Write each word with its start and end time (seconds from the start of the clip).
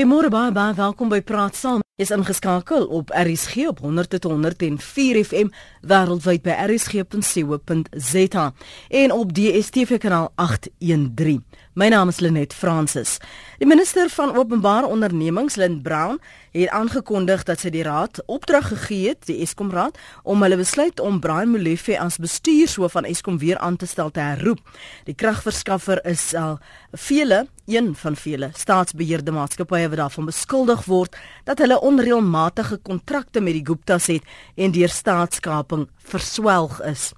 Goeiemôre 0.00 0.30
baie 0.32 0.48
baie 0.48 0.72
welkom 0.78 1.10
by 1.12 1.18
Praat 1.20 1.58
Saam. 1.60 1.82
Is 2.00 2.08
ingeskakel 2.10 2.86
op 2.88 3.10
RSG 3.12 3.66
op 3.68 3.82
100.104 3.84 5.18
FM 5.28 5.50
wêreldwyd 5.84 6.40
by 6.46 6.54
rsg.co.za 6.70 8.44
en 8.88 9.12
op 9.12 9.34
DStv 9.36 9.98
kanaal 10.00 10.30
813. 10.40 11.44
My 11.76 11.90
naam 11.92 12.08
is 12.08 12.22
Lenet 12.24 12.56
Fransis. 12.56 13.18
Die 13.58 13.68
minister 13.68 14.08
van 14.08 14.32
Openbare 14.36 14.88
Ondernemings, 14.88 15.54
Lind 15.60 15.82
Brown, 15.82 16.16
het 16.56 16.72
aangekondig 16.72 17.44
dat 17.44 17.60
sy 17.60 17.68
die 17.70 17.84
raad 17.84 18.22
opdrag 18.24 18.72
gegee 18.72 19.12
het, 19.12 19.28
die 19.28 19.42
Eskom 19.44 19.68
Raad, 19.70 20.00
om 20.24 20.40
hulle 20.42 20.56
besluit 20.56 21.00
om 21.00 21.20
Brian 21.20 21.52
Molefe 21.52 22.00
as 22.00 22.16
bestuurshoof 22.16 22.96
van 22.96 23.04
Eskom 23.04 23.38
weer 23.38 23.60
aan 23.60 23.76
te 23.76 23.86
stel 23.86 24.10
te 24.10 24.24
herroep. 24.24 24.64
Die 25.04 25.14
kragverskaffer 25.14 26.00
is 26.08 26.30
al 26.34 26.56
vele, 26.96 27.44
een 27.70 27.94
van 27.94 28.16
vele 28.16 28.50
staatsbeheerde 28.58 29.32
maatskappye 29.32 29.88
wat 29.88 30.00
daarvan 30.00 30.26
beskuldig 30.30 30.84
word 30.90 31.16
dat 31.44 31.58
hulle 31.62 31.80
onreëlmatige 31.80 32.80
kontrakte 32.82 33.40
met 33.40 33.54
die 33.58 33.66
Guptas 33.66 34.08
het 34.10 34.26
en 34.56 34.74
deur 34.74 34.90
staatskaping 34.90 35.86
verswelg 36.12 36.80
is. 36.82 37.10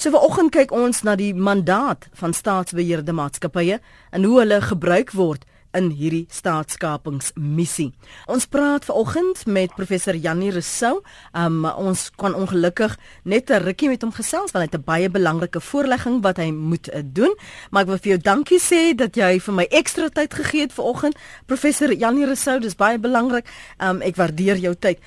So 0.00 0.10
vanoggend 0.14 0.54
kyk 0.56 0.72
ons 0.72 1.02
na 1.04 1.16
die 1.20 1.34
mandaat 1.36 2.08
van 2.16 2.32
staatsbeheerde 2.32 3.12
maatskappye 3.12 3.80
en 4.10 4.24
hoe 4.24 4.38
hulle 4.40 4.60
gebruik 4.64 5.12
word 5.12 5.44
in 5.76 5.90
hierdie 5.94 6.24
staatskapingsmissie. 6.32 7.90
Ons 8.30 8.46
praat 8.50 8.84
vanoggend 8.88 9.44
met 9.46 9.74
professor 9.76 10.16
Janie 10.16 10.50
Rousseau. 10.50 11.02
Um 11.36 11.64
ons 11.64 12.08
kan 12.18 12.34
ongelukkig 12.34 12.96
net 13.24 13.50
'n 13.50 13.62
rukkie 13.62 13.88
met 13.88 14.02
hom 14.02 14.12
gesels 14.12 14.50
want 14.52 14.64
hy 14.64 14.68
het 14.70 14.80
'n 14.80 14.84
baie 14.84 15.08
belangrike 15.10 15.60
voorlegging 15.60 16.22
wat 16.22 16.36
hy 16.36 16.50
moet 16.50 16.88
uh, 16.88 17.00
doen. 17.04 17.34
Maar 17.70 17.82
ek 17.82 17.88
wil 17.88 17.98
vir 17.98 18.10
jou 18.10 18.18
dankie 18.18 18.60
sê 18.60 18.94
dat 18.94 19.16
jy 19.16 19.40
vir 19.40 19.54
my 19.54 19.66
ekstra 19.70 20.08
tyd 20.08 20.34
gegee 20.34 20.60
het 20.60 20.72
vanoggend. 20.72 21.16
Professor 21.46 21.92
Janie 21.92 22.26
Rousseau, 22.26 22.60
dis 22.60 22.74
baie 22.76 22.98
belangrik. 22.98 23.46
Um 23.78 24.02
ek 24.02 24.16
waardeer 24.16 24.56
jou 24.56 24.74
tyd. 24.74 24.98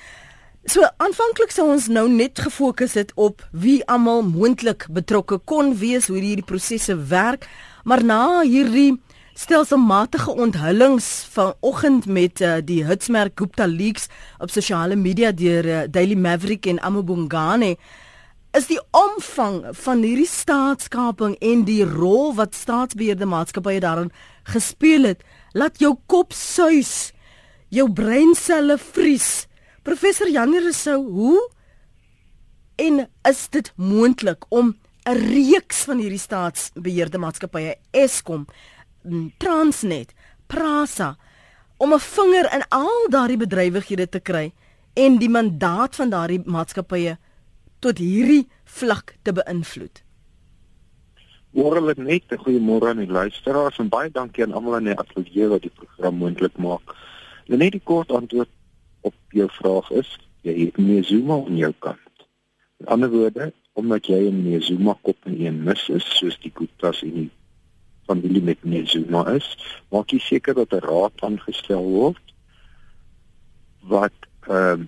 So 0.64 0.80
aanvanklik 0.96 1.50
sou 1.52 1.66
ons 1.74 1.90
nou 1.92 2.06
net 2.08 2.40
gefokus 2.40 2.94
het 2.94 3.10
op 3.20 3.42
wie 3.52 3.82
almal 3.84 4.22
moontlik 4.22 4.86
betrokke 4.88 5.36
kon 5.44 5.74
wees 5.76 6.06
hoe 6.08 6.16
hierdie 6.16 6.44
prosesse 6.44 6.96
werk, 6.96 7.44
maar 7.84 8.00
na 8.04 8.40
hierdie 8.40 8.94
stelselmatige 9.34 10.30
onthullings 10.30 11.26
vanoggend 11.34 12.06
met 12.06 12.40
uh, 12.40 12.56
die 12.62 12.84
Hitsmerk 12.86 13.38
Gupta 13.38 13.66
leaks 13.66 14.06
op 14.38 14.50
sosiale 14.50 14.96
media 14.96 15.32
deur 15.34 15.66
uh, 15.66 15.78
Daily 15.90 16.14
Maverick 16.14 16.66
en 16.66 16.78
Amobongane 16.80 17.74
is 18.54 18.68
die 18.70 18.78
omvang 18.94 19.64
van 19.74 20.04
hierdie 20.06 20.28
staatskaping 20.30 21.34
en 21.42 21.64
die 21.66 21.82
rol 21.82 22.30
wat 22.38 22.54
staatsbeheerde 22.54 23.26
maatskappye 23.26 23.82
daarin 23.82 24.12
gespeel 24.54 25.08
het, 25.10 25.24
laat 25.58 25.80
jou 25.82 25.96
kop 26.06 26.30
suis, 26.36 27.10
jou 27.74 27.88
breinselle 27.90 28.76
vries. 28.78 29.48
Professor 29.82 30.30
Janie 30.30 30.62
Rousseau, 30.62 31.00
hoe 31.02 31.40
en 32.78 33.06
is 33.26 33.42
dit 33.50 33.72
moontlik 33.74 34.46
om 34.48 34.76
'n 35.04 35.18
reeks 35.18 35.82
van 35.84 35.98
hierdie 35.98 36.22
staatsbeheerde 36.22 37.18
maatskappye 37.18 37.74
Eskom, 37.90 38.46
Transnet, 39.38 40.14
Prasa 40.46 41.16
om 41.76 41.92
'n 41.92 42.00
vinger 42.00 42.46
in 42.54 42.64
al 42.68 43.06
daardie 43.10 43.36
bedrywighede 43.36 44.08
te 44.08 44.20
kry 44.20 44.52
en 44.94 45.18
die 45.18 45.28
mandaat 45.28 45.96
van 45.96 46.10
daardie 46.10 46.42
maatskappye 46.44 47.18
tot 47.78 47.98
hierdie 47.98 48.48
vlak 48.64 49.16
te 49.22 49.32
beïnvloed? 49.32 50.02
Môre 51.52 51.80
net 51.80 51.98
net 51.98 52.32
'n 52.32 52.42
goeie 52.44 52.60
môre 52.60 52.88
aan 52.88 53.04
die 53.04 53.16
luisteraars 53.18 53.78
en 53.78 53.88
baie 53.88 54.10
dankie 54.10 54.42
aan 54.44 54.52
almal 54.52 54.76
in 54.76 54.84
die 54.84 54.98
ateljee 54.98 55.48
wat 55.48 55.62
die 55.62 55.74
program 55.74 56.14
moontlik 56.14 56.56
maak. 56.56 56.96
Net 57.46 57.72
die 57.72 57.84
kort 57.84 58.10
antwoord 58.10 58.48
op 59.00 59.14
jou 59.28 59.48
vraag 59.50 59.90
is, 59.90 60.18
jy 60.42 60.64
het 60.64 60.76
nie 60.76 61.02
Zuma 61.02 61.34
aan 61.34 61.56
jou 61.56 61.74
kant. 61.78 62.16
In 62.80 62.86
ander 62.86 63.10
woorde, 63.10 63.52
omdat 63.72 64.06
jy 64.06 64.26
in 64.26 64.62
Zuma 64.62 64.96
kop 65.02 65.16
en 65.24 65.40
een 65.40 65.62
mis 65.64 65.88
is, 65.88 66.04
soos 66.18 66.38
die 66.40 66.52
Gupta's 66.54 67.02
en 67.02 67.14
die 67.14 67.30
familie 68.06 68.42
met 68.42 68.64
nie 68.64 68.86
Zuma 68.86 69.24
is, 69.32 69.46
maak 69.92 70.12
jy 70.12 70.18
seker 70.18 70.54
dat 70.54 70.72
'n 70.72 70.86
raad 70.86 71.22
aangestel 71.22 71.84
word 71.84 72.34
wat 73.80 74.18
ehm 74.48 74.80
uh, 74.80 74.86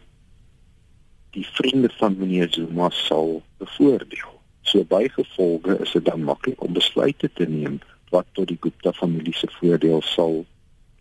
die 1.37 1.47
vriende 1.53 1.91
van 1.99 2.17
meneer 2.19 2.49
Zuma 2.51 2.91
sal 2.91 3.43
bevoordeel. 3.59 4.33
So 4.63 4.85
bygevolge 4.85 5.79
is 5.85 5.93
dit 5.93 6.05
dan 6.05 6.23
maklik 6.25 6.63
om 6.63 6.73
besluite 6.73 7.29
te 7.33 7.45
neem 7.49 7.81
wat 8.11 8.27
tot 8.33 8.49
die 8.49 8.57
Gupta 8.61 8.93
familie 8.93 9.35
se 9.35 9.49
voordeel 9.61 10.03
sal 10.03 10.47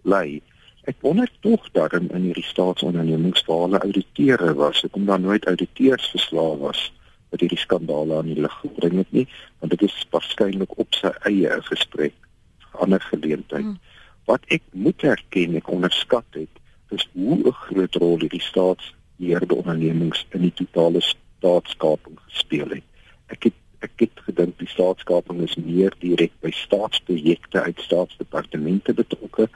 lei. 0.02 0.42
Ek 0.84 0.96
wonder 1.02 1.32
tog 1.40 1.72
daarin 1.72 2.10
in 2.10 2.22
hierdie 2.22 2.44
staatsondernemings 2.44 3.46
waar 3.48 3.64
hulle 3.64 3.80
ouditeure 3.80 4.54
was, 4.54 4.84
ek 4.84 4.92
kom 4.92 5.06
dan 5.06 5.22
nooit 5.22 5.46
ouditeurs 5.46 6.12
verslae 6.12 6.58
was 6.58 6.92
wat 7.36 7.44
hierdie 7.44 7.60
skandale 7.60 8.16
aan 8.18 8.32
die 8.32 8.40
lig 8.40 8.54
gebring 8.62 9.02
het 9.02 9.12
nie, 9.12 9.26
want 9.60 9.76
dit 9.76 9.84
is 9.90 9.96
waarskynlik 10.16 10.78
op 10.80 10.96
sy 10.96 11.12
eie 11.28 11.60
gesprek 11.68 12.16
ander 12.80 13.04
geleentheid. 13.12 13.68
Hmm. 13.68 13.80
Wat 14.26 14.48
ek 14.56 14.64
moet 14.72 15.04
erken 15.04 15.60
ek 15.60 15.68
onderskat 15.72 16.40
het, 16.40 16.62
is 16.96 17.04
hoe 17.14 17.38
'n 17.44 17.52
groot 17.68 17.96
rol 17.96 18.20
hierdie 18.24 18.42
staatsbeheerde 18.42 19.56
ondernemings 19.56 20.26
in 20.32 20.48
die 20.48 20.56
totale 20.64 21.02
staatskaping 21.04 22.20
gespeel 22.28 22.70
het. 22.80 22.88
Ek 23.28 23.52
het 23.52 23.62
ek 23.84 24.00
het 24.00 24.20
gedink 24.26 24.58
die 24.58 24.72
staatskaping 24.72 25.42
is 25.46 25.56
meer 25.56 25.94
direk 26.00 26.32
by 26.42 26.50
staatsprojekte 26.52 27.62
uit 27.62 27.80
staatsdepartemente 27.80 28.94
betrokke 28.94 29.50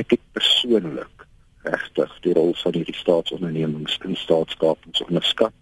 ek 0.00 0.14
het 0.16 0.22
persoonlik 0.36 1.26
regtig 1.62 2.12
die 2.24 2.34
rol 2.36 2.54
van 2.58 2.76
hierdie 2.78 2.96
staatsondernemings 2.96 3.98
in 4.06 4.16
staatskapings 4.16 5.02
onderskat. 5.04 5.54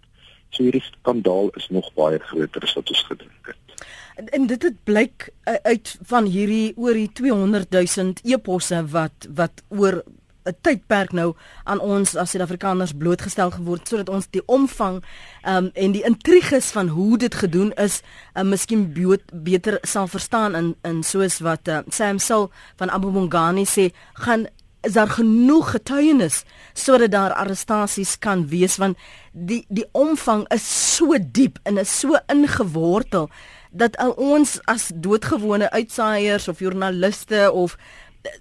So 0.51 0.63
hierdie 0.63 0.83
skandaal 0.83 1.51
is 1.59 1.67
nog 1.71 1.91
baie 1.97 2.19
groter 2.19 2.63
as 2.67 2.75
wat 2.77 2.89
ons 2.91 3.03
gedink 3.09 3.51
het. 3.51 3.85
En, 4.19 4.27
en 4.35 4.47
dit 4.47 4.63
het 4.67 4.79
blyk 4.83 5.29
uh, 5.47 5.55
uit 5.63 5.93
van 6.13 6.27
hierdie 6.29 6.73
oor 6.75 6.97
die 6.97 7.11
200 7.19 7.71
000 7.71 8.33
eposse 8.35 8.83
wat 8.91 9.29
wat 9.35 9.63
oor 9.69 10.01
'n 10.45 10.55
tydperk 10.65 11.11
nou 11.13 11.33
aan 11.63 11.79
ons 11.79 12.15
as 12.15 12.31
Suid-Afrikaners 12.33 12.95
blootgestel 12.97 13.51
geword 13.53 13.87
sodat 13.87 14.09
ons 14.09 14.27
die 14.33 14.41
omvang 14.45 15.01
um, 15.45 15.69
en 15.73 15.93
die 15.93 16.03
intriges 16.07 16.71
van 16.73 16.87
hoe 16.87 17.17
dit 17.17 17.35
gedoen 17.35 17.69
is, 17.77 18.01
uh, 18.33 18.41
miskien 18.41 18.87
beter 19.33 19.77
sal 19.83 20.07
verstaan 20.07 20.55
in 20.55 20.73
in 20.87 21.03
soos 21.03 21.39
wat 21.45 21.67
uh, 21.67 21.83
Sam 21.89 22.19
Sal 22.19 22.49
van 22.81 22.89
Abu 22.89 23.11
Mongani 23.13 23.65
sê, 23.69 23.91
gaan 24.13 24.47
is 24.81 24.93
daar 24.93 25.09
genoeg 25.09 25.71
getuienis 25.71 26.43
sodat 26.73 27.11
daar 27.11 27.33
arrestasies 27.33 28.17
kan 28.19 28.47
wees 28.47 28.77
want 28.81 28.97
die 29.31 29.65
die 29.69 29.85
omvang 29.91 30.45
is 30.53 30.95
so 30.95 31.17
diep 31.21 31.59
en 31.63 31.77
is 31.77 31.99
so 31.99 32.17
ingewortel 32.27 33.29
dat 33.71 33.97
ons 34.17 34.59
as 34.65 34.91
doodgewone 34.95 35.71
uitsaaiers 35.71 36.47
of 36.47 36.59
joernaliste 36.59 37.51
of 37.51 37.77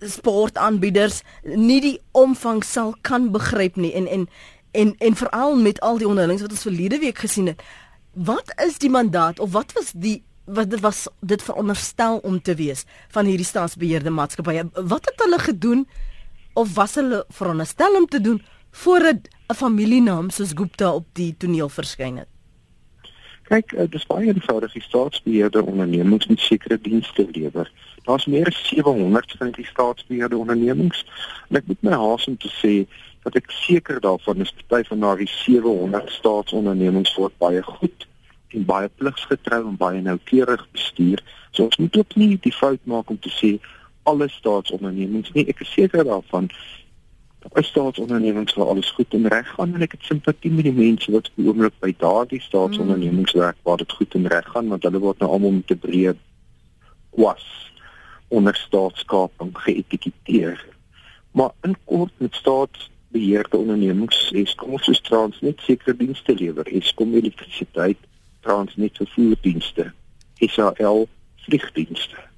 sportaanbieders 0.00 1.22
nie 1.44 1.80
die 1.80 1.98
omvang 2.12 2.64
sal 2.64 2.94
kan 3.06 3.30
begryp 3.32 3.76
nie 3.76 3.92
en 3.94 4.06
en 4.06 4.26
en 4.70 4.94
en 4.98 5.16
veral 5.16 5.56
met 5.56 5.80
al 5.80 5.98
die 5.98 6.08
onderlinge 6.08 6.44
wat 6.46 6.50
ons 6.50 6.66
verlede 6.66 6.98
week 6.98 7.18
gesien 7.18 7.46
het. 7.46 7.62
Wat 8.14 8.52
is 8.66 8.78
die 8.78 8.90
mandaat 8.90 9.40
of 9.40 9.52
wat 9.52 9.72
was 9.72 9.92
die 9.94 10.22
wat 10.44 10.70
dit 10.70 10.80
was 10.80 11.06
dit 11.20 11.42
veronderstel 11.42 12.18
om 12.26 12.40
te 12.42 12.54
wees 12.54 12.84
van 13.08 13.26
hierdie 13.26 13.46
staatsbeheerde 13.46 14.10
maatskappye? 14.10 14.68
Wat 14.74 15.04
het 15.04 15.22
hulle 15.22 15.38
gedoen 15.38 15.86
of 16.60 16.74
was 16.74 16.94
hulle 16.94 17.24
veronderstel 17.28 17.96
om 17.96 18.06
te 18.06 18.20
doen 18.20 18.42
voordat 18.70 19.28
'n 19.48 19.54
familienaam 19.54 20.30
soos 20.30 20.52
Gupta 20.54 20.94
op 20.94 21.06
die 21.12 21.34
toneel 21.36 21.68
verskyn 21.68 22.16
het? 22.16 22.28
Kyk, 23.50 23.72
uh, 23.72 23.86
dis 23.90 24.06
baie 24.06 24.26
eenvoudig. 24.26 24.72
Die 24.72 24.82
staatsbeheerde 24.82 25.64
ondernemings 25.64 26.26
moet 26.26 26.40
sekere 26.40 26.80
dienste 26.80 27.26
lewer. 27.32 27.72
Daar's 28.02 28.26
meer 28.26 28.46
as 28.46 28.68
700 28.68 29.34
van 29.38 29.50
die 29.50 29.66
staatsbeheerde 29.66 30.36
ondernemings. 30.36 31.04
En 31.48 31.56
ek 31.56 31.66
moet 31.66 31.82
my 31.82 31.90
haas 31.92 32.26
om 32.26 32.36
te 32.36 32.52
sê 32.60 32.86
dat 33.22 33.34
ek 33.34 33.50
seker 33.50 34.00
daarvan 34.00 34.40
is 34.40 34.54
party 34.66 34.88
van 34.88 35.00
daardie 35.00 35.28
700 35.28 36.10
staatsondernemings 36.10 37.14
word 37.14 37.34
baie 37.38 37.62
goed 37.62 38.06
en 38.48 38.64
baie 38.64 38.88
pligsgetrou 38.88 39.66
en 39.66 39.76
baie 39.76 40.00
noukeurig 40.00 40.68
bestuur. 40.72 41.18
So 41.50 41.64
ons 41.64 41.76
moet 41.76 41.96
ook 41.96 42.14
nie 42.14 42.38
die 42.38 42.54
fout 42.54 42.80
maak 42.84 43.10
om 43.10 43.18
te 43.18 43.32
sê 43.34 43.58
alle 44.02 44.28
staatsondernemings 44.28 45.32
nie. 45.32 45.46
Ek 45.48 45.60
is 45.60 45.72
seker 45.72 46.04
daarvan 46.04 46.50
Daar 47.40 47.62
is 47.62 47.68
staatsondernemings 47.68 48.54
waar 48.54 48.66
alles 48.66 48.90
goed 48.90 49.14
en 49.14 49.28
reg 49.28 49.48
gaan 49.48 49.74
en 49.74 49.80
ek 49.80 49.94
het 49.96 50.04
simpatie 50.04 50.50
met 50.52 50.66
die 50.68 50.76
mense 50.76 51.12
wat 51.12 51.30
oomblik 51.40 51.72
by 51.80 51.94
daardie 51.96 52.40
staatsondernemings 52.44 53.32
werk 53.32 53.56
waar 53.64 53.80
dit 53.80 53.92
goed 53.96 54.14
en 54.14 54.28
reg 54.28 54.50
gaan 54.52 54.68
want 54.68 54.84
hulle 54.84 55.00
word 55.00 55.24
nou 55.24 55.30
almal 55.30 55.54
met 55.56 55.72
'n 55.72 55.80
breë 55.80 56.12
kwas 57.16 57.46
onder 58.28 58.54
staatskaping 58.54 59.56
geetiketeer. 59.58 60.60
Maar 61.32 61.50
in 61.62 61.76
kort 61.84 62.12
met 62.16 62.34
staatsbeheerde 62.34 63.56
ondernemings 63.56 64.30
is 64.30 64.54
kom 64.54 64.76
ons 64.76 64.88
is 64.88 65.00
Transnet 65.00 65.60
sekere 65.60 65.96
dienste 65.96 66.34
lewer. 66.34 66.66
Eskom 66.66 67.14
elektrisiteit, 67.14 67.98
Transnet 68.40 68.96
vervoerdienste, 68.96 69.92
SAL 70.38 71.08
vliegdienste. 71.36 72.29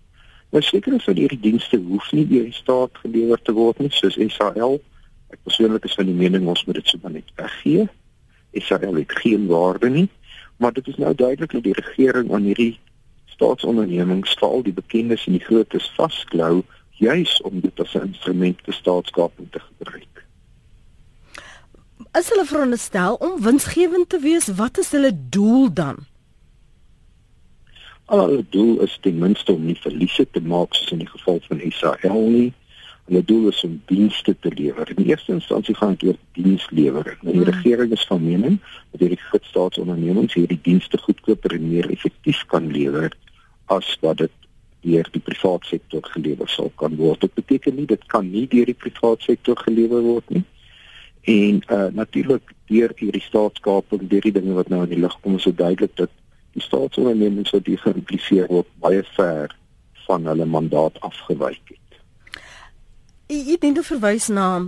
Maar 0.53 0.63
seker 0.63 0.93
is 0.93 1.05
dat 1.09 1.17
hierdie 1.17 1.41
dienste 1.41 1.79
hoef 1.81 2.11
nie 2.13 2.27
deur 2.29 2.45
die 2.45 2.53
staat 2.53 2.99
gelewer 3.01 3.41
te 3.41 3.55
word 3.57 3.79
nie, 3.81 3.89
soos 3.97 4.19
SAL. 4.35 4.75
Ek 5.33 5.41
persoonlik 5.49 5.87
is 5.89 5.97
van 5.97 6.11
die 6.11 6.17
mening 6.17 6.45
ons 6.53 6.67
moet 6.69 6.77
dit 6.77 6.93
sommer 6.93 7.15
net 7.15 7.31
weggee. 7.41 7.87
SAL 8.61 8.99
het 8.99 9.15
geen 9.23 9.47
waarde 9.49 9.89
nie, 9.89 10.09
maar 10.61 10.77
dit 10.77 10.93
is 10.93 11.01
nou 11.01 11.15
duidelik 11.17 11.57
dat 11.57 11.65
die 11.65 11.79
regering 11.79 12.29
aan 12.37 12.51
hierdie 12.51 12.77
staatsondernemings, 13.33 14.37
veral 14.37 14.61
die 14.69 14.77
bekendes 14.77 15.25
en 15.27 15.39
die 15.39 15.45
grootes 15.47 15.89
vasklou 15.97 16.61
juis 17.01 17.41
om 17.49 17.65
dit 17.65 17.81
as 17.81 17.97
'n 17.97 18.13
instrument 18.13 18.61
vir 18.69 18.75
staatskaping 18.75 19.49
te 19.51 19.61
gebruik. 19.71 20.27
As 22.13 22.29
hulle 22.29 22.45
veronderstel 22.45 23.15
om 23.15 23.41
winsgewend 23.41 24.09
te 24.09 24.21
wees, 24.21 24.53
wat 24.61 24.79
is 24.79 24.93
hulle 24.93 25.13
doel 25.29 25.73
dan? 25.73 26.05
Al 28.13 28.27
hulle 28.27 28.45
doel 28.53 28.81
is 28.85 28.99
ten 29.01 29.17
minste 29.19 29.55
om 29.55 29.63
nie 29.65 29.79
verliese 29.81 30.27
te 30.31 30.41
maak 30.45 30.75
soos 30.77 30.91
in 30.93 31.01
die 31.01 31.09
geval 31.09 31.39
van 31.47 31.63
Israel 31.65 32.27
nie. 32.29 32.51
Hulle 33.09 33.23
doel 33.25 33.47
is 33.49 33.63
om 33.65 33.79
dienste 33.89 34.35
te 34.45 34.53
lewer. 34.53 34.93
In 34.93 35.07
eerste 35.07 35.33
instansie 35.33 35.75
gaan 35.79 35.97
dit 35.97 36.11
oor 36.11 36.19
dienslewering. 36.37 37.17
Nou, 37.23 37.33
die 37.39 37.41
hmm. 37.41 37.55
regering 37.55 37.97
is 37.97 38.05
van 38.11 38.21
mening 38.21 38.61
dat 38.93 39.07
hierdie 39.07 39.41
staatsondernemings 39.49 40.37
hierdie 40.37 40.61
dienste 40.69 41.01
goedkoper 41.01 41.57
en 41.57 41.67
meer 41.71 41.89
effektief 41.97 42.45
kan 42.53 42.69
lewer 42.77 43.17
as 43.73 43.97
wat 44.05 44.21
dit 44.21 44.39
deur 44.85 45.09
die 45.17 45.25
private 45.25 45.73
sektor 45.73 46.05
gelewer 46.13 46.53
sal 46.53 46.69
kan 46.77 47.01
word. 47.01 47.25
Dit 47.25 47.35
beteken 47.41 47.81
nie 47.81 47.89
dit 47.89 48.09
kan 48.13 48.29
nie 48.29 48.45
deur 48.53 48.69
die 48.69 48.77
private 48.77 49.25
sektor 49.33 49.57
gelewer 49.65 50.05
word 50.05 50.37
nie. 50.37 50.45
En 51.33 51.65
uh 51.73 51.89
natuurlik 51.97 52.53
deur 52.69 52.93
hierdie 53.01 53.25
staatskaping, 53.25 54.05
deur 54.11 54.29
die 54.29 54.37
dinge 54.37 54.61
wat 54.61 54.69
nou 54.69 54.85
in 54.85 54.93
die 54.93 55.01
lig 55.01 55.17
kom, 55.25 55.41
is 55.41 55.49
dit 55.49 55.57
duidelik 55.57 55.97
dat 55.97 56.13
staatsondernemings 56.61 57.51
wat 57.51 57.67
hier 57.67 57.79
geïmpliseer 57.79 58.47
word 58.49 58.69
baie 58.81 59.03
ver 59.17 59.57
van 60.07 60.27
hulle 60.27 60.45
mandaat 60.45 61.01
afgewyk 61.01 61.63
het. 61.65 62.01
Jy 63.33 63.57
dink 63.61 63.77
dit 63.77 63.87
verwys 63.87 64.29
na 64.29 64.67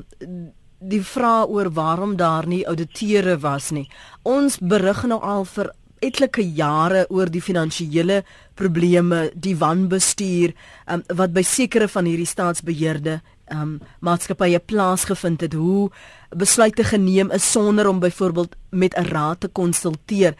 die 0.84 1.02
vraag 1.02 1.48
oor 1.48 1.70
waarom 1.72 2.16
daar 2.16 2.46
nie 2.46 2.64
auditeure 2.66 3.38
was 3.38 3.70
nie. 3.70 3.88
Ons 4.22 4.58
berig 4.58 5.04
nou 5.08 5.20
al 5.20 5.44
vir 5.44 5.72
etlike 6.04 6.42
jare 6.56 7.06
oor 7.08 7.30
die 7.32 7.42
finansiële 7.42 8.22
probleme, 8.58 9.30
die 9.34 9.56
wanbestuur 9.56 10.52
um, 10.86 11.04
wat 11.16 11.32
by 11.32 11.44
sekere 11.46 11.88
van 11.88 12.08
hierdie 12.08 12.28
staatsbeheerde 12.28 13.20
um, 13.52 13.78
maatskappye 14.04 14.60
plaasgevind 14.60 15.46
het. 15.46 15.56
Hoe 15.56 15.90
besluite 16.36 16.84
geneem 16.84 17.32
is 17.32 17.50
sonder 17.50 17.88
om 17.88 18.00
byvoorbeeld 18.00 18.56
met 18.70 18.96
'n 18.96 19.08
raad 19.08 19.40
te 19.40 19.48
konsulteer 19.48 20.34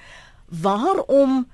waarom 0.62 1.45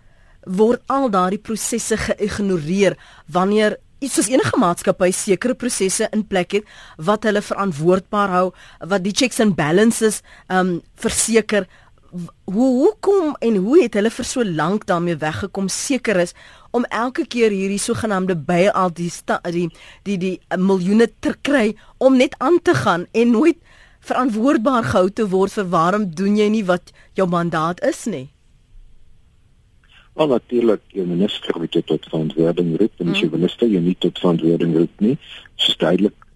word 0.44 0.82
al 0.88 1.10
daardie 1.12 1.40
prosesse 1.42 1.96
geïgnoreer 1.96 2.96
wanneer 3.28 3.76
iets 4.00 4.16
soos 4.16 4.30
enige 4.32 4.56
maatskappy 4.56 5.10
sekere 5.12 5.54
prosesse 5.54 6.08
in 6.16 6.24
plek 6.26 6.56
het 6.56 6.72
wat 6.96 7.26
hulle 7.28 7.42
verantwoordbaar 7.44 8.32
hou 8.32 8.46
wat 8.92 9.04
die 9.04 9.14
checks 9.14 9.40
and 9.44 9.56
balances 9.58 10.22
um 10.48 10.80
verseker? 10.96 11.68
Hoe 12.10 12.70
hoe 12.80 12.94
kom 13.04 13.36
en 13.38 13.60
hoe 13.62 13.82
het 13.82 13.94
hulle 13.94 14.10
vir 14.10 14.26
so 14.26 14.44
lank 14.44 14.86
daarmee 14.88 15.20
weggekom 15.20 15.68
seker 15.70 16.18
is 16.24 16.34
om 16.74 16.86
elke 16.88 17.26
keer 17.26 17.52
hierdie 17.54 17.78
sogenaamde 17.78 18.34
by 18.34 18.64
al 18.72 18.90
die 18.90 19.10
die 19.52 19.68
die 20.08 20.18
die 20.18 20.36
uh, 20.48 20.56
miljoene 20.58 21.10
te 21.20 21.36
kry 21.42 21.76
om 21.98 22.16
net 22.16 22.34
aan 22.38 22.58
te 22.62 22.74
gaan 22.74 23.06
en 23.12 23.30
nooit 23.30 23.60
verantwoordbaar 24.00 24.84
gehou 24.90 25.10
te 25.10 25.28
word 25.28 25.52
vir 25.52 25.70
waarom 25.70 26.10
doen 26.14 26.36
jy 26.36 26.48
nie 26.48 26.64
wat 26.64 26.90
jou 27.14 27.28
mandaat 27.28 27.84
is 27.84 28.06
nie 28.06 28.30
Maar 30.20 30.28
natuurlik, 30.28 30.80
die 30.92 31.02
minister 31.02 31.58
moet 31.58 31.72
dit 31.72 31.86
tot 31.86 32.06
verantwoording 32.08 32.78
roep 32.78 32.92
en 32.96 33.12
die 33.12 33.24
mm. 33.24 33.30
minister 33.32 33.70
jy 33.72 33.80
nie 33.80 33.94
tot 34.04 34.18
verantwoording 34.20 34.74
roep 34.76 35.00
nie. 35.00 35.14
Is 35.56 35.78
duidelik 35.80 36.26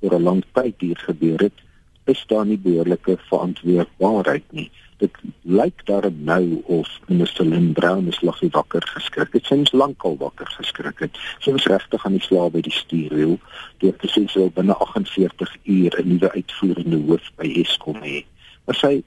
oor 0.00 0.16
'n 0.16 0.22
lang 0.22 0.40
tyd 0.56 0.80
hier 0.80 1.02
gebeur 1.08 1.44
het, 1.44 1.60
is 2.08 2.24
daar 2.32 2.46
nie 2.46 2.56
behoorlike 2.56 3.18
verantwoordbaarheid 3.28 4.48
nie. 4.50 4.70
Dit 4.96 5.20
lyk 5.42 5.84
daar 5.84 6.08
nou 6.30 6.62
of 6.78 6.88
minister 7.06 7.44
Lynn 7.44 7.72
Brown 7.72 8.08
is 8.08 8.22
lag 8.22 8.40
wakker 8.40 8.88
geskrik. 8.96 9.32
Dit 9.32 9.44
sins 9.44 9.72
lankal 9.72 10.16
wakker 10.16 10.48
geskrik 10.56 10.98
het. 10.98 11.20
Sy 11.38 11.52
was 11.52 11.68
regtig 11.68 12.06
aan 12.06 12.16
die 12.16 12.24
slaap 12.24 12.56
by 12.56 12.64
die 12.64 12.78
stuurwiel 12.80 13.38
deur 13.84 13.96
te 13.96 14.08
sê 14.08 14.24
sy 14.24 14.40
wil 14.40 14.54
binne 14.56 14.72
48 14.80 15.56
uur 15.64 16.00
'n 16.00 16.08
nuwe 16.08 16.32
uitvoerende 16.32 16.96
hoof 16.96 17.32
by 17.36 17.52
Eskom 17.60 18.00
hê. 18.00 18.24
Maar 18.64 18.76
sy 18.76 19.02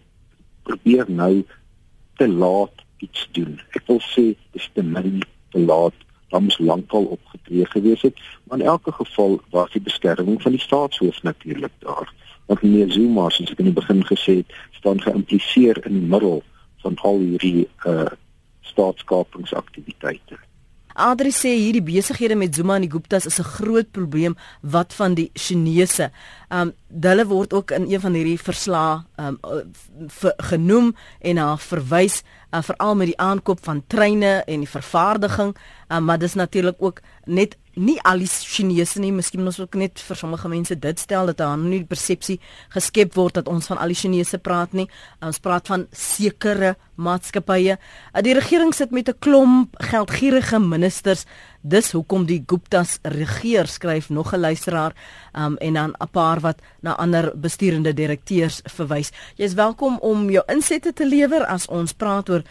probeer 0.64 1.10
nou 1.10 1.46
te 2.18 2.28
laat 2.28 2.86
iets 2.98 3.28
doen. 3.32 3.60
Ek 3.78 3.84
wil 3.88 4.00
sê 4.04 4.34
dis 4.52 4.70
te 4.74 4.84
min 4.84 5.22
te 5.52 5.60
laat. 5.60 5.94
Dan 6.28 6.44
moes 6.44 6.58
lankal 6.60 7.06
opgetree 7.16 7.66
gewees 7.72 8.02
het, 8.04 8.18
maar 8.44 8.60
in 8.60 8.66
elke 8.66 8.92
geval 8.92 9.38
was 9.50 9.72
die 9.72 9.82
beskerming 9.82 10.42
van 10.42 10.52
die 10.52 10.60
staatshoof 10.60 11.22
natuurlik 11.24 11.72
daar. 11.80 12.12
Want 12.46 12.62
meneer 12.62 12.92
Zuma, 12.92 13.30
soos 13.30 13.54
ek 13.54 13.62
in 13.64 13.70
die 13.72 13.78
begin 13.80 14.04
gesê 14.10 14.42
het, 14.42 14.58
staan 14.76 15.00
geïmpliseer 15.02 15.80
in 15.88 15.96
die 16.00 16.10
middel 16.12 16.42
van 16.84 17.00
al 17.08 17.24
hierdie 17.24 17.68
uh 17.88 18.12
staatskapingsaktiwiteite. 18.68 20.36
Adri 20.98 21.30
sê 21.30 21.52
hierdie 21.54 21.84
besighede 21.86 22.36
met 22.36 22.56
Zuma 22.58 22.76
en 22.80 22.82
die 22.82 22.90
Guptas 22.90 23.28
is 23.30 23.40
'n 23.40 23.44
groot 23.44 23.92
probleem 23.92 24.36
wat 24.62 24.94
van 24.94 25.14
die 25.14 25.30
Chinese. 25.34 26.12
Um 26.50 26.74
hulle 27.02 27.26
word 27.26 27.54
ook 27.54 27.72
in 27.72 27.92
een 27.92 28.02
van 28.02 28.14
hierdie 28.14 28.40
verslae 28.40 29.06
um 29.18 29.40
genoem 30.38 30.96
en 31.22 31.36
na 31.36 31.58
verwys 31.58 32.24
uh, 32.52 32.62
veral 32.62 32.96
met 32.96 33.08
die 33.08 33.18
aankoop 33.18 33.60
van 33.64 33.84
treine 33.88 34.44
en 34.48 34.60
die 34.60 34.70
vervaardiging, 34.70 35.56
uh, 35.90 36.00
maar 36.00 36.20
dis 36.20 36.34
natuurlik 36.34 36.76
ook 36.80 37.02
net 37.26 37.58
nie 37.78 37.98
al 38.08 38.24
die 38.24 38.28
Chinese 38.28 39.00
nie, 39.02 39.12
miskien 39.14 39.46
ons 39.46 39.60
ook 39.62 39.76
net 39.78 40.02
vir 40.02 40.18
sommige 40.18 40.50
mense 40.50 40.76
dit 40.82 41.00
stel 41.00 41.30
dat 41.30 41.40
daar 41.42 41.58
nie 41.58 41.84
die 41.84 41.90
persepsie 41.90 42.40
geskep 42.74 43.16
word 43.16 43.38
dat 43.40 43.52
ons 43.52 43.70
van 43.70 43.80
al 43.82 43.94
die 43.94 44.00
Chinese 44.00 44.40
praat 44.42 44.74
nie. 44.74 44.88
Ons 45.22 45.40
praat 45.44 45.70
van 45.70 45.86
sekere 45.94 46.76
maatskappye. 46.98 47.78
Die 48.26 48.34
regering 48.34 48.74
sit 48.74 48.92
met 48.92 49.10
'n 49.10 49.20
klomp 49.20 49.76
geldgierige 49.78 50.60
ministers. 50.60 51.26
Dis 51.62 51.92
hoekom 51.92 52.26
die 52.26 52.44
Guptas 52.48 53.00
regeer, 53.04 53.68
skryf 53.68 54.10
nog 54.10 54.34
'n 54.34 54.40
luisteraar, 54.40 54.94
um, 55.34 55.58
en 55.58 55.74
dan 55.74 55.94
'n 56.00 56.10
paar 56.12 56.40
wat 56.40 56.62
na 56.82 56.96
ander 56.96 57.32
besturende 57.36 57.94
direkteurs 57.94 58.62
verwys. 58.64 59.12
Jy's 59.36 59.54
welkom 59.54 60.00
om 60.00 60.30
jou 60.30 60.44
insette 60.48 60.94
te 60.94 61.06
lewer 61.06 61.46
as 61.46 61.68
ons 61.68 61.94
praat 61.94 62.30
oor 62.30 62.44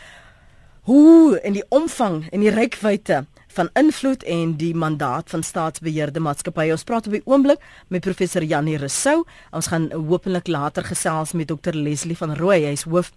hoe 0.87 1.41
en 1.41 1.53
die 1.53 1.65
omvang 1.69 2.29
en 2.31 2.41
die 2.41 2.51
reikwyte 2.51 3.25
van 3.57 3.71
invloed 3.79 4.23
en 4.23 4.57
die 4.61 4.75
mandaat 4.77 5.31
van 5.33 5.43
staatsbeheerde 5.43 6.21
maatskappye. 6.21 6.75
Ons 6.77 6.85
praat 6.85 7.07
op 7.09 7.17
die 7.17 7.25
oomblik 7.25 7.63
met 7.89 8.05
professor 8.05 8.45
Janie 8.45 8.77
Rousseau. 8.81 9.25
Ons 9.51 9.71
gaan 9.73 9.91
hopelik 9.93 10.49
later 10.49 10.85
gesels 10.85 11.33
met 11.33 11.49
dokter 11.49 11.75
Leslie 11.75 12.17
van 12.17 12.37
Rooi. 12.37 12.65
Hy 12.65 12.75
is 12.77 12.85
hoof 12.89 13.13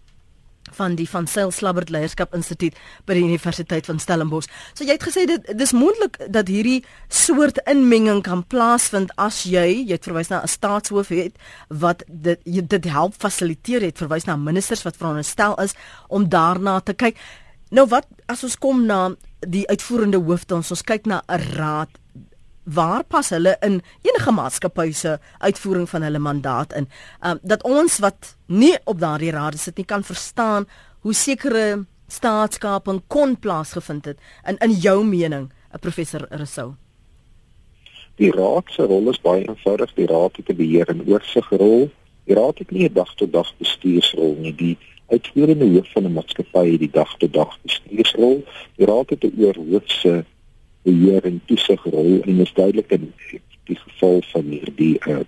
van 0.75 0.96
die 0.96 1.08
van 1.10 1.27
Sail 1.27 1.51
Slabbert 1.51 1.89
Leierskap 1.89 2.34
Instituut 2.36 2.77
by 3.08 3.15
die 3.17 3.24
Universiteit 3.25 3.88
van 3.89 4.00
Stellenbosch. 4.00 4.50
So 4.74 4.86
jy 4.86 4.98
het 4.98 5.05
gesê 5.08 5.25
dit 5.29 5.48
dis 5.58 5.74
moontlik 5.74 6.19
dat 6.29 6.51
hierdie 6.51 6.84
soort 7.08 7.62
inmenging 7.69 8.22
kan 8.25 8.43
plaasvind 8.48 9.13
as 9.17 9.43
jy 9.50 9.65
jy 9.79 9.96
het 9.96 10.05
verwys 10.05 10.29
na 10.29 10.41
'n 10.43 10.48
staatshoof 10.48 11.10
het 11.10 11.36
wat 11.69 12.03
dit 12.08 12.39
dit 12.46 12.86
help 12.86 13.15
fasiliteer 13.17 13.81
het 13.81 13.98
verwys 13.98 14.25
na 14.25 14.36
ministers 14.36 14.84
wat 14.84 14.98
veronderstel 14.98 15.55
is 15.63 15.74
om 16.08 16.29
daarna 16.29 16.79
te 16.79 16.93
kyk. 16.93 17.17
Nou 17.72 17.88
wat 17.88 18.08
as 18.27 18.43
ons 18.43 18.58
kom 18.58 18.86
na 18.86 19.15
die 19.48 19.67
uitvoerende 19.67 20.17
hoofde 20.17 20.55
ons 20.55 20.72
ons 20.72 20.84
kyk 20.84 21.05
na 21.05 21.22
'n 21.27 21.41
raad 21.55 21.89
waar 22.63 23.03
pas 23.03 23.29
hulle 23.29 23.58
in 23.65 23.81
enige 24.01 24.31
maatskappy 24.31 24.91
se 24.91 25.17
uitvoering 25.38 25.89
van 25.89 26.01
hulle 26.01 26.19
mandaat 26.19 26.74
in? 26.74 26.88
Um, 27.25 27.39
dat 27.41 27.63
ons 27.63 28.00
wat 28.00 28.36
nie 28.46 28.77
op 28.84 29.00
daardie 29.00 29.31
raad 29.31 29.58
sit 29.58 29.77
nie 29.77 29.86
kan 29.86 30.03
verstaan 30.03 30.67
hoe 31.00 31.13
sekere 31.13 31.86
staatskaping 32.08 33.01
kon 33.08 33.39
plaasgevind 33.39 34.05
het 34.05 34.19
in 34.48 34.58
in 34.58 34.72
jou 34.72 35.05
mening 35.05 35.50
eh, 35.72 35.79
professor 35.79 36.27
Rousseau. 36.29 36.74
Die 38.15 38.31
raad 38.31 38.67
se 38.67 38.84
rol 38.84 39.10
is 39.10 39.22
baie 39.22 39.46
eenvoudig. 39.48 39.93
Die 39.96 40.08
raad 40.08 40.36
het 40.36 40.50
'n 40.50 40.55
beheer 40.55 40.89
en 40.89 41.08
oorsigrol. 41.08 41.89
Die 42.25 42.36
raad 42.36 42.58
het 42.58 42.72
nie 42.72 42.89
'n 42.89 42.93
dag 42.93 43.15
tot 43.15 43.31
dag 43.34 43.53
bestuursrol 43.58 44.36
nie. 44.39 44.55
Die 44.55 44.77
uitvoerende 45.10 45.68
hoof 45.74 45.92
van 45.92 46.04
'n 46.06 46.13
maatskappy 46.13 46.66
het 46.72 46.80
die 46.80 46.92
dag 46.92 47.18
tot 47.18 47.34
dag 47.34 47.58
bestuursrol. 47.62 48.44
Die 48.75 48.86
raad 48.86 49.10
het 49.10 49.24
'n 49.24 49.34
oorhoofse 49.44 50.25
beheer 50.84 51.24
en 51.24 51.42
toesigrol 51.46 52.22
en 52.22 52.39
is 52.39 52.54
duidelik 52.54 52.92
in 52.92 53.13
die 53.63 53.80
geval 53.86 54.22
van 54.32 54.44
hierdie 54.44 54.98
uh 55.08 55.20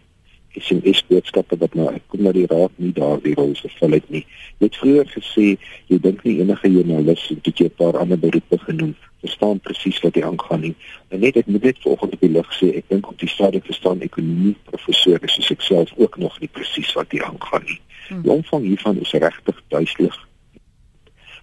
SMS 0.52 1.00
boodskappe 1.08 1.56
wat 1.58 1.76
nou 1.80 1.88
kom 2.12 2.24
na 2.26 2.32
die 2.36 2.48
raad 2.52 2.74
nie 2.76 2.92
daardie 2.96 3.36
rol 3.38 3.54
vervul 3.56 3.96
het 3.96 4.10
nie. 4.12 4.26
Jy 4.60 4.68
het 4.68 4.80
vroeër 4.82 5.08
gesê 5.14 5.46
jy 5.88 6.00
dink 6.04 6.26
nie 6.28 6.40
enige 6.44 6.72
joernalis 6.74 7.24
het 7.30 7.60
jy 7.60 7.70
'n 7.70 7.78
paar 7.80 7.98
ander 7.98 8.20
beroepe 8.20 8.58
genoem 8.66 8.96
verstaan 9.22 9.60
presies 9.60 10.02
wat 10.04 10.16
jy 10.16 10.24
aangaan 10.24 10.62
nie. 10.62 10.76
En 11.10 11.20
net 11.20 11.38
ek 11.38 11.48
moet 11.48 11.64
net 11.64 11.80
volgens 11.80 12.20
die 12.20 12.30
lig 12.30 12.50
sê 12.60 12.76
ek 12.78 12.90
dink 12.90 13.08
op 13.08 13.20
die 13.20 13.30
stadium 13.30 13.64
verstaan 13.64 14.02
ekonomie 14.02 14.56
professor 14.64 15.24
is 15.24 15.52
ek 15.52 15.62
self 15.62 15.94
ook 15.96 16.18
nog 16.18 16.40
nie 16.40 16.50
presies 16.52 16.94
wat 16.94 17.12
jy 17.12 17.22
aangaan 17.24 17.64
nie. 17.66 17.80
Hmm. 18.12 18.22
Die 18.22 18.32
omvang 18.32 18.68
hiervan 18.68 19.00
is 19.00 19.16
regtig 19.16 19.64
duiselig. 19.72 20.18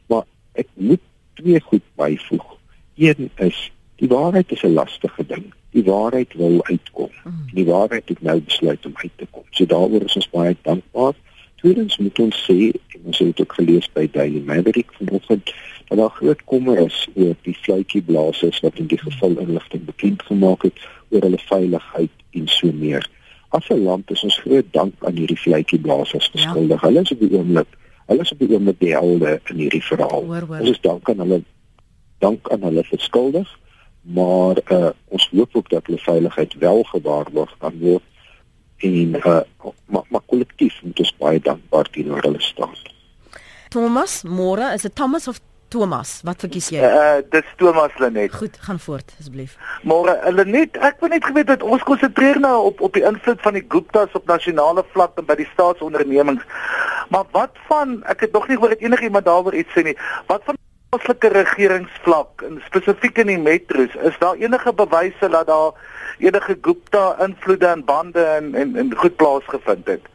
Maar 0.06 0.24
ek 0.52 0.68
moet 0.74 1.00
twee 1.40 1.60
goed 1.60 1.84
byvoeg. 1.96 2.46
Een 2.94 3.30
is 3.36 3.70
die 3.96 4.08
waarheid 4.08 4.52
is 4.52 4.62
'n 4.62 4.76
lastige 4.76 5.26
ding. 5.26 5.48
die 5.76 5.84
waarheid 5.84 6.34
wou 6.34 6.58
uitkom. 6.62 7.10
Mm. 7.24 7.46
Die 7.52 7.66
waarheid 7.68 8.08
het 8.08 8.22
nou 8.22 8.40
besluit 8.40 8.86
om 8.86 8.92
uit 8.94 9.10
te 9.16 9.26
kom. 9.30 9.44
So 9.50 9.66
daaroor 9.66 10.04
is 10.04 10.16
ons 10.16 10.30
baie 10.32 10.56
dankbaar. 10.62 11.16
Tweedens 11.60 11.98
moet 11.98 12.18
ons 12.22 12.38
sê, 12.46 12.70
en 12.94 13.10
ons 13.10 13.18
het 13.18 13.40
ook 13.42 13.56
gelees 13.58 13.88
by 13.92 14.06
Daily 14.12 14.40
Maverick 14.46 14.92
vanoggend, 15.00 15.52
dat 15.88 15.98
daar 15.98 16.14
groot 16.20 16.44
kommer 16.44 16.78
is 16.84 16.98
oor 17.14 17.34
die 17.42 17.56
fluitjie 17.64 18.02
blaasers 18.06 18.60
wat 18.64 18.78
in 18.78 18.86
die 18.86 19.00
geval 19.00 19.38
inligting 19.42 19.84
bekend 19.88 20.22
gemaak 20.22 20.68
het 20.68 20.78
oor 21.10 21.24
hulle 21.26 21.40
veiligheid 21.48 22.26
en 22.38 22.48
so 22.52 22.72
meer. 22.72 23.08
As 23.48 23.68
'n 23.68 23.84
land 23.84 24.10
is 24.10 24.22
ons 24.22 24.38
groot 24.38 24.66
dank 24.72 24.94
aan 25.04 25.16
hierdie 25.16 25.38
fluitjie 25.38 25.80
blaasers 25.80 26.30
beskuldig. 26.30 26.80
Ja. 26.80 26.88
Hulle 26.88 27.00
is 27.00 27.12
op 27.12 27.20
die 27.20 27.32
oomblik, 27.32 27.70
hulle 28.06 28.20
is 28.20 28.32
op 28.32 28.38
die 28.38 28.50
oomblik 28.52 28.78
die 28.78 28.92
helde 28.92 29.40
in 29.46 29.56
hierdie 29.56 29.84
verhaal. 29.84 30.24
Hoor, 30.24 30.46
hoor. 30.46 30.60
Ons 30.60 30.70
is 30.70 30.80
dank 30.80 31.10
aan 31.10 31.18
hulle 31.18 31.42
dank 32.18 32.50
aan 32.52 32.62
hulle 32.62 32.84
verskuldig, 32.84 33.58
maar 34.02 34.58
uh, 34.72 34.90
ons 35.08 35.28
hoop 35.32 35.56
ook 35.56 35.68
dat 35.70 35.86
hulle 35.86 35.98
veiligheid 35.98 36.54
wel 36.58 36.82
gewaarborg 36.82 37.54
kan 37.58 37.78
word 37.78 38.02
en 38.78 39.14
uh, 39.14 39.40
maar, 39.86 40.02
maar 40.08 40.20
kollektief 40.26 40.82
moet 40.82 40.98
ons 40.98 41.16
baie 41.18 41.40
dankbaar 41.40 41.90
teenoor 41.90 42.22
hulle 42.22 42.40
staan. 42.40 42.74
Thomas, 43.68 44.22
môre 44.24 44.72
is 44.74 44.86
dit 44.86 44.94
Thomas 44.94 45.28
of 45.28 45.40
Thomas, 45.68 46.20
wat 46.24 46.40
verkies 46.40 46.70
jy? 46.72 46.80
Uh 46.80 47.20
dis 47.32 47.48
Thomas 47.60 47.92
Lenet. 48.00 48.32
Goed, 48.32 48.56
gaan 48.64 48.78
voort 48.80 49.12
asseblief. 49.20 49.56
Môre, 49.84 50.14
Lenet, 50.32 50.78
ek 50.80 51.02
wil 51.02 51.12
net 51.12 51.26
geweet 51.28 51.50
dat 51.50 51.64
ons 51.66 51.84
konsentreer 51.84 52.40
nou 52.40 52.54
op 52.70 52.80
op 52.80 52.96
die 52.96 53.04
invloed 53.04 53.42
van 53.44 53.58
die 53.58 53.64
Guptas 53.68 54.16
op 54.16 54.24
nasionale 54.30 54.84
vlak 54.94 55.20
en 55.20 55.28
by 55.28 55.36
die 55.36 55.48
staatsondernemings. 55.52 56.46
Maar 57.12 57.28
wat 57.36 57.60
van 57.68 57.98
ek 58.08 58.24
het 58.24 58.32
nog 58.32 58.48
nie 58.48 58.56
hoor 58.56 58.72
dat 58.72 58.84
enigiemand 58.84 59.28
daaroor 59.28 59.54
iets 59.54 59.76
sê 59.76 59.84
nie. 59.84 59.96
Wat 60.32 60.44
van 60.48 60.56
plaaslike 60.88 61.28
regeringsvlak 61.36 62.44
en 62.48 62.62
spesifiek 62.64 63.20
in 63.20 63.34
die 63.34 63.40
metros, 63.40 63.92
is 64.08 64.16
daar 64.24 64.40
enige 64.40 64.72
bewyse 64.72 65.28
dat 65.28 65.46
daar 65.52 65.76
enige 66.18 66.56
Gupta 66.62 67.10
invloede 67.24 67.66
en 67.66 67.84
bande 67.84 68.24
en 68.24 68.54
en, 68.54 68.76
en 68.76 68.94
goed 68.96 69.16
plaasgevind 69.16 69.86
het. 69.86 70.08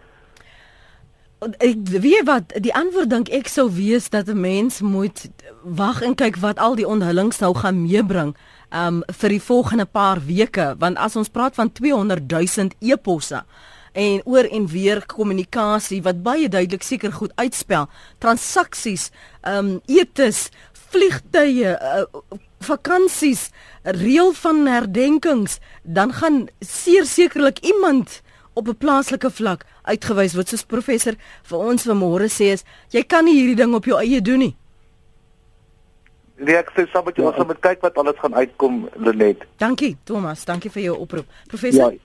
Ek 1.43 1.77
weet 1.89 2.25
wat 2.25 2.53
die 2.63 2.73
antwoord 2.75 3.09
dink 3.11 3.29
ek 3.33 3.49
sou 3.51 3.67
wees 3.71 4.09
dat 4.09 4.29
'n 4.29 4.39
mens 4.39 4.81
moet 4.81 5.27
wag 5.63 6.01
en 6.01 6.15
kyk 6.15 6.37
wat 6.37 6.59
al 6.59 6.75
die 6.75 6.87
onthullings 6.87 7.39
nou 7.39 7.53
gaan 7.55 7.81
meebring 7.81 8.35
um 8.71 9.03
vir 9.07 9.29
die 9.29 9.41
volgende 9.41 9.85
paar 9.85 10.19
weke. 10.25 10.75
Want 10.79 10.97
as 10.97 11.15
ons 11.15 11.29
praat 11.29 11.55
van 11.55 11.71
200 11.71 12.31
000 12.31 12.69
e-posse 12.79 13.43
en 13.93 14.21
oor 14.25 14.43
en 14.43 14.67
weer 14.67 15.05
kommunikasie 15.05 16.01
wat 16.01 16.23
baie 16.23 16.49
duidelik 16.49 16.83
seker 16.83 17.11
goed 17.11 17.31
uitspel 17.35 17.89
transaksies 18.19 19.11
um 19.43 19.81
etes 19.85 20.49
vliegtye 20.93 21.77
uh, 21.77 22.05
vakansies 22.63 23.49
reël 23.83 24.31
van 24.33 24.65
herdenkings, 24.67 25.59
dan 25.83 26.13
gaan 26.13 26.47
seer 26.59 27.05
sekerlik 27.05 27.59
iemand 27.59 28.21
op 28.53 28.67
'n 28.67 28.77
plaaslike 28.77 29.29
vlak 29.29 29.65
uitgewys 29.83 30.33
word 30.33 30.47
soos 30.47 30.63
professor 30.63 31.15
vir 31.43 31.57
ons 31.57 31.87
vanmôre 31.87 32.29
sê 32.29 32.53
is 32.53 32.63
jy 32.89 33.03
kan 33.03 33.25
nie 33.25 33.35
hierdie 33.39 33.55
ding 33.55 33.73
op 33.73 33.85
jou 33.85 33.99
eie 33.99 34.21
doen 34.21 34.39
nie. 34.39 34.55
Nee, 36.37 36.55
ek 36.55 36.71
sê 36.75 36.87
sommer 36.91 37.13
jy 37.15 37.45
moet 37.45 37.59
kyk 37.59 37.81
wat 37.81 37.97
alles 37.97 38.19
gaan 38.19 38.33
uitkom 38.33 38.89
Lenet. 38.95 39.45
Dankie 39.57 39.97
Thomas, 40.03 40.45
dankie 40.45 40.71
vir 40.71 40.83
jou 40.83 40.97
oproep. 40.97 41.25
Professor 41.47 41.91
Ja, 41.91 41.97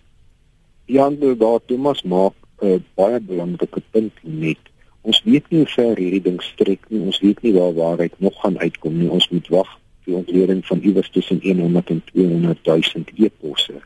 Jan 0.87 1.19
de 1.21 1.37
Waard 1.37 1.67
Thomas 1.67 2.03
maak 2.03 2.33
'n 2.61 2.67
uh, 2.67 2.81
baie 2.95 3.21
belangrike 3.21 3.83
punt 3.91 4.13
net. 4.23 4.59
Ons 5.03 5.23
weet 5.25 5.45
nie 5.51 5.59
hoe 5.59 5.73
ver 5.73 5.97
hierdie 5.97 6.23
ding 6.23 6.43
strek 6.43 6.81
nie. 6.89 7.01
Ons 7.01 7.21
weet 7.21 7.43
nie 7.43 7.53
waar 7.53 7.75
waarheid 7.75 8.15
nog 8.19 8.41
gaan 8.41 8.59
uitkom 8.59 8.99
nie. 8.99 9.11
Ons 9.11 9.29
moet 9.29 9.49
wag 9.49 9.79
die 10.05 10.15
ontleding 10.15 10.67
van 10.67 10.81
iewers 10.81 11.11
tussen 11.11 11.41
100 11.43 11.91
en 11.91 12.03
200 12.13 12.65
000 12.65 13.05
e-posse. 13.17 13.81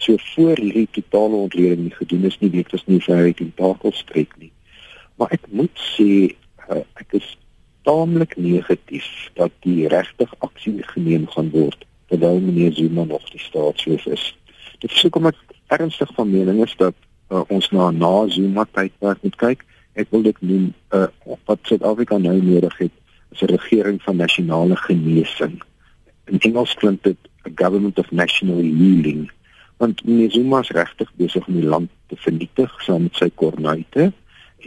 So 0.00 0.16
voor 0.34 0.56
hierdie 0.56 0.88
totale 0.96 1.36
ontleding 1.36 1.82
nie 1.88 1.94
gedoen 1.94 2.24
is 2.24 2.38
nie, 2.40 2.50
weet 2.50 2.72
ons 2.72 2.86
nie 2.88 3.00
vir 3.04 3.18
hy 3.20 3.32
die 3.36 3.50
takel 3.58 3.92
strek 3.92 4.32
nie. 4.40 4.52
Maar 5.20 5.34
ek 5.36 5.44
moet 5.52 5.82
sê 5.92 6.10
uh, 6.72 6.80
ek 7.02 7.18
is 7.18 7.26
taamlik 7.84 8.32
negatief 8.40 9.08
dat 9.36 9.52
die 9.66 9.88
regtig 9.92 10.32
aksie 10.46 10.78
geneem 10.94 11.26
gaan 11.34 11.50
word 11.52 11.84
terwyl 12.08 12.40
meneer 12.40 12.72
Zuma 12.72 13.04
nog 13.04 13.26
die 13.30 13.42
staatshoof 13.44 14.06
is. 14.16 14.24
Dit 14.80 14.90
is 14.90 15.02
hoekom 15.04 15.28
ek 15.30 15.38
ernstig 15.76 16.10
van 16.16 16.30
mening 16.30 16.62
is 16.64 16.72
dat 16.80 16.96
uh, 17.30 17.44
ons 17.52 17.68
na 17.70 17.90
na 17.94 18.14
Zuma 18.32 18.64
tydperk 18.72 19.20
moet 19.26 19.36
kyk. 19.42 19.66
Ek 20.00 20.08
wil 20.14 20.24
dit 20.26 20.40
noem 20.40 20.70
uh, 20.96 21.06
wat 21.44 21.68
Suid-Afrika 21.68 22.18
nou 22.18 22.38
nodig 22.40 22.78
het 22.78 22.96
is 23.30 23.42
'n 23.42 23.52
regering 23.52 24.00
van 24.02 24.16
nasionale 24.16 24.76
genesing. 24.76 25.60
In 26.26 26.38
Engels 26.38 26.74
klink 26.74 27.02
dit 27.02 27.18
a 27.46 27.50
government 27.54 27.98
of 27.98 28.10
national 28.10 28.64
healing. 28.64 29.30
Want 29.80 30.02
Zuma 30.04 30.58
is 30.60 30.70
regtig 30.76 31.08
besig 31.16 31.46
om 31.48 31.54
die 31.56 31.64
land 31.64 31.88
te 32.12 32.16
vernietig 32.20 32.72
saam 32.84 33.06
met 33.06 33.16
sy 33.16 33.30
kornuite 33.42 34.10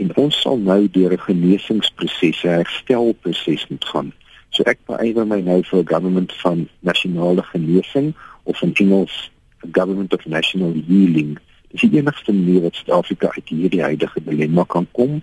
en 0.01 0.15
ons 0.17 0.39
sal 0.41 0.58
nou 0.58 0.88
deur 0.89 1.13
'n 1.13 1.25
genesingsproses, 1.27 2.41
'n 2.43 2.55
herstelproses 2.58 3.67
moet 3.70 3.86
gaan. 3.86 4.10
So 4.50 4.63
ek 4.65 4.79
beywer 4.89 5.27
my 5.27 5.39
nou 5.41 5.62
vir 5.63 5.79
'n 5.79 5.88
government 5.93 6.34
van 6.41 6.67
nasionale 6.79 7.43
genesing 7.43 8.13
of 8.43 8.62
in 8.62 8.74
Engels 8.74 9.29
a 9.63 9.67
government 9.72 10.13
of 10.13 10.25
national 10.25 10.74
healing. 10.88 11.38
Dis 11.72 11.82
die 11.82 12.00
enigste 12.00 12.34
manier 12.34 12.62
wat 12.62 12.75
Suid-Afrika 12.75 13.27
uit 13.36 13.50
hierdie 13.50 13.82
huidige 13.82 14.24
dilemma 14.24 14.63
kan 14.63 14.88
kom. 14.91 15.22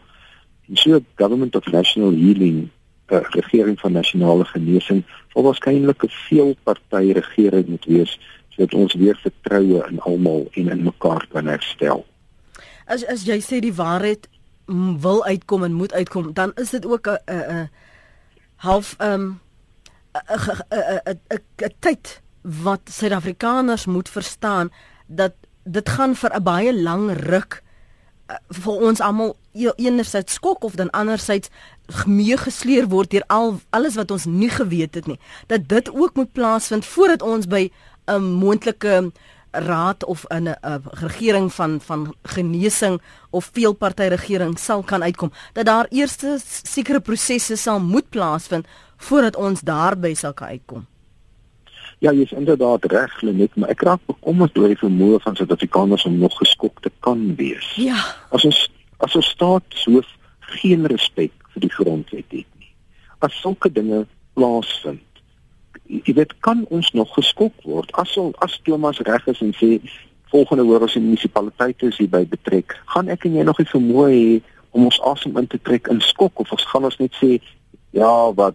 En 0.69 0.77
so 0.77 0.95
'n 0.95 1.07
government 1.17 1.57
of 1.57 1.67
national 1.67 2.11
healing 2.11 2.71
'n 3.11 3.27
regering 3.31 3.81
van 3.81 3.93
nasionale 3.93 4.45
genesing 4.45 5.05
sal 5.33 5.43
waarskynlik 5.43 6.05
'n 6.05 6.17
veelparty 6.29 7.13
regering 7.13 7.67
moet 7.67 7.85
wees 7.85 8.19
sodat 8.61 8.81
ons 8.81 8.95
weer 8.95 9.17
vertroue 9.23 9.81
in 9.89 10.01
almal 10.01 10.49
en 10.53 10.69
in 10.69 10.83
mekaar 10.85 11.27
kan 11.33 11.47
herstel. 11.49 12.05
As 12.87 13.05
as 13.07 13.25
jy 13.25 13.41
sê 13.41 13.61
die 13.61 13.75
waarheid 13.75 14.29
wil 15.01 15.25
uitkom 15.25 15.65
en 15.65 15.73
moet 15.73 15.93
uitkom, 15.93 16.33
dan 16.35 16.53
is 16.57 16.71
dit 16.71 16.87
ook 16.87 17.07
'n 17.07 17.19
'n 17.27 17.41
'n 17.41 17.71
half 18.57 18.95
ehm 18.99 19.41
'n 20.13 21.19
'n 21.65 21.75
tyd 21.81 22.21
wat 22.43 22.81
Suid-Afrikaners 22.85 23.87
moet 23.87 24.09
verstaan 24.09 24.71
dat 25.07 25.33
dit 25.65 25.89
gaan 25.89 26.15
vir 26.15 26.31
'n 26.35 26.43
baie 26.43 26.83
lang 26.83 27.11
ruk 27.13 27.63
uh, 28.31 28.37
vir 28.49 28.73
ons 28.73 29.01
almal 29.01 29.37
e-, 29.53 29.73
enerzijds 29.77 30.33
skok 30.35 30.65
of 30.65 30.75
dan 30.75 30.91
anderzijds 30.91 31.49
meegesleer 32.07 32.89
word 32.89 33.11
deur 33.11 33.25
al 33.27 33.61
alles 33.71 33.95
wat 33.95 34.11
ons 34.11 34.25
nie 34.25 34.51
geweet 34.51 34.95
het 34.95 35.07
nie 35.07 35.19
dat 35.47 35.69
dit 35.69 35.91
ook 35.91 36.15
moet 36.15 36.33
plaasvind 36.33 36.85
voordat 36.85 37.23
ons 37.23 37.47
by 37.47 37.71
'n 38.11 38.23
moontlike 38.23 39.11
raad 39.51 40.05
of 40.05 40.25
'n 40.29 40.49
'n 40.49 40.83
regering 40.91 41.53
van 41.53 41.81
van 41.81 42.15
genesing 42.23 43.01
of 43.31 43.51
veelparty 43.53 44.03
regering 44.03 44.59
sal 44.59 44.83
kan 44.83 45.03
uitkom 45.03 45.33
dat 45.53 45.67
daar 45.67 45.87
eerste 45.91 46.39
sekere 46.63 47.01
prosesse 47.01 47.57
sal 47.57 47.81
moet 47.81 48.09
plaasvind 48.09 48.67
voordat 48.97 49.37
ons 49.37 49.61
daarby 49.61 50.15
sal 50.15 50.33
kan 50.33 50.49
uitkom 50.49 50.87
Ja, 52.01 52.15
jy 52.17 52.23
is 52.25 52.31
inderdaad 52.33 52.85
reg, 52.89 53.13
Lenet, 53.21 53.57
maar 53.61 53.69
ek 53.69 53.83
raak 53.85 54.01
bekommerd 54.09 54.57
oor 54.57 54.73
die 54.73 54.79
vermoë 54.81 55.19
van 55.21 55.35
Suid-Afrikaners 55.37 56.07
om 56.09 56.15
nog 56.17 56.33
geskok 56.39 56.81
te 56.81 56.89
kan 57.05 57.35
wees. 57.37 57.75
Ja. 57.77 57.99
As 58.33 58.47
ons 58.49 58.71
as 59.05 59.17
ons 59.17 59.29
staat 59.35 59.77
so 59.77 60.01
geen 60.57 60.89
respek 60.89 61.33
vir 61.53 61.65
die 61.67 61.73
grondwet 61.73 62.25
het 62.33 62.49
nie. 62.57 62.71
As 63.21 63.37
sulke 63.43 63.69
dinge 63.73 64.07
plaasvind, 64.33 65.05
jy 65.91 66.15
weet 66.15 66.37
kan 66.47 66.65
ons 66.71 66.93
nog 66.95 67.11
geskok 67.15 67.55
word 67.67 67.91
as 67.99 68.15
al 68.21 68.31
as 68.47 68.61
Thomas 68.65 69.01
reg 69.07 69.27
is 69.33 69.43
en 69.45 69.53
sê 69.59 69.81
volgende 70.31 70.63
hoor 70.63 70.87
ons 70.87 70.95
die 70.95 71.03
munisipaliteite 71.03 71.91
is 71.91 71.99
hierby 71.99 72.23
betrek, 72.31 72.77
gaan 72.95 73.11
ek 73.11 73.27
en 73.27 73.39
jy 73.39 73.45
nog 73.47 73.59
nie 73.59 73.71
vermoë 73.73 74.11
hê 74.15 74.41
om 74.71 74.87
ons 74.87 75.01
asem 75.11 75.35
in 75.41 75.49
te 75.51 75.59
trek 75.59 75.91
in 75.91 76.03
skok 76.05 76.45
of 76.45 76.53
ons 76.55 76.67
gaan 76.71 76.87
ons 76.87 77.01
net 77.01 77.17
sê 77.19 77.41
ja, 77.97 78.11
wat 78.39 78.55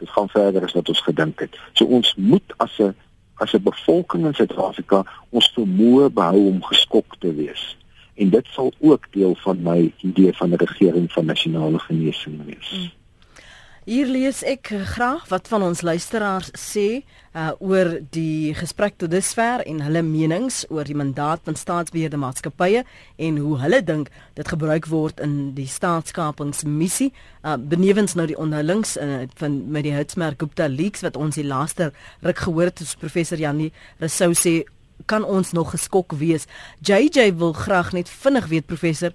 dit 0.00 0.10
gaan 0.12 0.28
verder 0.28 0.66
as 0.66 0.76
wat 0.76 0.90
ons 0.92 1.00
gedink 1.06 1.40
het. 1.40 1.56
So 1.72 1.88
ons 1.88 2.12
moet 2.20 2.52
as 2.60 2.76
'n 2.78 2.92
as 3.40 3.54
'n 3.54 3.62
bevolking 3.62 4.26
in 4.26 4.34
Suid-Afrika 4.34 5.04
ons 5.30 5.52
vermoë 5.56 6.12
behou 6.12 6.48
om 6.52 6.62
geskok 6.62 7.16
te 7.20 7.32
wees 7.32 7.76
en 8.16 8.30
dit 8.30 8.46
sal 8.52 8.72
ook 8.80 9.12
deel 9.12 9.34
van 9.44 9.62
my 9.62 9.92
idee 10.00 10.32
van 10.32 10.50
'n 10.50 10.64
regering 10.66 11.12
van 11.12 11.24
nasionale 11.24 11.78
genesing 11.78 12.44
wees. 12.44 12.70
Mm. 12.72 12.95
Hier 13.86 14.08
lees 14.10 14.40
ek 14.42 14.72
graag 14.96 15.28
wat 15.30 15.46
van 15.46 15.62
ons 15.62 15.84
luisteraars 15.86 16.48
sê 16.58 17.04
uh, 17.38 17.52
oor 17.62 17.92
die 18.10 18.50
gesprek 18.58 18.96
tot 18.98 19.12
dusver 19.12 19.62
en 19.62 19.78
hulle 19.84 20.02
menings 20.02 20.64
oor 20.74 20.90
die 20.90 20.96
mandaat 20.98 21.44
van 21.46 21.54
staatsbeheerde 21.54 22.18
maatskappye 22.18 22.82
en 23.28 23.38
hoe 23.38 23.60
hulle 23.62 23.78
dink 23.86 24.10
dit 24.34 24.50
gebruik 24.50 24.90
word 24.90 25.22
in 25.22 25.36
die 25.54 25.68
staatskapingsmissie. 25.70 27.12
Uh, 27.46 27.54
benewens 27.62 28.18
nou 28.18 28.26
die 28.26 28.40
onderlings 28.42 28.96
uh, 28.98 29.22
van 29.38 29.62
met 29.70 29.86
die 29.86 29.94
Hertzmerk 29.94 30.42
Gupta 30.42 30.66
leaks 30.66 31.06
wat 31.06 31.14
ons 31.14 31.38
die 31.38 31.46
laaste 31.46 31.92
ruk 32.26 32.42
gehoor 32.42 32.72
het, 32.72 32.82
soos 32.82 32.98
professor 32.98 33.38
Janie 33.38 33.70
Rousseau 34.02 34.34
sê 34.34 34.64
kan 35.06 35.22
ons 35.22 35.52
nog 35.52 35.70
geskok 35.70 36.16
wees. 36.18 36.46
JJ 36.82 37.36
wil 37.38 37.52
graag 37.52 37.92
net 37.92 38.08
vinnig 38.08 38.46
weet 38.50 38.66
professor, 38.66 39.12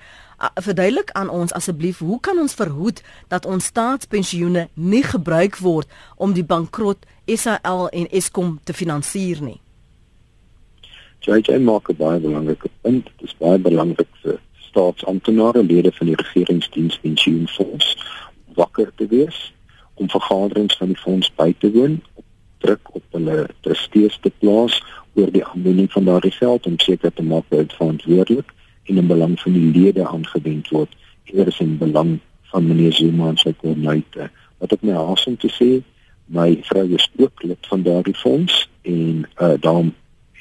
verduidelik 0.61 1.11
aan 1.11 1.29
ons 1.29 1.53
asseblief, 1.53 1.99
hoe 1.99 2.19
kan 2.19 2.39
ons 2.39 2.53
verhoed 2.53 3.01
dat 3.27 3.45
ons 3.45 3.65
staatspensioene 3.65 4.67
nie 4.73 5.03
gebruik 5.03 5.57
word 5.57 5.87
om 6.15 6.33
die 6.33 6.45
bankrot 6.45 7.05
SAL 7.25 7.89
en 7.89 8.07
Eskom 8.09 8.59
te 8.63 8.73
finansier 8.73 9.41
nie? 9.41 9.59
JJ 11.21 11.59
maak 11.59 11.89
'n 11.89 11.95
baie 11.95 12.19
belangrike 12.19 12.69
punt. 12.81 13.05
Dit 13.05 13.29
is 13.29 13.35
baie 13.37 13.59
belangrik 13.59 14.09
vir 14.21 14.39
staatsamptenare, 14.57 15.63
lede 15.63 15.91
van 15.91 16.07
die 16.07 16.15
regeringsdiens 16.15 16.93
en 16.93 17.01
pensioenfonds 17.01 17.97
wakker 18.55 18.91
te 18.95 19.07
wees 19.07 19.53
om 19.93 20.09
vergaderings 20.09 20.77
van 20.77 20.87
die 20.87 20.97
fonds 20.97 21.31
by 21.35 21.53
te 21.59 21.71
woon, 21.71 22.01
druk 22.57 22.95
op 22.95 23.03
hulle 23.09 23.47
trustees 23.61 24.17
te 24.21 24.31
plaas 24.39 24.83
oor 25.13 25.31
die 25.31 25.45
aanwending 25.45 25.91
van 25.91 26.05
daardie 26.05 26.31
geld 26.31 26.65
om 26.65 26.79
seker 26.79 27.13
te 27.13 27.23
maak 27.23 27.43
dat 27.49 27.59
dit 27.59 27.73
verantwoordelik 27.73 28.53
en 28.91 28.97
in 28.97 29.07
belang 29.07 29.39
van 29.39 29.55
die 29.55 29.71
lede 29.71 30.07
aangewend 30.07 30.69
word 30.75 30.95
eerder 31.23 31.53
as 31.53 31.59
in 31.63 31.77
belang 31.79 32.19
van 32.51 32.67
meneer 32.67 32.93
Zuma 32.93 33.29
en 33.31 33.39
sy 33.39 33.53
koördineite. 33.55 34.27
Wat 34.59 34.73
ek 34.75 34.83
my 34.83 34.97
haas 34.97 35.23
om 35.29 35.37
te 35.39 35.49
sê, 35.55 35.69
my 36.31 36.49
vrou 36.67 36.83
is 36.97 37.07
ook 37.15 37.43
lid 37.47 37.69
van 37.71 37.85
daardie 37.87 38.17
fonds 38.19 38.65
en 38.87 39.23
uh 39.39 39.55
daarom 39.63 39.93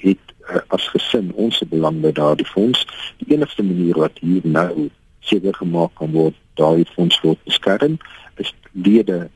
het 0.03 0.35
uh, 0.49 0.63
as 0.75 0.89
gesin 0.95 1.31
ons 1.39 1.63
belang 1.71 2.01
by 2.03 2.11
daardie 2.17 2.49
fonds. 2.49 2.83
Die 3.23 3.35
enigste 3.37 3.63
manier 3.67 3.99
wat 4.03 4.19
hier 4.25 4.43
nou 4.45 4.89
seker 5.31 5.55
gemaak 5.55 5.95
kan 6.01 6.11
word 6.17 6.39
daardie 6.59 6.89
fonds 6.95 7.21
word 7.23 7.39
beskerm 7.47 7.99
is 8.43 8.51
lede 8.73 9.29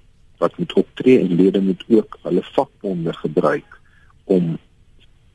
wat 0.42 0.58
moet 0.58 0.72
optree 0.80 1.20
en 1.20 1.36
lede 1.38 1.60
moet 1.62 1.84
ook 1.88 2.18
hulle 2.26 2.42
vakbonde 2.56 3.14
gebruik 3.20 3.78
om 4.24 4.56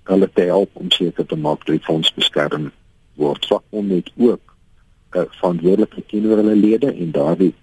hulle 0.09 0.29
te 0.33 0.49
help 0.49 0.75
om 0.81 0.91
seker 0.91 1.25
te 1.25 1.37
maak 1.37 1.63
dat 1.65 1.77
die 1.77 1.85
fonds 1.85 2.11
beskerm 2.17 2.71
word. 3.19 3.45
Vakbonde 3.51 3.99
het 4.01 4.11
ook 4.17 4.41
'n 5.11 5.17
uh, 5.17 5.23
verantwoordelikheid 5.39 6.07
teenoor 6.07 6.37
hulle 6.37 6.55
lede 6.55 6.93
en 6.93 7.11
daardie 7.11 7.53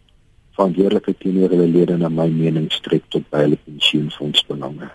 verantwoordelikheid 0.57 1.21
teenoor 1.21 1.49
hulle 1.49 1.67
lede 1.67 1.97
na 1.97 2.09
my 2.09 2.29
mening 2.29 2.73
strek 2.73 3.03
tot 3.09 3.29
by 3.31 3.45
hulle 3.47 3.59
pensioenfonds 3.65 4.47
belange. 4.47 4.91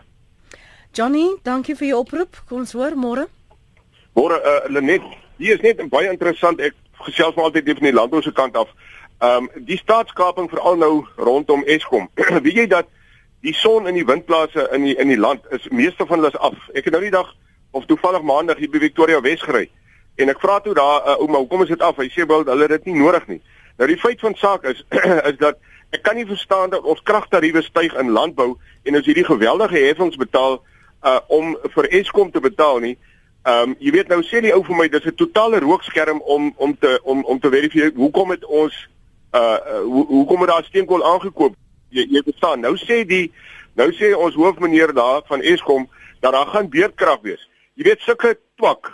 Johnny, 0.91 1.37
dankie 1.43 1.75
vir 1.75 1.87
jou 1.87 1.99
oproep. 1.99 2.41
Kom 2.47 2.59
ons 2.65 2.73
hoor 2.75 2.95
môre. 2.95 3.27
Môre 4.13 4.39
uh, 4.43 4.69
Lenet, 4.69 5.03
hier 5.37 5.55
is 5.55 5.63
net 5.63 5.79
baie 5.89 6.11
interessant. 6.11 6.59
Ek 6.59 6.75
gesels 7.07 7.35
maar 7.35 7.47
altyd 7.47 7.71
van 7.71 7.87
die 7.87 7.93
landbou 7.93 8.21
se 8.21 8.31
kant 8.31 8.57
af. 8.57 8.73
Ehm 9.21 9.47
um, 9.47 9.65
die 9.65 9.77
staatskaping 9.77 10.49
veral 10.49 10.77
nou 10.77 11.05
rondom 11.15 11.63
Eskom. 11.63 12.09
Weet 12.45 12.57
jy 12.57 12.67
dat 12.67 12.89
die 13.41 13.53
son 13.53 13.87
in 13.87 13.95
die 13.95 14.05
windplase 14.05 14.67
in 14.75 14.83
die 14.83 14.95
in 14.99 15.07
die 15.07 15.19
land 15.19 15.45
is 15.49 15.69
meeste 15.69 16.05
van 16.05 16.19
hulle 16.19 16.33
is 16.33 16.41
af. 16.49 16.57
Ek 16.73 16.83
het 16.83 16.93
nou 16.93 17.03
die 17.03 17.13
dag 17.13 17.29
of 17.71 17.85
toevallig 17.85 18.25
maandag 18.27 18.57
hier 18.57 18.69
by 18.69 18.83
Victoria 18.83 19.21
Wes 19.21 19.41
gery 19.41 19.69
en 20.15 20.29
ek 20.29 20.39
vra 20.39 20.59
toe 20.59 20.73
daar 20.73 21.07
uh, 21.07 21.19
ouma, 21.21 21.37
hoekom 21.37 21.63
is 21.63 21.73
dit 21.73 21.81
af? 21.81 21.97
Hy 21.97 22.09
sê 22.09 22.25
wel 22.27 22.43
hulle 22.45 22.67
het 22.67 22.75
dit 22.77 22.91
nie 22.91 23.03
nodig 23.03 23.27
nie. 23.27 23.41
Nou 23.77 23.87
die 23.89 23.99
feit 23.99 24.19
van 24.19 24.35
saak 24.35 24.67
is 24.69 24.83
is 25.31 25.37
dat 25.39 25.59
ek 25.91 26.03
kan 26.03 26.15
nie 26.15 26.27
verstaan 26.27 26.69
dat 26.71 26.83
ons 26.87 27.01
kragtariewe 27.03 27.61
styg 27.61 27.95
in 27.99 28.11
landbou 28.15 28.55
en 28.83 28.99
ons 28.99 29.05
hierdie 29.05 29.27
geweldige 29.27 29.85
heffings 29.87 30.19
betaal 30.19 30.61
uh 31.03 31.19
om 31.27 31.55
vir 31.75 31.87
Eskom 32.01 32.31
te 32.31 32.39
betaal 32.39 32.79
nie. 32.79 32.97
Ehm 33.43 33.71
um, 33.71 33.75
jy 33.79 33.91
weet 33.91 34.11
nou 34.11 34.21
sê 34.23 34.41
die 34.43 34.53
ou 34.53 34.61
vir 34.63 34.77
my 34.77 34.87
dis 34.87 35.05
'n 35.05 35.15
totale 35.15 35.59
rookskerm 35.59 36.21
om 36.21 36.53
om 36.57 36.77
te 36.77 36.99
om 37.03 37.23
om 37.25 37.39
te 37.39 37.49
verifieer 37.49 37.91
hoekom 37.95 38.29
het 38.29 38.45
ons 38.45 38.75
uh, 39.33 39.57
hoe 39.81 40.05
hoekom 40.07 40.45
het 40.45 40.49
daar 40.49 40.63
steenkool 40.63 41.03
aangekoop? 41.03 41.55
jy 41.91 42.07
jy 42.09 42.23
verstaan. 42.25 42.63
Nou 42.63 42.75
sê 42.79 43.03
die 43.07 43.29
nou 43.79 43.89
sê 43.95 44.11
ons 44.15 44.35
hoofmeneer 44.35 44.93
daar 44.95 45.23
van 45.29 45.43
Eskom 45.43 45.87
dat 46.23 46.33
daar 46.35 46.49
gaan 46.53 46.69
beerdkrag 46.71 47.21
wees. 47.25 47.43
Jy 47.75 47.87
weet 47.89 48.03
sulke 48.05 48.35
twak. 48.59 48.91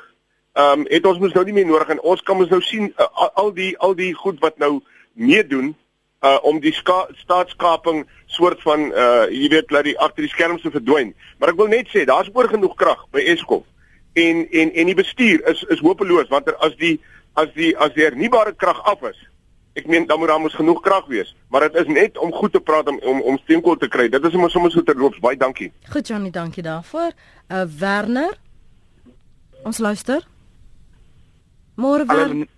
Ehm 0.57 0.79
um, 0.79 0.85
het 0.89 1.05
ons 1.05 1.19
mos 1.21 1.33
nou 1.37 1.43
nie 1.45 1.53
meer 1.53 1.67
nodig 1.69 1.91
en 1.93 1.99
ons 2.01 2.21
kan 2.25 2.39
ons 2.41 2.49
nou 2.49 2.61
sien 2.65 2.87
uh, 2.89 3.27
al 3.37 3.51
die 3.53 3.75
al 3.77 3.93
die 3.95 4.13
goed 4.17 4.39
wat 4.41 4.57
nou 4.57 4.79
meedoen 5.13 5.75
uh 6.25 6.37
om 6.49 6.57
die 6.59 6.73
staatskaping 6.73 8.07
soort 8.25 8.61
van 8.65 8.87
uh 8.89 9.27
jy 9.29 9.51
weet 9.53 9.67
dat 9.69 9.85
die 9.85 9.97
agter 9.99 10.25
die 10.25 10.31
skerms 10.31 10.63
te 10.65 10.71
verdwyn. 10.73 11.11
Maar 11.37 11.51
ek 11.53 11.59
wil 11.59 11.69
net 11.69 11.91
sê 11.93 12.07
daar's 12.09 12.31
oor 12.33 12.49
genoeg 12.49 12.73
krag 12.75 13.03
by 13.13 13.21
Eskom. 13.33 13.61
En 14.17 14.47
en 14.49 14.71
en 14.73 14.89
die 14.89 14.97
bestuur 14.97 15.43
is 15.51 15.61
is 15.69 15.83
hopeloos 15.85 16.31
want 16.33 16.49
as 16.57 16.73
die 16.81 16.95
as 17.33 17.53
die 17.53 17.75
as 17.77 17.93
die 17.93 18.07
hernubare 18.07 18.55
krag 18.55 18.79
af 18.89 19.03
is, 19.11 19.19
ek 19.77 19.85
meen 19.85 20.07
dan 20.09 20.17
moet 20.19 20.31
daar 20.31 20.41
mos 20.41 20.57
genoeg 20.57 20.81
krag 20.81 21.05
wees, 21.05 21.35
maar 21.53 21.67
dit 21.69 21.77
is 21.83 21.91
net 21.93 22.17
om 22.17 22.33
goed 22.33 22.51
te 22.51 22.59
praat 22.59 22.89
om 22.89 22.97
om, 23.03 23.21
om 23.21 23.37
steenkool 23.43 23.77
te 23.77 23.87
kry. 23.87 24.07
Dit 24.09 24.25
is 24.25 24.33
sommer 24.33 24.49
sommer 24.49 24.73
so 24.73 24.81
terloops. 24.81 25.21
Baie 25.21 25.37
dankie. 25.37 25.69
Goed 25.93 26.07
Johnny, 26.07 26.33
dankie 26.33 26.65
daarvoor. 26.65 27.13
Uh 27.51 27.61
Werner. 27.77 28.33
Ons 29.63 29.77
luister. 29.77 30.25
Môre 31.77 32.03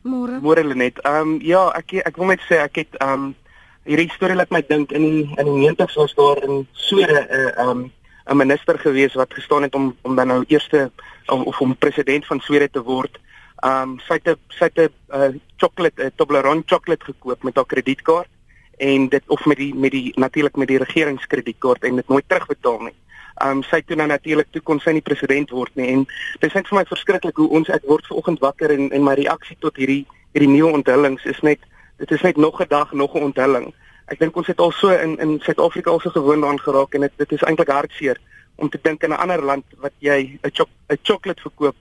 môre. 0.03 0.39
Môre 0.39 0.63
Lenet. 0.63 0.99
Ehm 1.03 1.35
um, 1.35 1.39
ja, 1.43 1.67
ek 1.75 1.99
ek 2.07 2.17
wil 2.17 2.31
net 2.31 2.43
sê 2.47 2.63
ek 2.63 2.81
het 2.83 2.99
ehm 3.03 3.29
um, 3.29 3.35
hierdie 3.83 4.11
storie 4.15 4.37
laat 4.37 4.51
my 4.51 4.61
dink 4.63 4.91
in 4.95 5.03
die 5.03 5.23
in 5.35 5.47
die 5.47 5.69
90's 5.69 5.95
was 5.99 6.15
daar 6.15 6.39
in 6.47 6.67
Swede 6.73 7.19
'n 7.19 7.27
uh, 7.27 7.51
ehm 7.59 7.69
um, 7.69 7.91
'n 8.29 8.37
minister 8.37 8.79
gewees 8.79 9.13
wat 9.19 9.33
gestaan 9.33 9.63
het 9.67 9.75
om 9.75 9.95
om 10.01 10.15
dan 10.15 10.27
nou 10.27 10.43
eerste 10.47 10.91
of, 11.27 11.41
of 11.43 11.61
om 11.61 11.75
president 11.75 12.25
van 12.25 12.39
Swede 12.39 12.69
te 12.69 12.81
word 12.81 13.19
um 13.65 13.99
sy 14.07 14.19
het 14.23 14.39
sy 14.55 14.69
het 14.71 14.77
'n 14.79 14.91
uh, 15.11 15.31
chocolate 15.57 16.03
'n 16.03 16.11
Toblerone 16.15 16.63
chocolate 16.65 17.05
gekoop 17.05 17.43
met 17.43 17.55
haar 17.55 17.65
kredietkaart 17.65 18.29
en 18.77 19.09
dit 19.09 19.23
of 19.27 19.45
met 19.45 19.57
die 19.57 19.75
met 19.75 19.91
die 19.91 20.11
natuurlik 20.15 20.55
met 20.55 20.67
die 20.67 20.77
regeringskredietkaart 20.77 21.83
en 21.83 21.95
dit 21.95 22.07
nooit 22.07 22.23
terugbetaal 22.27 22.79
nie. 22.79 22.95
Um 23.45 23.63
sy 23.63 23.81
toe 23.81 23.95
nou 23.95 24.07
natuurlik 24.07 24.51
toe 24.51 24.61
kon 24.61 24.79
sy 24.79 24.91
nie 24.91 25.01
president 25.01 25.51
word 25.51 25.75
nie 25.79 25.87
en 25.93 26.05
dit 26.05 26.47
is 26.49 26.53
net 26.53 26.67
vir 26.67 26.79
my 26.79 26.85
verskriklik 26.85 27.37
hoe 27.39 27.49
ons 27.49 27.69
ek 27.69 27.85
word 27.87 28.07
vanoggend 28.07 28.39
wakker 28.39 28.71
en 28.71 28.89
en 28.91 29.03
my 29.03 29.13
reaksie 29.15 29.57
tot 29.59 29.77
hierdie 29.79 30.05
hierdie 30.33 30.51
nuwe 30.51 30.73
onthullings 30.79 31.25
is 31.25 31.39
net 31.41 31.59
dit 31.99 32.11
is 32.11 32.21
net 32.21 32.37
nog 32.37 32.61
'n 32.61 32.67
dag 32.69 32.91
nog 32.91 33.15
'n 33.15 33.23
onthulling. 33.29 33.73
Ek 34.07 34.19
dink 34.19 34.35
ons 34.35 34.47
het 34.47 34.59
al 34.59 34.71
so 34.71 34.89
in 34.89 35.17
in 35.19 35.39
Suid-Afrika 35.39 35.91
al 35.91 35.99
so 35.99 36.09
gewoond 36.09 36.45
aan 36.45 36.59
geraak 36.59 36.93
en 36.93 37.01
dit 37.01 37.11
dit 37.17 37.31
is 37.31 37.43
eintlik 37.43 37.69
hartseer 37.69 38.17
om 38.55 38.69
te 38.69 38.79
dink 38.81 39.03
in 39.03 39.09
'n 39.09 39.21
ander 39.23 39.43
land 39.43 39.65
wat 39.77 39.93
jy 39.99 40.39
'n 40.43 40.51
cho 40.51 40.65
'n 40.89 40.97
chocolate 41.03 41.41
verkoop 41.41 41.75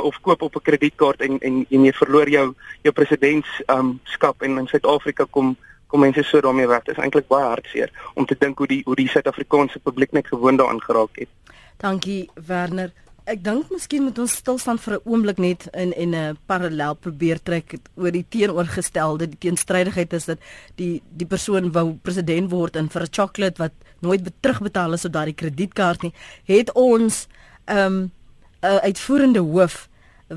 of 0.00 0.20
koop 0.20 0.42
op 0.42 0.56
'n 0.56 0.62
kredietkaart 0.62 1.20
en 1.20 1.38
en 1.38 1.66
en 1.70 1.84
jy 1.84 1.92
verloor 1.92 2.28
jou 2.28 2.54
jou 2.82 2.94
presidentskap 2.94 4.42
um, 4.42 4.48
en 4.48 4.58
in 4.58 4.66
Suid-Afrika 4.66 5.26
kom 5.30 5.56
kom 5.92 6.00
mense 6.06 6.24
so 6.24 6.40
daarmee 6.40 6.70
weg. 6.70 6.86
Dit 6.88 6.96
is 6.96 7.04
eintlik 7.04 7.28
baie 7.28 7.44
hartseer 7.52 7.92
om 8.14 8.26
te 8.26 8.36
dink 8.38 8.58
hoe 8.58 8.70
die 8.70 8.80
hoe 8.88 8.96
die 8.96 9.08
Suid-Afrikaanse 9.12 9.82
publiek 9.84 10.16
net 10.16 10.32
gewoond 10.32 10.60
daaraan 10.62 10.80
geraak 10.80 11.20
het. 11.20 11.28
Dankie 11.84 12.30
Werner. 12.48 12.92
Ek 13.30 13.38
dink 13.44 13.68
miskien 13.70 14.02
moet 14.02 14.18
ons 14.18 14.32
stil 14.40 14.58
staan 14.58 14.80
vir 14.82 14.94
'n 14.94 15.04
oomblik 15.04 15.38
net 15.38 15.68
in 15.72 15.92
en 15.92 16.14
'n 16.14 16.38
parallel 16.46 16.94
probeer 16.94 17.38
trek 17.42 17.76
oor 17.94 18.10
die 18.10 18.26
teenoorgestelde, 18.28 19.28
die 19.28 19.38
teenstrydigheid 19.38 20.12
is 20.12 20.24
dat 20.24 20.38
die 20.76 21.02
die 21.16 21.26
persoon 21.26 21.72
wou 21.72 21.94
president 22.02 22.50
word 22.50 22.76
en 22.76 22.88
vir 22.88 23.02
'n 23.02 23.12
chocolate 23.12 23.58
wat 23.58 23.72
nooit 24.00 24.30
terugbetaal 24.40 24.92
is 24.92 25.04
op 25.04 25.12
daardie 25.12 25.34
kredietkaart 25.34 26.02
nie, 26.02 26.14
het 26.44 26.72
ons 26.72 27.28
ehm 27.66 27.86
um, 27.86 28.10
'n 28.62 28.66
uh, 28.66 28.76
uitvoerende 28.76 29.40
hoof 29.40 29.88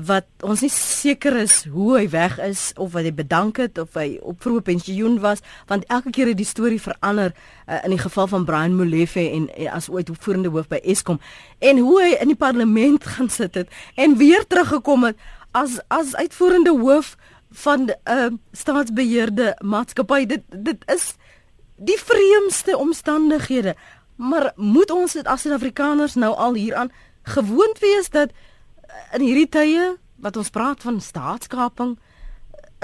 wat 0.04 0.26
ons 0.44 0.60
nie 0.60 0.72
seker 0.72 1.36
is 1.40 1.64
hoe 1.72 1.96
hy 1.96 2.08
weg 2.12 2.36
is 2.42 2.72
of 2.76 2.92
wat 2.92 3.06
hy 3.06 3.12
bedank 3.16 3.56
het 3.62 3.78
of 3.80 3.94
hy 3.96 4.18
op 4.20 4.42
vroeë 4.44 4.64
pensioen 4.66 5.18
was 5.22 5.40
want 5.70 5.86
elke 5.92 6.12
keer 6.12 6.32
het 6.32 6.40
die 6.40 6.48
storie 6.48 6.80
verander 6.82 7.32
uh, 7.32 7.80
in 7.84 7.94
die 7.94 8.02
geval 8.02 8.28
van 8.28 8.44
Brian 8.44 8.76
Molefe 8.76 9.24
en, 9.24 9.48
en 9.56 9.70
as 9.72 9.88
ooit 9.88 10.10
uitvoerende 10.12 10.52
hoof 10.52 10.68
by 10.68 10.80
Eskom. 10.84 11.20
En 11.58 11.78
hoe 11.78 12.00
hy 12.02 12.10
in 12.20 12.32
die 12.34 12.38
parlement 12.38 13.06
gaan 13.16 13.30
sit 13.32 13.54
het 13.54 13.72
en 13.94 14.18
weer 14.20 14.46
teruggekom 14.46 15.08
het 15.08 15.16
as 15.56 15.80
as 15.88 16.16
uitvoerende 16.16 16.76
hoof 16.76 17.16
van 17.50 17.88
'n 17.88 17.94
uh, 18.10 18.28
staatsbeheerde 18.52 19.56
maatskappy. 19.64 20.26
Dit 20.26 20.42
dit 20.50 20.82
is 20.86 21.14
die 21.76 21.98
vreemdste 21.98 22.76
omstandighede. 22.76 23.76
Maar 24.16 24.52
moet 24.56 24.90
ons 24.90 25.12
dit 25.12 25.26
as 25.26 25.40
Suid-Afrikaners 25.40 26.14
nou 26.14 26.34
al 26.34 26.54
hieraan 26.54 26.90
gewoond 27.22 27.78
wees 27.78 28.10
dat 28.10 28.30
in 29.14 29.20
hierdie 29.24 29.48
tye 29.48 29.96
wat 30.22 30.36
ons 30.36 30.50
praat 30.50 30.82
van 30.82 31.00
staatskaping 31.00 31.96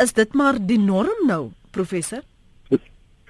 is 0.02 0.12
dit 0.12 0.34
maar 0.34 0.58
die 0.58 0.80
norm 0.80 1.26
nou 1.26 1.50
professor? 1.70 2.22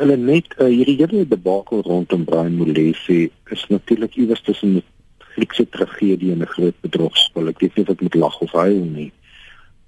Hulle 0.01 0.17
net 0.17 0.55
uh, 0.57 0.67
hierdie 0.67 0.97
hele 0.99 1.25
debakel 1.29 1.83
rondom 1.87 2.25
Brian 2.25 2.57
Molefe 2.57 3.29
is 3.55 3.65
natuurlik 3.69 4.17
iewers 4.17 4.43
tussen 4.43 4.77
'n 4.77 4.83
Griekse 5.35 5.69
tragedie 5.69 6.33
en 6.33 6.43
'n 6.43 6.55
groot 6.55 6.79
bedrogspel 6.81 7.49
ek 7.49 7.61
weet 7.61 7.77
nie 7.77 7.85
of 7.85 7.91
ek 7.91 8.01
moet 8.01 8.15
lag 8.15 8.39
of 8.41 8.53
huil 8.53 8.85
nie. 8.85 9.13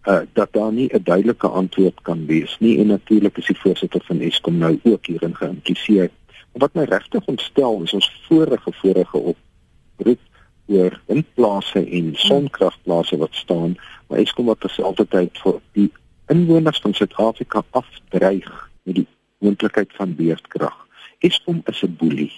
Uh, 0.05 0.21
dat 0.33 0.53
daar 0.53 0.73
nie 0.73 0.89
'n 0.93 1.03
duidelike 1.03 1.49
antwoord 1.49 2.03
kan 2.03 2.27
wees 2.27 2.57
nie 2.61 2.79
en 2.79 2.87
natuurlik 2.87 3.39
is 3.39 3.47
die 3.47 3.59
voorsitter 3.59 4.03
van 4.05 4.21
Eskom 4.21 4.59
nou 4.59 4.81
ook 4.83 5.07
hierin 5.07 5.35
geïmpliseer. 5.35 6.11
Wat 6.53 6.75
my 6.75 6.85
regtig 6.85 7.25
ontstel 7.25 7.83
is 7.83 7.93
ons 7.93 8.11
vorige 8.29 8.73
vorige 8.73 9.19
oproep 9.19 10.21
oor 10.67 11.01
windplase 11.07 11.91
en 11.91 12.15
sonkragplase 12.15 13.17
wat 13.17 13.35
staan, 13.35 13.77
maar 14.09 14.19
Eskom 14.19 14.47
wat 14.47 14.61
terselfdertyd 14.61 15.39
vir 15.43 15.61
die 15.73 15.91
inwoners 16.33 16.81
van 16.81 16.95
Suid-Afrika 16.95 17.63
afdreig 17.71 18.71
met 18.83 18.95
die 18.95 19.07
moontlikheid 19.39 19.93
van 19.99 20.15
beerdkrag. 20.15 20.77
Eskom 21.19 21.63
is 21.65 21.83
'n 21.83 21.97
boelie. 21.99 22.33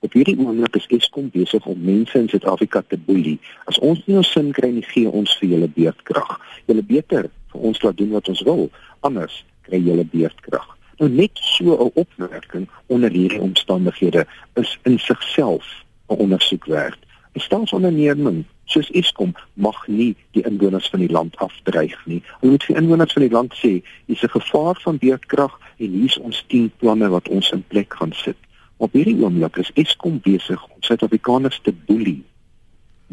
Op 0.00 0.12
hierdie 0.12 0.38
oomblik 0.38 0.76
is 0.76 0.86
Eskom 0.86 1.30
besig 1.30 1.66
om 1.66 1.80
mense 1.80 2.18
in 2.18 2.28
Suid-Afrika 2.28 2.82
te 2.86 2.96
boelie. 2.96 3.38
As 3.64 3.78
ons 3.78 4.06
nie 4.06 4.16
ons 4.16 4.32
sin 4.32 4.52
kry 4.52 4.70
nie, 4.70 4.82
gee 4.82 5.10
ons 5.10 5.36
vir 5.38 5.48
julle 5.48 5.68
beerdkrag. 5.68 6.40
Julle 6.66 6.82
beter 6.82 7.30
vir 7.52 7.60
ons 7.60 7.82
laat 7.82 7.96
doen 7.96 8.10
wat 8.10 8.28
ons 8.28 8.42
wil, 8.42 8.70
anders 9.00 9.44
kry 9.62 9.80
julle 9.82 10.04
beerdkrag. 10.04 10.76
Nou 10.98 11.10
net 11.10 11.30
so 11.34 11.74
'n 11.74 11.90
opmerking 11.94 12.68
onder 12.86 13.10
hierdie 13.10 13.40
omstandighede 13.40 14.26
is 14.54 14.78
in 14.82 14.98
sigself 14.98 15.84
'n 16.08 16.14
ondersoek 16.14 16.64
werd. 16.64 16.98
Die 17.38 17.44
staatsonderneming 17.44 18.38
soos 18.66 18.88
Eskom 18.98 19.30
mag 19.54 19.76
nie 19.86 20.08
die 20.34 20.42
inwoners 20.48 20.88
van 20.90 21.04
die 21.04 21.10
land 21.14 21.36
afdreig 21.44 21.94
nie. 22.10 22.18
Hulle 22.40 22.56
moet 22.56 22.64
vir 22.66 22.80
inwoners 22.80 23.14
van 23.14 23.24
die 23.24 23.34
land 23.34 23.54
sê, 23.54 23.70
dis 24.10 24.24
'n 24.26 24.32
gevaar 24.32 24.80
van 24.82 24.98
beurtkrag 24.98 25.54
en 25.78 25.94
hier's 25.98 26.18
ons 26.18 26.42
10 26.48 26.72
planne 26.82 27.08
wat 27.14 27.28
ons 27.28 27.50
in 27.54 27.62
plek 27.68 27.94
gaan 27.94 28.12
sit. 28.12 28.36
Op 28.76 28.92
hierdie 28.92 29.22
oomblik 29.22 29.56
is 29.56 29.70
Eskom 29.74 30.18
besig 30.18 30.64
om 30.64 30.82
Suid-Afrikaners 30.82 31.60
te 31.62 31.72
boelie 31.86 32.24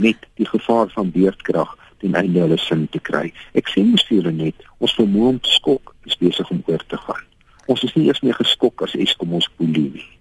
met 0.01 0.17
die 0.41 0.49
gevaar 0.49 0.89
van 0.89 1.11
beurtkrag 1.11 1.77
ten 1.97 2.15
einde 2.15 2.39
hulle 2.39 2.57
sin 2.57 2.89
te 2.89 2.99
kry. 2.99 3.33
Ek 3.53 3.69
sê 3.69 3.85
mos 3.85 4.07
vir 4.07 4.17
julle 4.17 4.31
net, 4.31 4.55
ons 4.77 4.97
vermoë 4.97 5.27
om 5.27 5.39
skok 5.41 5.95
is 6.05 6.17
besig 6.17 6.49
om 6.49 6.63
oor 6.65 6.85
te 6.87 6.97
gaan. 6.97 7.25
Ons 7.67 7.83
is 7.83 7.93
nie 7.93 8.07
eers 8.07 8.21
meer 8.21 8.41
geskok 8.41 8.81
as 8.81 8.95
Eskom 8.95 9.33
ons 9.33 9.49
boelie 9.57 9.91
nie. 9.93 10.14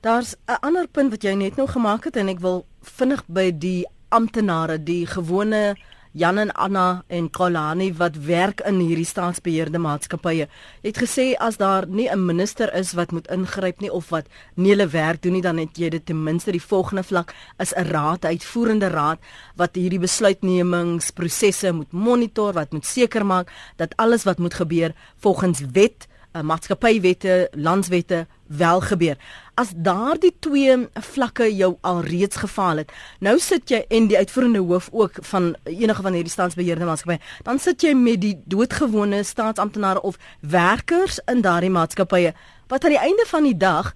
Daar's 0.00 0.36
'n 0.46 0.60
ander 0.60 0.86
punt 0.86 1.10
wat 1.10 1.22
jy 1.22 1.34
net 1.34 1.56
nou 1.56 1.68
gemaak 1.68 2.04
het 2.04 2.16
en 2.16 2.28
ek 2.28 2.40
wil 2.40 2.66
vinnig 2.82 3.22
by 3.26 3.58
die 3.58 3.86
amptenare, 4.08 4.82
die 4.82 5.06
gewone 5.06 5.76
Jan 6.12 6.38
en 6.38 6.52
Anna 6.52 7.04
en 7.06 7.30
Kolani 7.30 7.92
wat 7.94 8.16
werk 8.16 8.60
in 8.60 8.80
hierdie 8.80 9.06
staatsbeheerde 9.06 9.78
maatskappye. 9.78 10.48
Jy 10.82 10.88
het 10.88 10.98
gesê 10.98 11.26
as 11.38 11.56
daar 11.56 11.86
nie 11.86 12.08
'n 12.08 12.24
minister 12.24 12.74
is 12.74 12.92
wat 12.92 13.12
moet 13.12 13.28
ingryp 13.28 13.80
nie 13.80 13.92
of 13.92 14.08
wat 14.08 14.26
nie 14.54 14.70
hulle 14.70 14.88
werk 14.88 15.22
doen 15.22 15.32
nie, 15.32 15.42
dan 15.42 15.58
het 15.58 15.76
jy 15.76 15.88
dit 15.88 16.06
ten 16.06 16.22
minste 16.22 16.50
die 16.50 16.62
volgende 16.62 17.02
vlak 17.02 17.34
is 17.58 17.72
'n 17.74 17.84
raad, 17.84 18.24
'n 18.24 18.26
uitvoerende 18.26 18.88
raad 18.88 19.18
wat 19.56 19.74
hierdie 19.74 20.00
besluitnemingsprosesse 20.00 21.72
moet 21.72 21.92
monitor, 21.92 22.52
wat 22.52 22.72
moet 22.72 22.86
seker 22.86 23.26
maak 23.26 23.52
dat 23.76 23.96
alles 23.96 24.24
wat 24.24 24.38
moet 24.38 24.54
gebeur 24.54 24.94
volgens 25.16 25.60
wet, 25.72 26.07
uh, 26.32 26.42
maatskappywette, 26.42 27.48
landswette 27.52 28.26
wel 28.46 28.80
gebeur. 28.80 29.16
As 29.54 29.72
daardie 29.74 30.32
twee 30.40 30.76
vlakke 30.92 31.48
jou 31.54 31.76
alreeds 31.80 32.36
gefaal 32.36 32.84
het, 32.84 32.92
nou 33.20 33.38
sit 33.42 33.70
jy 33.70 33.82
en 33.88 34.08
die 34.10 34.16
uitvoerende 34.16 34.62
hoof 34.64 34.88
ook 34.92 35.18
van 35.30 35.54
enige 35.64 36.02
van 36.02 36.12
hierdie 36.16 36.32
staatsbeheerde 36.32 36.88
maatskappye, 36.88 37.20
dan 37.44 37.58
sit 37.58 37.82
jy 37.82 37.94
met 37.98 38.20
die 38.22 38.36
doodgewone 38.44 39.22
staatsamptenare 39.22 40.02
of 40.02 40.18
werkers 40.40 41.20
in 41.26 41.42
daardie 41.44 41.72
maatskappye 41.74 42.34
wat 42.68 42.84
aan 42.84 42.94
die 42.96 43.00
einde 43.00 43.24
van 43.26 43.42
die 43.48 43.56
dag 43.56 43.94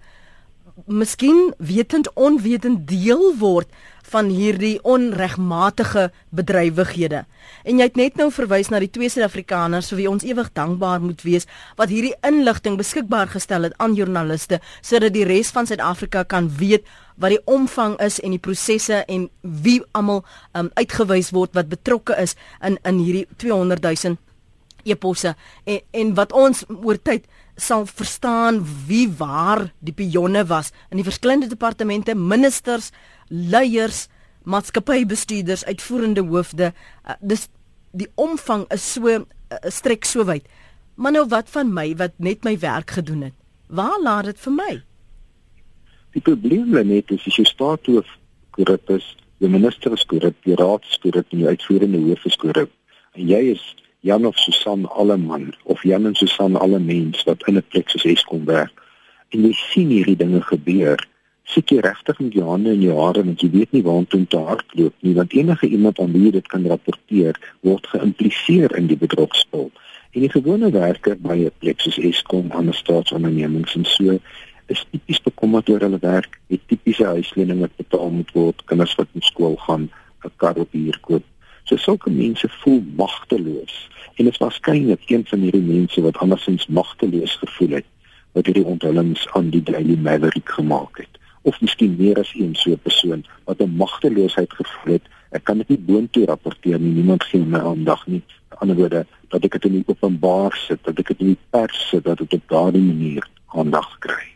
miskien 0.86 1.52
wetend 1.58 2.08
onwetend 2.14 2.86
deel 2.88 3.32
word 3.38 3.68
van 4.12 4.28
hierdie 4.32 4.76
onregmatige 4.84 6.10
bedrywighede. 6.36 7.22
En 7.64 7.78
jy 7.78 7.86
het 7.86 7.96
net 7.96 8.18
nou 8.20 8.28
verwys 8.34 8.68
na 8.72 8.80
die 8.82 8.90
twee 8.92 9.10
Suid-Afrikaners 9.12 9.92
vir 9.92 10.00
wie 10.02 10.08
ons 10.10 10.26
ewig 10.26 10.50
dankbaar 10.56 11.00
moet 11.04 11.22
wees 11.24 11.48
wat 11.80 11.92
hierdie 11.92 12.14
inligting 12.26 12.76
beskikbaar 12.80 13.30
gestel 13.32 13.68
het 13.68 13.76
aan 13.82 13.96
joernaliste 13.96 14.60
sodat 14.80 15.14
die 15.16 15.26
res 15.28 15.52
van 15.54 15.68
Suid-Afrika 15.70 16.24
kan 16.28 16.50
weet 16.58 16.88
wat 17.16 17.36
die 17.36 17.42
omvang 17.46 17.96
is 18.02 18.18
en 18.20 18.34
die 18.34 18.42
prosesse 18.42 19.04
en 19.06 19.28
wie 19.40 19.80
almal 19.96 20.24
um, 20.56 20.70
uitgewys 20.74 21.32
word 21.36 21.54
wat 21.56 21.72
betrokke 21.72 22.16
is 22.20 22.36
in 22.60 22.78
in 22.88 23.00
hierdie 23.00 23.26
200 23.36 23.84
000 23.84 24.20
eposse 24.84 25.36
en 25.64 25.80
en 25.90 26.14
wat 26.18 26.32
ons 26.32 26.64
oor 26.68 26.98
tyd 26.98 27.28
sal 27.62 27.86
verstaan 27.86 28.60
wie 28.86 29.06
waar 29.18 29.68
die 29.78 29.94
pionne 29.94 30.44
was 30.50 30.72
in 30.90 31.00
die 31.00 31.06
verskillende 31.06 31.48
departemente, 31.50 32.14
ministers, 32.14 32.90
leiers, 33.28 34.08
maatskappybestuurders, 34.44 35.64
uitvoerende 35.64 36.24
hoofde. 36.26 36.72
Uh, 37.06 37.16
dis 37.20 37.48
die 37.92 38.08
omvang 38.14 38.66
is 38.74 38.84
so 38.94 39.08
uh, 39.08 39.22
strek 39.68 40.04
so 40.08 40.24
wyd. 40.26 40.46
Maar 40.94 41.16
nou 41.16 41.26
wat 41.28 41.50
van 41.52 41.72
my 41.72 41.92
wat 42.00 42.16
net 42.18 42.44
my 42.44 42.56
werk 42.58 42.96
gedoen 42.98 43.28
het? 43.28 43.36
Waar 43.72 44.00
laat 44.02 44.28
dit 44.30 44.40
vir 44.44 44.56
my? 44.56 44.72
Die 46.12 46.20
probleem 46.20 46.74
lê 46.76 46.82
net 46.84 47.12
is 47.14 47.24
as 47.26 47.38
jy 47.40 47.46
staat 47.48 47.84
toe 47.86 48.02
korrup 48.52 48.90
is, 48.92 49.06
die 49.40 49.48
minister 49.48 49.94
is 49.96 50.04
korrup, 50.04 50.36
die 50.44 50.56
raad 50.60 50.84
is 50.90 50.98
korrup 51.00 51.30
en 51.32 51.40
die 51.40 51.48
uitvoerende 51.48 52.02
hoof 52.04 52.26
is 52.28 52.36
korrup. 52.36 52.72
En 53.16 53.28
jy 53.28 53.40
is 53.54 53.62
Jan 54.02 54.26
of 54.26 54.36
Susan 54.36 54.84
Alleman 54.90 55.54
of 55.64 55.82
Jan 55.82 56.06
en 56.06 56.14
Susan 56.14 56.56
Allemens 56.56 57.22
wat 57.22 57.46
in 57.46 57.56
'n 57.56 57.64
plek 57.68 57.88
soos 57.88 58.04
Eskom 58.04 58.44
werk. 58.44 58.74
En 59.30 59.42
jy 59.46 59.52
sien 59.52 59.88
hierdie 59.88 60.16
dinge 60.16 60.40
gebeur 60.42 60.98
sit 61.44 61.70
jy 61.70 61.78
regtig 61.78 62.18
met 62.18 62.32
jou 62.32 62.48
hande 62.48 62.72
in 62.72 62.82
jou 62.82 62.96
hare 62.98 63.22
want 63.24 63.40
jy 63.40 63.50
weet 63.50 63.72
nie 63.72 63.82
waartoe 63.82 64.18
om 64.18 64.26
te 64.26 64.42
hardloop 64.48 64.94
nie 65.06 65.14
want 65.14 65.32
enige 65.32 65.66
iemand 65.66 66.00
aan 66.00 66.12
wie 66.12 66.32
dit 66.34 66.48
kan 66.48 66.66
rapporteer 66.66 67.38
word 67.60 67.86
geïmpliseer 67.86 68.76
in 68.76 68.86
die 68.86 68.98
bedrogspel. 68.98 69.70
En 70.12 70.20
die 70.20 70.34
gewone 70.34 70.70
werker 70.70 71.16
by 71.16 71.38
'n 71.38 71.58
plek 71.58 71.80
soos 71.80 71.98
Eskom 71.98 72.52
aan 72.52 72.68
'n 72.68 72.80
staatsonderneming 72.82 73.66
en 73.74 73.84
so 73.84 74.18
is 74.66 74.86
tipies 74.90 75.22
bekommerd 75.22 75.68
oor 75.68 75.80
hulle 75.80 75.98
werk, 76.00 76.40
die 76.48 76.60
tipiese 76.66 77.04
huislening 77.04 77.60
wat 77.60 77.76
betaal 77.76 78.10
moet 78.10 78.32
word, 78.32 78.64
kinders 78.64 78.94
wat 78.94 79.08
moet 79.12 79.24
skool 79.24 79.56
gaan, 79.56 79.90
'n 80.24 80.30
kar 80.36 80.56
op 80.56 80.72
huur 80.72 80.98
koop. 81.00 81.24
So 81.64 81.76
sulke 81.76 82.10
mense 82.10 82.48
voel 82.62 82.82
magteloos. 82.96 83.88
En 84.16 84.24
dit 84.24 84.32
is 84.32 84.42
waarskynlik 84.42 85.10
een 85.10 85.26
van 85.26 85.38
hierdie 85.38 85.62
mense 85.62 86.02
wat 86.02 86.16
andersins 86.16 86.66
magteloos 86.66 87.36
gevoel 87.44 87.80
het 87.80 87.88
wat 88.32 88.46
hierdie 88.48 88.64
onthullings 88.64 89.26
aan 89.36 89.50
die 89.52 89.62
Daily 89.62 89.98
Maverick 90.00 90.48
gemaak 90.48 91.02
het 91.02 91.20
of 91.42 91.58
miskien 91.60 91.96
meer 91.98 92.18
as 92.20 92.30
een 92.38 92.54
so 92.54 92.70
'n 92.70 92.78
persoon 92.82 93.24
wat 93.44 93.60
'n 93.60 93.76
magteloosheid 93.76 94.52
gevoel 94.52 94.92
het. 94.92 95.02
Ek 95.30 95.44
kan 95.44 95.58
dit 95.58 95.68
nie 95.68 95.78
boontoe 95.78 96.26
rapporteer 96.26 96.78
nie. 96.80 96.92
Niemand 96.92 97.24
gee 97.24 97.40
my 97.40 97.58
aandag 97.58 98.06
nie. 98.06 98.22
Aan 98.48 98.48
die 98.48 98.58
ander 98.58 98.76
woorde 98.76 99.06
dat 99.28 99.44
ek 99.44 99.52
dit 99.52 99.64
in 99.64 99.82
openbaar 99.86 100.52
sit, 100.68 100.84
dat 100.84 100.98
ek 100.98 101.06
dit 101.06 101.20
in 101.20 101.26
die 101.26 101.38
pers 101.50 101.88
sit, 101.88 102.04
dat 102.04 102.18
dit 102.18 102.32
op 102.32 102.42
daardie 102.46 102.82
manier 102.82 103.28
aandag 103.46 103.98
kry. 103.98 104.28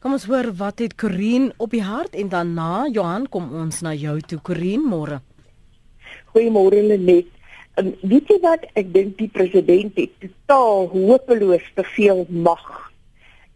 Kom 0.00 0.12
ons 0.12 0.24
hoor 0.24 0.52
wat 0.54 0.78
het 0.78 0.94
Corin 0.94 1.52
op 1.56 1.70
die 1.70 1.82
hart 1.82 2.14
en 2.14 2.28
dan 2.28 2.54
na 2.54 2.86
Johan 2.92 3.28
kom 3.28 3.54
ons 3.54 3.80
na 3.80 3.94
jou 3.94 4.20
toe 4.20 4.38
Corin 4.42 4.80
môre. 4.80 5.20
Goeiemôre 6.36 6.82
Lenet. 6.84 7.32
En 7.80 7.94
weet 8.04 8.28
jy 8.28 8.36
wat 8.44 8.66
ek 8.76 8.92
dink 8.92 9.16
die 9.16 9.30
president 9.32 9.96
het 9.96 10.12
totaal 10.20 10.90
hopeloos 10.92 11.64
te 11.76 11.84
veel 11.96 12.26
mag 12.28 12.66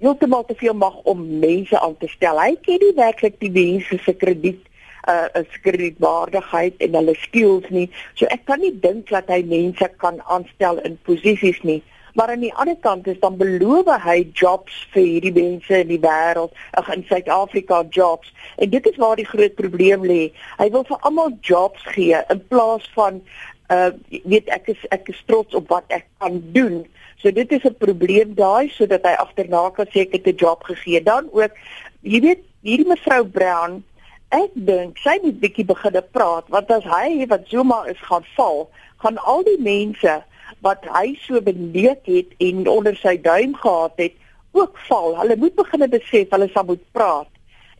heeltemal 0.01 0.45
te 0.49 0.55
veel 0.57 0.73
mag 0.75 0.97
om 1.13 1.21
mense 1.39 1.81
aan 1.81 1.97
te 2.01 2.09
stel. 2.09 2.41
Hy 2.41 2.57
ken 2.65 2.81
nie 2.81 2.95
werklik 2.97 3.37
die 3.41 3.53
mense 3.53 4.01
se 4.01 4.15
krediet 4.17 4.65
uh 5.09 5.29
is 5.41 5.61
kredietwaardigheid 5.65 6.81
en 6.85 6.97
hulle 6.97 7.15
skills 7.21 7.69
nie. 7.73 7.87
So 8.17 8.29
ek 8.33 8.47
kan 8.49 8.61
nie 8.65 8.73
dink 8.81 9.13
dat 9.13 9.29
hy 9.33 9.43
mense 9.49 9.89
kan 10.01 10.21
aanstel 10.29 10.81
in 10.89 10.97
posisies 11.09 11.61
nie. 11.69 11.81
Maar 12.15 12.29
aan 12.35 12.41
die 12.45 12.55
ander 12.55 12.77
kant 12.81 13.07
is 13.07 13.19
dan 13.21 13.37
beloof 13.37 13.91
hy 14.05 14.31
jobs 14.33 14.87
vir 14.95 15.05
hierdie 15.07 15.33
mense 15.33 15.81
in 15.83 15.89
die 15.89 16.01
wêreld, 16.03 16.55
ag 16.79 16.89
in 16.95 17.05
Suid-Afrika 17.09 17.85
jobs. 17.91 18.33
En 18.59 18.71
dit 18.71 18.87
is 18.87 18.97
waar 18.97 19.17
die 19.17 19.29
groot 19.29 19.55
probleem 19.55 20.05
lê. 20.07 20.33
Hy 20.59 20.69
wil 20.71 20.85
vir 20.89 20.99
almal 21.01 21.37
jobs 21.41 21.83
gee 21.95 22.19
in 22.29 22.43
plaas 22.49 22.89
van 22.97 23.23
uh 23.71 23.91
weet 24.27 24.49
ek 24.51 24.73
is 24.73 24.81
ek 24.91 25.13
is 25.13 25.21
trots 25.31 25.55
op 25.55 25.69
wat 25.71 25.87
ek 25.95 26.09
kan 26.19 26.41
doen. 26.55 26.83
So 27.23 27.31
dit 27.31 27.53
is 27.53 27.65
'n 27.65 27.77
probleem 27.79 28.35
daai 28.35 28.69
sodat 28.69 29.05
hy 29.07 29.15
agterna 29.15 29.71
kan 29.71 29.87
sê 29.87 30.01
ek 30.07 30.13
het 30.13 30.27
'n 30.27 30.37
job 30.37 30.63
gegee. 30.65 31.03
Dan 31.03 31.29
ook 31.33 31.55
jy 32.03 32.21
weet 32.21 32.43
hierdie 32.63 32.89
mevrou 32.89 33.25
Brown, 33.25 33.85
ek 34.31 34.51
dink 34.55 34.99
sy 34.99 35.19
moet 35.23 35.41
bietjie 35.41 35.65
begin 35.65 36.03
praat 36.13 36.49
want 36.49 36.71
as 36.71 36.85
hy 36.85 37.27
wat 37.27 37.47
Zuma 37.49 37.85
is 37.87 38.01
gaan 38.01 38.25
val, 38.37 38.71
gaan 39.03 39.19
al 39.19 39.43
die 39.43 39.59
mense 39.59 40.23
wat 40.61 40.87
hy 40.97 41.15
so 41.27 41.41
beleek 41.41 42.07
het 42.11 42.35
en 42.39 42.69
onder 42.69 42.97
sy 42.97 43.17
duim 43.21 43.55
gehad 43.55 43.95
het, 43.97 44.17
ook 44.53 44.79
val. 44.89 45.15
Hulle 45.21 45.37
moet 45.37 45.55
begin 45.55 45.87
besef 45.91 46.31
hulle 46.31 46.49
sal 46.51 46.65
moet 46.65 46.83
praat 46.93 47.29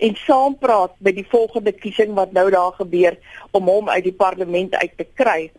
en 0.01 0.15
saam 0.17 0.55
praat 0.59 0.95
by 1.05 1.13
die 1.13 1.27
volgende 1.29 1.73
kiesing 1.77 2.15
wat 2.17 2.33
nou 2.33 2.47
daar 2.51 2.73
gebeur 2.79 3.19
om 3.53 3.67
hom 3.69 3.89
uit 3.89 4.05
die 4.07 4.17
parlement 4.17 4.75
uit 4.75 4.95
te 4.97 5.05
kry 5.19 5.51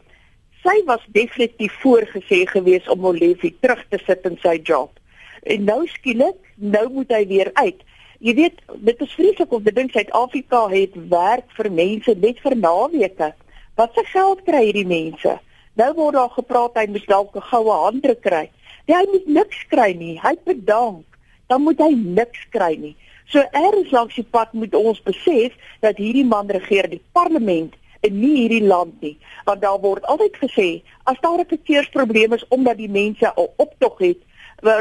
sy 0.62 0.82
was 0.86 1.04
definitief 1.16 1.74
voorgesê 1.82 2.44
gewees 2.50 2.88
om 2.90 3.02
Molefe 3.02 3.52
terug 3.62 3.82
te 3.90 4.00
sit 4.06 4.26
in 4.30 4.38
sy 4.44 4.60
job. 4.62 4.94
En 5.42 5.64
nou 5.66 5.82
skielik, 5.90 6.38
nou 6.56 6.86
moet 6.94 7.14
hy 7.16 7.22
weer 7.30 7.50
uit. 7.64 7.80
Jy 8.22 8.34
weet, 8.38 8.60
dit 8.86 9.00
is 9.02 9.16
vreeslik 9.18 9.54
om 9.54 9.64
te 9.66 9.74
dink 9.74 9.96
Suid-Afrika 9.96 10.68
het 10.70 10.98
werk 11.10 11.48
vir 11.58 11.72
mense 11.74 12.14
net 12.22 12.42
vir 12.44 12.56
naweke. 12.58 13.32
Wat 13.80 13.98
se 13.98 14.06
geld 14.12 14.44
kry 14.46 14.68
hierdie 14.68 14.86
mense? 14.86 15.40
Nou 15.82 15.92
word 15.98 16.18
daar 16.20 16.34
gepraat 16.38 16.78
hy 16.78 16.88
moet 16.94 17.08
dalk 17.10 17.36
'n 17.36 17.48
goue 17.52 17.76
handdruk 17.86 18.22
kry. 18.22 18.46
Nee, 18.86 18.98
hy 18.98 19.06
moet 19.12 19.28
niks 19.28 19.60
kry 19.74 19.92
nie. 19.98 20.20
Hy 20.22 20.36
bedank. 20.46 21.06
Dan 21.48 21.62
moet 21.62 21.80
hy 21.80 21.94
niks 21.96 22.42
kry 22.50 22.76
nie. 22.78 22.96
So 23.32 23.40
eers 23.40 23.92
langs 23.92 24.16
die 24.16 24.28
pad 24.36 24.54
moet 24.54 24.76
ons 24.76 25.02
besef 25.04 25.56
dat 25.80 25.98
hierdie 25.98 26.26
man 26.26 26.50
regeer 26.52 26.90
die 26.90 27.02
parlement 27.12 27.74
en 28.02 28.18
nie 28.20 28.34
hierdie 28.36 28.66
land 28.66 29.02
nie 29.06 29.16
want 29.46 29.62
daar 29.62 29.80
word 29.82 30.06
altyd 30.12 30.38
gesê 30.42 30.68
as 31.12 31.20
daar 31.26 31.40
'n 31.40 31.54
verkeersprobleem 31.54 32.34
is 32.34 32.46
omdat 32.48 32.78
die 32.78 32.90
mense 32.90 33.34
al 33.34 33.54
optog 33.66 33.98
het 34.00 34.20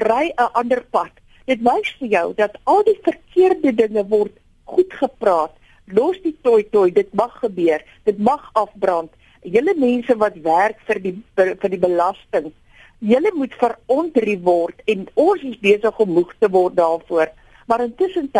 ry 0.08 0.32
'n 0.36 0.52
ander 0.60 0.82
pad 0.90 1.12
dit 1.46 1.60
wys 1.68 1.90
vir 2.00 2.08
jou 2.08 2.34
dat 2.34 2.58
al 2.64 2.82
die 2.84 2.98
verkeerde 3.02 3.74
dinge 3.74 4.04
word 4.08 4.32
goed 4.64 4.92
gepraat 5.02 5.54
los 5.86 6.16
die 6.22 6.36
toi 6.42 6.62
toi 6.70 6.90
dit 6.90 7.14
mag 7.14 7.38
gebeur 7.44 7.84
dit 8.04 8.18
mag 8.18 8.50
afbrand 8.52 9.10
julle 9.42 9.74
mense 9.76 10.16
wat 10.16 10.36
werk 10.44 10.80
vir 10.88 11.02
die 11.04 11.14
vir 11.36 11.70
die 11.70 11.82
belasting 11.82 12.50
julle 12.98 13.32
moet 13.34 13.54
verontrie 13.60 14.38
word 14.44 14.82
en 14.86 15.06
ons 15.14 15.42
is 15.42 15.60
besig 15.60 16.00
om 16.04 16.16
moeg 16.18 16.34
te 16.38 16.50
word 16.50 16.76
daarvoor 16.76 17.30
maar 17.70 17.80
intussen 17.80 18.30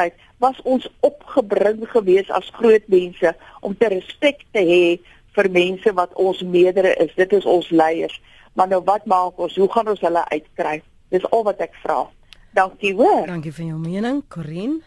was 0.41 0.61
ons 0.63 0.89
opgebring 1.01 1.85
gewees 1.93 2.31
as 2.31 2.51
groot 2.53 2.87
mense 2.87 3.35
om 3.61 3.77
te 3.77 3.89
respek 3.93 4.45
te 4.53 4.63
hê 4.65 4.85
vir 5.37 5.51
mense 5.51 5.93
wat 5.95 6.15
ons 6.19 6.43
meerdere 6.43 6.95
is. 7.05 7.13
Dit 7.15 7.33
is 7.37 7.47
ons 7.47 7.69
leiers. 7.71 8.17
Maar 8.59 8.73
nou 8.73 8.81
wat 8.85 9.07
maak 9.07 9.39
ons? 9.39 9.57
Hoe 9.57 9.69
gaan 9.73 9.93
ons 9.93 10.01
hulle 10.01 10.25
uitkry? 10.33 10.81
Dis 11.15 11.27
al 11.31 11.45
wat 11.47 11.63
ek 11.63 11.77
vra. 11.85 12.03
Dankie 12.57 12.95
hoor. 12.99 13.29
Dankie 13.31 13.53
vir 13.55 13.69
jou 13.69 13.79
mening, 13.79 14.23
Corin. 14.29 14.81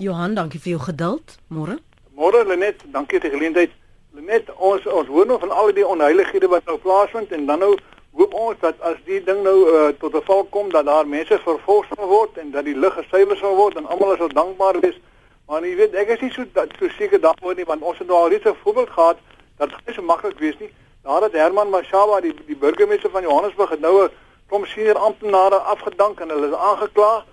Johan, 0.00 0.34
dankie 0.34 0.58
vir 0.58 0.74
jou 0.74 0.82
geduld. 0.88 1.36
Môre. 1.54 1.78
Môre 2.18 2.42
Lenet, 2.48 2.82
dankie 2.90 3.20
vir 3.20 3.28
die 3.28 3.36
geleentheid. 3.36 3.80
Lenet, 4.14 4.50
ons 4.62 4.84
ons 4.86 5.08
hoor 5.10 5.26
nog 5.26 5.40
van 5.40 5.50
al 5.50 5.72
die 5.74 5.86
onheilighede 5.86 6.46
wat 6.48 6.64
nou 6.70 6.76
plaasvind 6.78 7.32
en 7.34 7.46
dan 7.46 7.58
nou 7.58 7.72
hoop 8.14 8.34
ons 8.38 8.60
dat 8.60 8.82
as 8.90 9.00
die 9.08 9.18
ding 9.26 9.40
nou 9.42 9.54
uh, 9.70 9.88
tot 9.98 10.14
'n 10.14 10.22
val 10.28 10.44
kom 10.56 10.70
dat 10.70 10.86
daar 10.86 11.08
mense 11.14 11.38
vervolg 11.46 11.88
sal 11.90 12.06
word 12.06 12.38
en 12.38 12.50
dat 12.50 12.64
die 12.64 12.76
lig 12.76 12.94
gesuiwer 12.94 13.36
sal 13.36 13.56
word 13.56 13.76
en 13.76 13.86
almal 13.86 14.14
sal 14.16 14.28
dankbaar 14.28 14.78
wees. 14.80 15.00
Maar 15.46 15.66
jy 15.66 15.74
weet, 15.76 15.94
ek 15.94 16.12
is 16.14 16.20
nie 16.20 16.30
so 16.30 16.44
dat 16.52 16.70
so 16.78 16.88
seker 16.98 17.20
daaroor 17.20 17.54
nie 17.58 17.66
want 17.66 17.82
ons 17.82 17.98
het 17.98 18.06
nou 18.06 18.18
al 18.18 18.30
reeds 18.30 18.46
'n 18.46 18.54
voorbeeld 18.62 18.90
gehad 18.90 19.18
dat 19.58 19.74
dit 19.84 19.94
so 19.94 20.02
maklik 20.02 20.38
wees 20.38 20.58
nie. 20.58 20.70
Nadat 21.02 21.32
Herman 21.32 21.70
Mashaba 21.70 22.20
die 22.20 22.34
die 22.46 22.56
burgemeester 22.56 23.10
van 23.10 23.22
Johannesburg 23.22 23.70
het 23.70 23.80
nou 23.80 24.04
'n 24.04 24.10
klomp 24.46 24.66
senior 24.66 24.98
amptenare 24.98 25.58
afgedank 25.58 26.20
en 26.20 26.28
hulle 26.28 26.48
is 26.48 26.54
aangekla. 26.54 27.24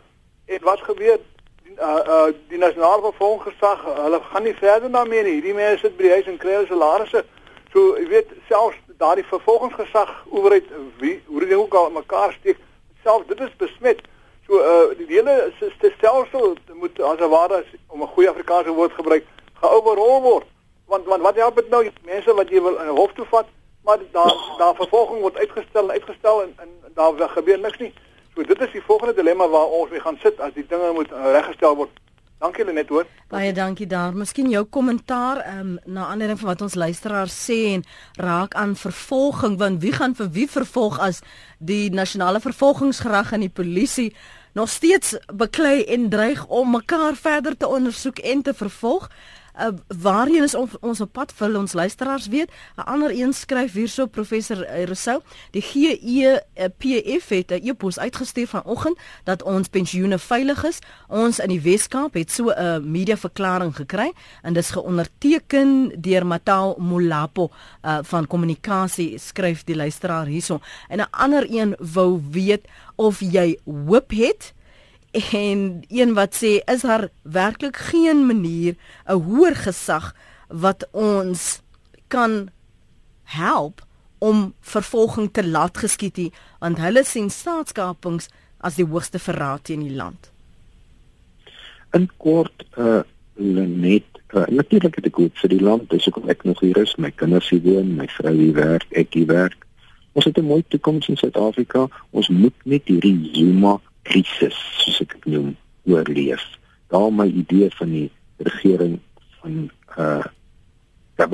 En 0.46 0.60
wat 0.62 0.82
gebeur? 0.82 1.20
Uh 1.80 2.02
uh 2.16 2.34
die 2.50 2.58
nasionale 2.58 3.02
vervolgingsgesag, 3.02 3.84
hulle 4.04 4.20
gaan 4.22 4.44
nie 4.44 4.56
verder 4.56 4.92
daarmee 4.92 5.24
nie. 5.24 5.34
Hierdie 5.40 5.54
mense 5.54 5.80
sit 5.80 5.98
by 5.98 6.04
die 6.04 6.12
huis 6.12 6.28
en 6.28 6.38
kry 6.38 6.54
hulle 6.56 6.68
salarisse. 6.68 7.24
So, 7.72 7.96
jy 7.98 8.08
weet, 8.08 8.32
selfs 8.48 8.78
daardie 9.02 9.26
vervolgingsgesag 9.26 10.12
owerheid 10.30 10.68
wie 11.00 11.22
hoe 11.26 11.40
dit 11.40 11.54
ook 11.54 11.74
al 11.74 11.90
mekaar 11.90 12.34
steek, 12.40 12.60
selfs 13.04 13.28
dit 13.28 13.40
is 13.40 13.56
besmet. 13.58 14.02
So 14.48 14.60
uh 14.60 14.98
die 14.98 15.08
hele 15.08 15.54
stelsel 15.96 16.56
moet 16.74 17.02
as 17.02 17.20
'n 17.20 17.30
ware 17.30 17.64
om 17.88 18.02
'n 18.02 18.14
goeie 18.14 18.30
Afrikaanse 18.30 18.72
woord 18.72 18.94
gebruik, 18.94 19.26
geoverrol 19.62 20.22
word. 20.22 20.48
Want 20.86 21.06
want 21.06 21.22
wat 21.22 21.36
help 21.36 21.56
dit 21.56 21.70
nou 21.70 21.90
mense 22.06 22.34
wat 22.34 22.50
jy 22.50 22.62
wil 22.62 22.78
in 22.78 22.88
'n 22.88 22.98
hof 22.98 23.14
toe 23.14 23.26
vat, 23.26 23.48
maar 23.84 24.00
daar 24.12 24.36
daar 24.58 24.76
vervolging 24.76 25.22
word 25.22 25.38
uitgestel 25.38 25.84
en 25.84 25.92
uitgestel 25.92 26.42
en, 26.44 26.54
en 26.58 26.70
daar 26.94 27.30
gebeur 27.30 27.60
niks 27.60 27.78
nie. 27.78 27.94
So 28.36 28.44
dit 28.48 28.62
is 28.62 28.72
die 28.72 28.84
volgende 28.86 29.14
dilemma 29.14 29.48
waar 29.50 29.74
ons 29.76 29.92
mee 29.92 30.00
gaan 30.00 30.18
sit 30.22 30.40
as 30.40 30.54
die 30.56 30.66
dinge 30.68 30.94
moet 30.96 31.12
uh, 31.12 31.32
reggestel 31.36 31.76
word. 31.76 31.98
Dankie 32.42 32.66
Lenet 32.66 32.90
hoor. 32.90 33.06
Baie 33.30 33.52
dankie 33.54 33.86
daar. 33.86 34.16
Miskien 34.18 34.48
jou 34.50 34.64
kommentaar 34.66 35.44
um, 35.60 35.76
na 35.86 36.08
aanleiding 36.10 36.40
van 36.40 36.50
wat 36.50 36.64
ons 36.66 36.78
luisteraars 36.80 37.36
sê 37.38 37.58
en 37.76 37.84
raak 38.18 38.56
aan 38.58 38.74
vervolging 38.76 39.60
want 39.62 39.84
wie 39.84 39.92
gaan 39.94 40.16
vir 40.18 40.32
wie 40.34 40.48
vervolg 40.50 40.98
as 41.00 41.22
die 41.60 41.92
nasionale 41.94 42.42
vervolgingsgerag 42.42 43.36
en 43.36 43.46
die 43.46 43.54
polisie 43.62 44.10
nog 44.58 44.72
steeds 44.74 45.14
beklei 45.30 45.84
en 45.84 46.10
dreig 46.10 46.42
om 46.48 46.74
mekaar 46.74 47.20
verder 47.20 47.58
te 47.58 47.68
ondersoek 47.68 48.24
en 48.26 48.42
te 48.42 48.56
vervolg? 48.58 49.12
Uh, 49.60 49.68
waarheen 50.02 50.44
is 50.44 50.56
ons 50.56 50.78
ons 50.80 51.02
op 51.02 51.12
pad 51.12 51.34
vir 51.36 51.58
ons 51.58 51.74
luisteraars 51.74 52.28
weet. 52.28 52.50
'n 52.78 52.82
ander 52.82 53.12
een 53.12 53.34
skryf 53.34 53.74
hierso 53.74 54.06
professor 54.06 54.58
uh, 54.58 54.84
Rousseau 54.84 55.22
die 55.52 55.62
GEPF 55.62 57.30
het 57.30 57.52
'n 57.52 57.68
e-pos 57.68 58.00
uitgestuur 58.00 58.48
vanoggend 58.48 58.98
dat 59.24 59.44
ons 59.44 59.68
pensioene 59.68 60.20
veilig 60.20 60.64
is. 60.64 60.80
Ons 61.08 61.40
in 61.40 61.50
die 61.50 61.62
Weskaap 61.62 62.14
het 62.14 62.32
so 62.32 62.50
'n 62.50 62.92
media 62.92 63.18
verklaring 63.18 63.76
gekry 63.76 64.12
en 64.42 64.54
dis 64.54 64.70
geonderteken 64.70 66.02
deur 66.02 66.26
Matao 66.26 66.76
Molapo 66.78 67.50
uh, 67.84 68.00
van 68.02 68.28
kommunikasie 68.28 69.18
skryf 69.18 69.64
die 69.64 69.76
luisteraar 69.76 70.26
hierso. 70.26 70.60
En 70.88 71.00
'n 71.00 71.08
ander 71.12 71.46
een 71.50 71.76
wou 71.80 72.22
weet 72.32 72.68
of 72.96 73.20
jy 73.20 73.58
hoop 73.66 74.12
het 74.12 74.54
en 75.12 75.84
een 75.88 76.14
wat 76.14 76.36
sê 76.36 76.60
is 76.72 76.82
daar 76.82 77.10
werklik 77.22 77.78
geen 77.78 78.26
manier 78.26 78.76
'n 79.08 79.22
hoër 79.28 79.56
gesag 79.56 80.16
wat 80.48 80.88
ons 80.92 81.62
kan 82.08 82.50
help 83.24 83.86
om 84.18 84.54
vervolging 84.60 85.32
te 85.32 85.48
laat 85.48 85.78
geskied 85.78 86.18
nie 86.18 86.32
want 86.60 86.78
hulle 86.78 87.04
sien 87.04 87.30
staatskapings 87.30 88.30
as 88.58 88.76
die 88.76 88.86
hoogste 88.86 89.20
verraad 89.20 89.64
teen 89.64 89.84
die 89.84 89.96
land. 89.96 90.32
In 91.92 92.10
kort 92.18 92.66
uh 92.78 93.02
net 93.36 94.04
uh, 94.34 94.46
natuurlik 94.48 94.96
het 94.96 95.06
ek 95.06 95.16
goed 95.16 95.40
vir 95.42 95.50
die 95.50 95.62
land, 95.62 95.90
dis 95.90 96.06
hoekom 96.06 96.30
ek 96.30 96.44
nog 96.44 96.60
hier 96.60 96.78
is, 96.78 96.96
my 96.98 97.12
kinders 97.12 97.50
hier 97.50 97.62
woon, 97.64 97.96
my 97.96 98.08
vrou 98.08 98.34
hier 98.36 98.54
werk, 98.54 98.86
ek 98.92 99.14
hier 99.18 99.28
werk. 99.28 99.66
Ons 100.14 100.26
het 100.26 100.38
'n 100.38 100.46
mooi 100.46 100.64
toekoms 100.68 101.08
in 101.08 101.18
Suid-Afrika. 101.18 101.88
Ons 102.12 102.30
moet 102.30 102.54
net 102.64 102.84
hierdie 102.86 103.30
Zuma 103.34 103.80
krisis 104.08 104.58
soos 104.82 105.02
ek 105.02 105.16
dit 105.18 105.34
noem 105.34 105.56
oorleef. 105.90 106.44
Daar 106.94 107.12
my 107.14 107.28
idee 107.28 107.70
van 107.80 107.90
die 107.90 108.10
regering 108.38 109.00
van 109.42 109.70
uh 109.98 110.24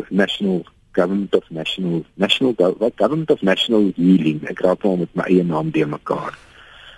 national 0.10 0.66
government 0.92 1.36
of 1.36 1.50
national 1.50 2.04
national 2.16 2.54
what 2.58 2.98
government 2.98 3.32
of 3.32 3.42
national 3.42 3.92
healing 3.96 4.42
ek 4.52 4.60
raak 4.66 4.82
hom 4.84 5.00
met 5.00 5.14
my 5.16 5.28
eie 5.30 5.44
naam 5.44 5.72
deur 5.72 5.88
mekaar. 5.88 6.36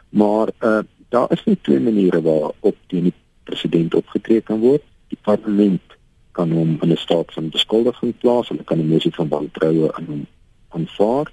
Maar 0.10 0.54
uh 0.62 0.82
daar 1.10 1.32
is 1.34 1.42
nie 1.46 1.58
twee 1.62 1.80
maniere 1.82 2.22
waarop 2.22 2.78
die 2.94 3.14
president 3.44 3.96
opgetree 3.98 4.42
kan 4.46 4.60
word. 4.62 4.84
Die 5.10 5.18
parlement 5.26 5.96
kan 6.38 6.52
hom 6.54 6.78
in 6.82 6.92
'n 6.92 6.98
staat 6.98 7.34
van 7.34 7.50
beskuldiging 7.50 8.14
plaas, 8.22 8.50
hulle 8.50 8.64
kan 8.64 8.80
'n 8.80 8.88
mosie 8.88 9.14
van 9.14 9.28
wantroue 9.28 9.92
aan 9.94 10.06
hom 10.06 10.28
aanvaar. 10.70 11.32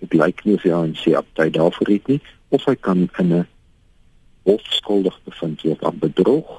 Dit 0.00 0.12
lyk 0.12 0.44
nie 0.44 0.54
of 0.54 0.62
hy 0.62 0.72
aan 0.72 0.94
sy 0.94 1.12
aptyd 1.14 1.52
daarvoor 1.52 1.88
het 1.88 2.06
nie 2.06 2.20
of 2.48 2.64
hy 2.64 2.74
kan 2.74 3.08
in 3.18 3.32
'n 3.32 3.46
hof 4.48 4.64
skuldig 4.80 5.16
bevind 5.24 5.62
word 5.62 5.84
aan 5.84 5.98
bedrog 6.04 6.54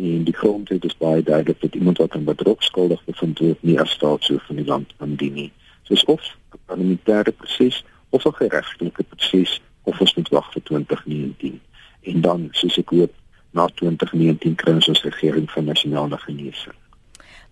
en 0.00 0.24
die 0.28 0.36
grondwet 0.36 0.84
is 0.88 0.96
baie 0.96 1.22
duidelik 1.22 1.60
dat 1.60 1.74
iemand 1.74 2.00
wat 2.02 2.16
aan 2.16 2.24
bedrog 2.24 2.62
skuldig 2.64 3.04
bevind 3.04 3.42
word 3.44 3.66
nie 3.68 3.76
as 3.80 3.96
staatshoof 3.98 4.46
van 4.48 4.60
die 4.60 4.70
land 4.70 4.94
kan 4.98 5.14
dien 5.20 5.36
nie. 5.40 5.50
Soos 5.88 6.04
of 6.14 6.22
'n 6.52 6.62
parlementêre 6.70 7.32
proses 7.32 7.84
of 8.10 8.24
'n 8.24 8.38
geregtelike 8.40 9.04
proses 9.12 9.60
of 9.82 10.00
ons 10.00 10.14
moet 10.14 10.28
wag 10.28 10.52
vir 10.52 10.62
2019 10.62 11.60
en 12.00 12.20
dan 12.20 12.48
soos 12.52 12.78
ek 12.78 12.90
hoop 12.96 13.12
na 13.50 13.66
2019 13.66 14.54
kry 14.54 14.72
ons 14.74 15.02
regering 15.02 15.50
van 15.50 15.64
nasionale 15.64 16.18
genesing. 16.18 16.74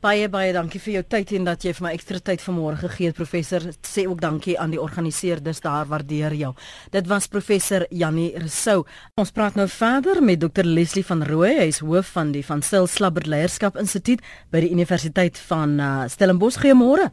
Baie 0.02 0.26
baie 0.26 0.50
dankie 0.50 0.80
vir 0.82 0.96
jou 0.96 1.00
tyd 1.14 1.30
en 1.36 1.44
dat 1.46 1.62
jy 1.62 1.70
vir 1.76 1.84
my 1.84 1.90
ekstra 1.94 2.18
tyd 2.26 2.40
vanmôre 2.42 2.74
gegee 2.80 3.12
het 3.12 3.14
professor. 3.14 3.62
Sê 3.86 4.02
ook 4.10 4.18
dankie 4.18 4.56
aan 4.58 4.72
die 4.74 4.80
organiseerders 4.82 5.60
daar, 5.62 5.84
waardeer 5.86 6.34
jou. 6.34 6.48
Dit 6.90 7.06
was 7.06 7.28
professor 7.30 7.84
Jannie 7.86 8.32
Rousseau. 8.34 8.82
Ons 9.14 9.30
praat 9.30 9.54
nou 9.54 9.68
verder 9.70 10.18
met 10.18 10.40
Dr 10.42 10.66
Leslie 10.66 11.04
van 11.06 11.22
Rooi, 11.22 11.52
hy 11.60 11.68
is 11.70 11.78
hoof 11.86 12.10
van 12.16 12.32
die 12.34 12.42
Van 12.42 12.64
Sil 12.66 12.90
Slabber 12.90 13.28
Leierskap 13.30 13.78
Instituut 13.78 14.24
by 14.50 14.64
die 14.64 14.72
Universiteit 14.74 15.38
van 15.46 15.78
uh, 15.78 15.92
Stellenbosch. 16.10 16.58
Goeiemôre. 16.64 17.12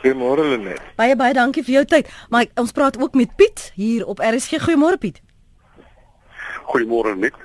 Goeiemôre 0.00 0.48
Lenet. 0.54 0.80
Baie 0.96 1.18
baie 1.20 1.36
dankie 1.36 1.66
vir 1.68 1.82
jou 1.82 1.84
tyd. 1.98 2.08
Maar 2.32 2.48
ons 2.56 2.72
praat 2.72 2.96
ook 2.96 3.12
met 3.12 3.36
Piet 3.36 3.74
hier 3.76 4.08
op 4.08 4.24
RSG. 4.24 4.64
Goeiemôre 4.64 4.96
Piet. 5.04 5.20
Goeiemôre 6.64 7.12
Nick. 7.12 7.36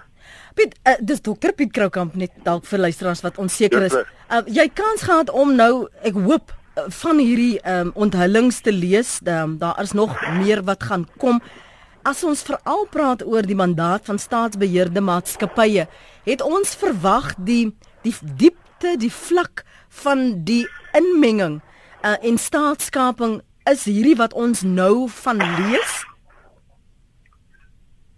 Piet, 0.62 0.76
uh, 0.86 0.94
dis 1.02 1.22
dokter 1.26 1.54
Piet 1.58 1.72
Kroukamp 1.74 2.14
net 2.20 2.34
dalk 2.46 2.68
vir 2.70 2.84
luisteraars 2.84 3.24
wat 3.26 3.40
onseker 3.42 3.88
is. 3.88 3.96
Uh, 4.30 4.44
jy 4.46 4.68
kans 4.78 5.02
gehad 5.08 5.32
om 5.34 5.56
nou, 5.58 5.88
ek 6.06 6.14
hoop 6.14 6.54
uh, 6.54 6.84
van 7.02 7.18
hierdie 7.18 7.56
um, 7.66 7.90
onthullings 7.98 8.60
te 8.62 8.74
lees. 8.76 9.16
Um, 9.26 9.56
daar 9.58 9.80
is 9.82 9.96
nog 9.98 10.14
meer 10.38 10.62
wat 10.68 10.86
gaan 10.86 11.08
kom. 11.18 11.42
As 12.06 12.22
ons 12.26 12.44
veral 12.46 12.86
praat 12.94 13.26
oor 13.26 13.46
die 13.46 13.58
mandaat 13.58 14.06
van 14.06 14.22
staatsbeheerde 14.22 15.02
maatskappye, 15.02 15.88
het 16.30 16.46
ons 16.46 16.78
verwag 16.78 17.34
die 17.42 17.72
die 18.06 18.14
diepte, 18.22 18.96
die 19.02 19.14
vlak 19.14 19.66
van 20.04 20.44
die 20.46 20.64
inmenging 20.98 21.60
uh, 22.02 22.16
en 22.22 22.38
staatskaping 22.42 23.40
is 23.70 23.86
hierdie 23.90 24.18
wat 24.18 24.38
ons 24.38 24.62
nou 24.66 25.10
van 25.22 25.42
lees. 25.42 26.02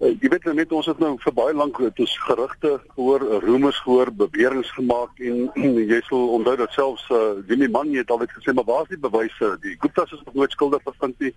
Uh, 0.04 0.10
jy 0.20 0.28
weet 0.34 0.48
net 0.52 0.72
ons 0.76 0.88
het 0.89 1.00
nou 1.00 1.13
vir 1.22 1.34
baie 1.38 1.54
lank 1.56 1.78
het 1.80 2.00
ons 2.04 2.13
gerugte 2.26 2.74
gehoor, 2.96 3.24
roemers 3.46 3.78
gehoor, 3.86 4.10
beweringe 4.20 4.68
gemaak 4.76 5.22
en 5.24 5.46
jy 5.92 6.00
sal 6.10 6.26
onthou 6.38 6.56
dat 6.60 6.74
selfs 6.76 7.06
uh, 7.08 7.38
Jimmy 7.48 7.70
Mann 7.72 7.94
het 7.96 8.12
altyd 8.12 8.34
gesê 8.36 8.56
maar 8.58 8.68
waar 8.68 8.84
is 8.84 8.92
die 8.92 9.00
bewyse? 9.06 9.54
Die 9.63 9.78
Gupta's 9.80 10.12
is 10.12 10.24
nog 10.26 10.36
nooit 10.42 10.52
skuldig 10.52 10.84
bevind 10.84 11.24
nie. 11.24 11.32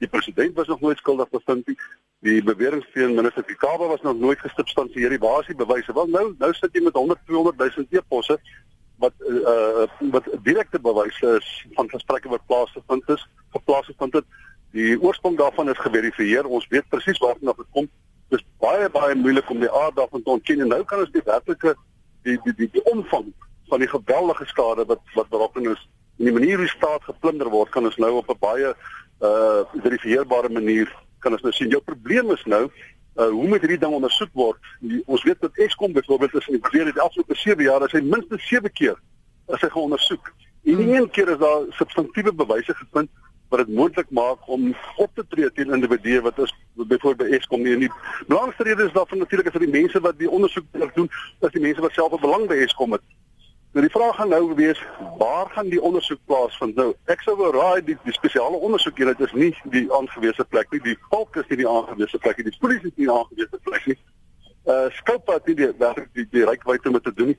Die 0.00 0.08
president 0.08 0.56
was 0.56 0.70
nog 0.72 0.80
nooit 0.80 1.02
skuldig 1.02 1.28
bevind 1.34 1.68
nie. 1.68 1.76
Die 2.24 2.38
beweringe 2.46 2.88
teen 2.94 3.12
minister 3.18 3.44
Fikaba 3.44 3.90
was 3.92 4.06
nog 4.06 4.16
nooit 4.22 4.40
gesubstansieer 4.46 5.12
nie. 5.12 5.20
Waar 5.20 5.44
is 5.44 5.52
die 5.52 5.60
bewyse? 5.60 5.92
Wel 5.92 6.08
nou 6.16 6.24
nou 6.38 6.52
sit 6.56 6.72
jy 6.72 6.86
met 6.88 6.96
100 6.96 7.20
200 7.28 7.76
000 7.76 8.00
e-posse 8.00 8.38
wat 9.04 9.28
uh 9.28 9.84
wat 10.16 10.32
direkte 10.48 10.80
bewyse 10.80 11.36
is 11.36 11.52
van 11.76 11.92
gesprekke 11.92 12.32
wat 12.32 12.48
plaasgevind 12.48 13.12
is, 13.12 13.28
geplaas 13.52 13.92
gevind 13.92 14.22
het. 14.22 14.44
Die 14.76 14.96
oorsprong 15.00 15.38
daarvan 15.40 15.70
is 15.72 15.80
geverifieer. 15.80 16.46
Ons 16.46 16.66
weet 16.68 16.88
presies 16.92 17.20
waar 17.22 17.38
dit 17.38 17.48
na 17.48 17.54
gekom 17.56 17.88
het 17.88 17.94
dis 18.28 18.44
baie 18.62 18.88
baie 18.90 19.14
moeilik 19.14 19.50
om 19.50 19.60
die 19.62 19.70
aard 19.70 19.96
daarvan 19.96 20.22
te 20.22 20.30
ontken. 20.30 20.60
En 20.60 20.72
nou 20.74 20.82
kan 20.84 21.04
ons 21.04 21.12
die 21.14 21.24
werklike 21.24 21.74
die 22.26 22.38
die 22.44 22.54
die, 22.60 22.68
die 22.74 22.84
omvang 22.90 23.30
van 23.70 23.82
die 23.82 23.90
geweldige 23.90 24.46
skade 24.50 24.86
wat 24.90 25.14
wat 25.14 25.30
berokken 25.30 25.70
is. 25.72 25.82
En 26.18 26.30
die 26.30 26.34
manier 26.34 26.58
hoe 26.58 26.70
staat 26.70 27.06
geplunder 27.06 27.50
word 27.52 27.70
kan 27.74 27.86
ons 27.86 27.98
nou 28.02 28.12
op 28.20 28.30
'n 28.30 28.38
baie 28.40 28.74
uh 29.22 29.62
verifieerbare 29.82 30.48
manier 30.48 30.90
kan 31.18 31.32
ons 31.32 31.42
nou 31.42 31.52
sien. 31.52 31.70
Jou 31.70 31.82
probleem 31.82 32.30
is 32.30 32.44
nou 32.44 32.64
uh 32.66 33.30
hoe 33.30 33.48
moet 33.48 33.60
hierdie 33.60 33.78
ding 33.84 33.94
ondersoek 33.94 34.32
word? 34.32 34.58
Die, 34.80 35.02
ons 35.06 35.22
weet 35.22 35.40
dat 35.40 35.56
Eskom 35.56 35.92
byvoorbeeld 35.92 36.34
is 36.34 36.46
in 36.46 36.58
die 36.58 36.68
verlede 36.68 36.92
die 36.92 37.02
afgelope 37.02 37.34
7 37.34 37.64
jaar 37.64 37.82
as 37.82 37.92
hy 37.92 38.00
minstens 38.00 38.48
7 38.48 38.72
keer 38.72 38.98
as 39.46 39.60
hy 39.60 39.68
geondersoek. 39.68 40.32
En 40.64 40.76
nie 40.76 40.96
een 40.96 41.10
keer 41.10 41.28
is 41.28 41.38
daar 41.38 41.62
substantiëre 41.70 42.32
bewyse 42.32 42.74
gevind 42.74 43.10
wat 43.48 43.58
dit 43.58 43.74
moontlik 43.76 44.10
maak 44.10 44.48
om 44.48 44.74
op 44.96 45.10
te 45.14 45.24
tree 45.28 45.52
teen 45.52 45.74
individue 45.74 46.20
wat 46.20 46.38
is 46.38 46.54
byvoorbeeld 46.74 47.30
by 47.30 47.36
Eskom 47.36 47.62
nie. 47.62 47.76
Die 47.78 47.92
belangrikste 48.26 48.64
rede 48.64 48.84
is 48.84 48.92
daarvan 48.92 49.18
natuurlik 49.18 49.46
is 49.46 49.52
dat 49.52 49.62
die 49.62 49.80
mense 49.80 50.00
wat 50.00 50.18
die 50.18 50.30
ondersoek 50.30 50.66
doen, 50.94 51.10
is 51.40 51.54
die 51.54 51.60
mense 51.60 51.80
wat 51.80 51.92
self 51.92 52.12
'n 52.12 52.20
belang 52.20 52.46
by 52.46 52.54
Eskom 52.54 52.92
het. 52.92 53.02
Nou 53.72 53.88
die 53.88 53.96
vraag 53.96 54.16
gaan 54.16 54.28
nou 54.28 54.54
wees, 54.54 54.82
waar 55.18 55.50
gaan 55.50 55.68
die 55.68 55.82
ondersoek 55.82 56.18
plaasvind? 56.24 56.74
Nou, 56.74 56.94
ek 57.04 57.20
sou 57.20 57.36
wou 57.36 57.52
raai 57.52 57.84
die, 57.84 57.96
die 58.04 58.12
spesiale 58.12 58.56
ondersoekeenheid 58.56 59.20
is 59.20 59.32
nie 59.32 59.52
die 59.64 59.92
aangewese 59.92 60.44
plek 60.44 60.70
nie. 60.70 60.80
Die 60.80 60.98
volk 61.10 61.36
is 61.36 61.48
nie 61.48 61.56
die 61.56 61.68
aangewese 61.68 62.18
plek 62.18 62.36
nie. 62.36 62.50
Die 62.50 62.58
polisie 62.58 62.88
is 62.88 62.96
nie 62.96 63.06
die 63.06 63.12
aangewese 63.12 63.58
plek 63.62 63.86
nie. 63.86 63.98
Uh 64.64 64.88
skulp 64.90 65.26
wat 65.26 65.44
die 65.46 65.54
die 65.54 65.68
die, 65.78 66.06
die, 66.12 66.26
die 66.30 66.44
rykwyte 66.44 66.90
moet 66.90 67.10
doen 67.16 67.26
nie 67.26 67.38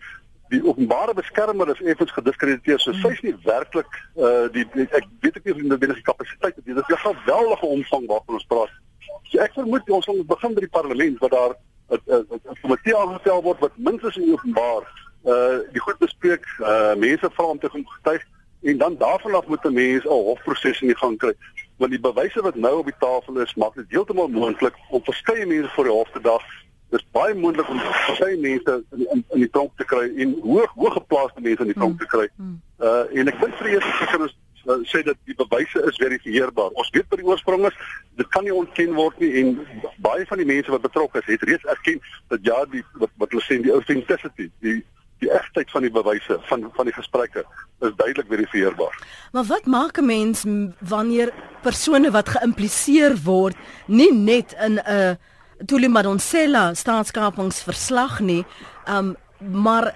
die 0.50 0.64
openbare 0.64 1.14
beskermer 1.14 1.70
is 1.70 1.82
effens 1.82 2.12
gediskrediteer 2.16 2.80
so 2.80 2.94
sy's 3.02 3.22
nie 3.26 3.36
werklik 3.44 3.90
uh 4.16 4.48
die, 4.54 4.66
die 4.74 4.88
ek 4.96 5.08
weet 5.22 5.40
ek 5.40 5.48
nie 5.48 5.56
of 5.56 5.80
binne 5.80 5.98
die 5.98 6.08
kapasiteit 6.08 6.56
het 6.56 6.66
dit 6.66 6.78
is 6.78 6.94
'n 6.96 7.04
geweldige 7.04 7.66
omvang 7.66 8.08
waarvan 8.08 8.40
ons 8.40 8.48
praat. 8.52 8.72
So 9.32 9.40
ek 9.40 9.54
vermoed 9.54 9.90
ons 9.90 10.08
moet 10.08 10.28
begin 10.28 10.54
by 10.54 10.64
die 10.64 10.76
parlement 10.78 11.20
waar 11.20 11.36
daar 11.36 11.54
'n 11.90 12.56
komitee 12.62 12.96
aangestel 12.96 13.44
word 13.44 13.60
wat 13.60 13.78
minstens 13.78 14.18
in 14.18 14.32
openbaar 14.32 14.84
uh 15.26 15.60
die 15.72 15.84
goed 15.84 16.00
bespreek 16.00 16.46
uh 16.60 16.96
mense 16.96 17.30
vra 17.32 17.46
om 17.46 17.60
te 17.60 17.70
getuig 17.70 18.24
en 18.64 18.78
dan 18.78 18.98
daarvan 18.98 19.36
af 19.36 19.48
moet 19.48 19.66
'n 19.66 19.74
mens 19.74 20.04
'n 20.06 20.10
hofproses 20.30 20.82
in 20.82 20.96
gang 20.96 21.18
kry. 21.18 21.34
Want 21.78 21.92
die 21.92 22.00
bewyse 22.00 22.42
wat 22.42 22.56
nou 22.56 22.78
op 22.78 22.86
die 22.86 23.00
tafel 23.00 23.40
is 23.40 23.56
maak 23.56 23.76
dit 23.76 23.86
heeltemal 23.90 24.28
moontlik 24.28 24.76
om 24.90 25.04
verskeie 25.04 25.46
mense 25.46 25.70
voor 25.70 25.84
die 25.84 25.94
hof 25.94 26.10
te 26.12 26.22
daag 26.22 26.44
dis 26.89 27.06
baie 27.12 27.36
moontlik 27.36 27.69
om 27.69 27.80
baie 27.80 28.38
mense 28.38 28.76
in 28.91 29.02
die, 29.02 29.08
in, 29.12 29.23
in 29.36 29.43
die 29.43 29.50
tronk 29.52 29.73
te 29.78 29.86
kry 29.86 30.06
en 30.23 30.36
hoog 30.43 30.73
hoog 30.76 30.93
geplaaste 30.93 31.43
mense 31.43 31.65
in 31.65 31.73
die 31.73 31.80
tronk 31.80 32.00
te 32.00 32.10
kry. 32.13 32.28
Hmm. 32.36 32.60
Uh 32.80 33.06
en 33.19 33.32
ek 33.34 33.39
dink 33.43 33.58
vir 33.62 33.73
eers 33.76 33.89
seker 34.00 34.26
is 34.28 34.36
uh, 34.67 34.80
sê 34.91 35.04
dat 35.08 35.19
die 35.30 35.36
bewyse 35.36 35.84
is 35.89 36.00
verifieerbaar. 36.02 36.76
Ons 36.80 36.91
weet 36.95 37.08
by 37.12 37.19
die 37.21 37.28
oorsprong 37.28 37.65
is 37.69 37.80
dit 38.19 38.28
kan 38.36 38.47
nie 38.47 38.56
ontken 38.56 38.95
word 38.97 39.19
nie 39.23 39.32
en 39.41 39.56
baie 40.06 40.26
van 40.30 40.43
die 40.43 40.50
mense 40.50 40.71
wat 40.73 40.86
betrokke 40.86 41.23
is 41.23 41.32
het 41.34 41.47
reeds 41.50 41.71
erken 41.76 42.00
dat 42.34 42.45
ja 42.47 42.63
die 42.71 42.84
wat 43.02 43.12
wat 43.21 43.36
hulle 43.36 43.47
sê 43.47 43.60
die 43.63 43.76
authenticity 43.76 44.52
die 44.65 44.80
die 45.19 45.32
egtheid 45.34 45.71
van 45.73 45.82
die 45.82 45.93
bewyse 45.93 46.38
van 46.50 46.67
van 46.76 46.89
die 46.89 46.95
gesprekke 46.95 47.43
is 47.86 47.95
duidelik 47.97 48.30
verifieerbaar. 48.32 48.93
Maar 49.34 49.47
wat 49.52 49.65
maak 49.65 49.97
'n 49.97 50.06
mens 50.06 50.45
wanneer 50.80 51.34
persone 51.62 52.12
wat 52.12 52.30
geïmpliseer 52.30 53.17
word 53.23 53.58
nie 53.88 54.13
net 54.13 54.56
in 54.62 54.80
'n 54.80 54.86
uh, 54.88 55.15
Tuli 55.65 55.88
Madonsela 55.88 56.74
staatskapingsverslag 56.76 58.20
nie. 58.20 58.43
Um 58.86 59.15
maar 59.39 59.93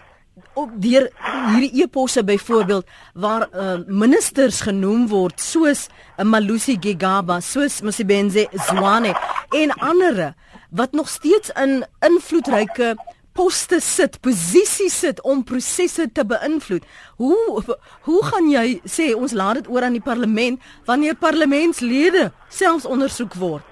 op 0.53 0.69
deur 0.81 1.09
hierdie 1.51 1.83
eposse 1.83 2.23
byvoorbeeld 2.23 2.87
waar 3.13 3.47
uh, 3.51 3.73
ministers 3.87 4.61
genoem 4.61 5.07
word 5.07 5.41
soos 5.41 5.87
uh, 5.87 6.25
Malusi 6.25 6.77
Gigaba, 6.79 7.39
soos 7.39 7.81
Msibenze 7.81 8.47
Zwane 8.67 9.15
en 9.49 9.73
ander 9.79 10.33
wat 10.69 10.91
nog 10.91 11.09
steeds 11.09 11.51
in 11.59 11.85
invloedryke 11.99 12.95
poste 13.33 13.79
sit, 13.79 14.19
posisies 14.21 14.99
sit 14.99 15.21
om 15.21 15.43
prosesse 15.43 16.09
te 16.11 16.25
beïnvloed. 16.27 16.83
Hoe 17.15 17.63
hoe 18.07 18.21
gaan 18.27 18.49
jy 18.51 18.81
sê 18.83 19.11
ons 19.15 19.31
laat 19.31 19.61
dit 19.61 19.71
oor 19.71 19.87
aan 19.87 19.95
die 19.95 20.03
parlement 20.03 20.59
wanneer 20.85 21.15
parlementslede 21.15 22.31
selfs 22.49 22.87
ondersoek 22.87 23.35
word? 23.39 23.70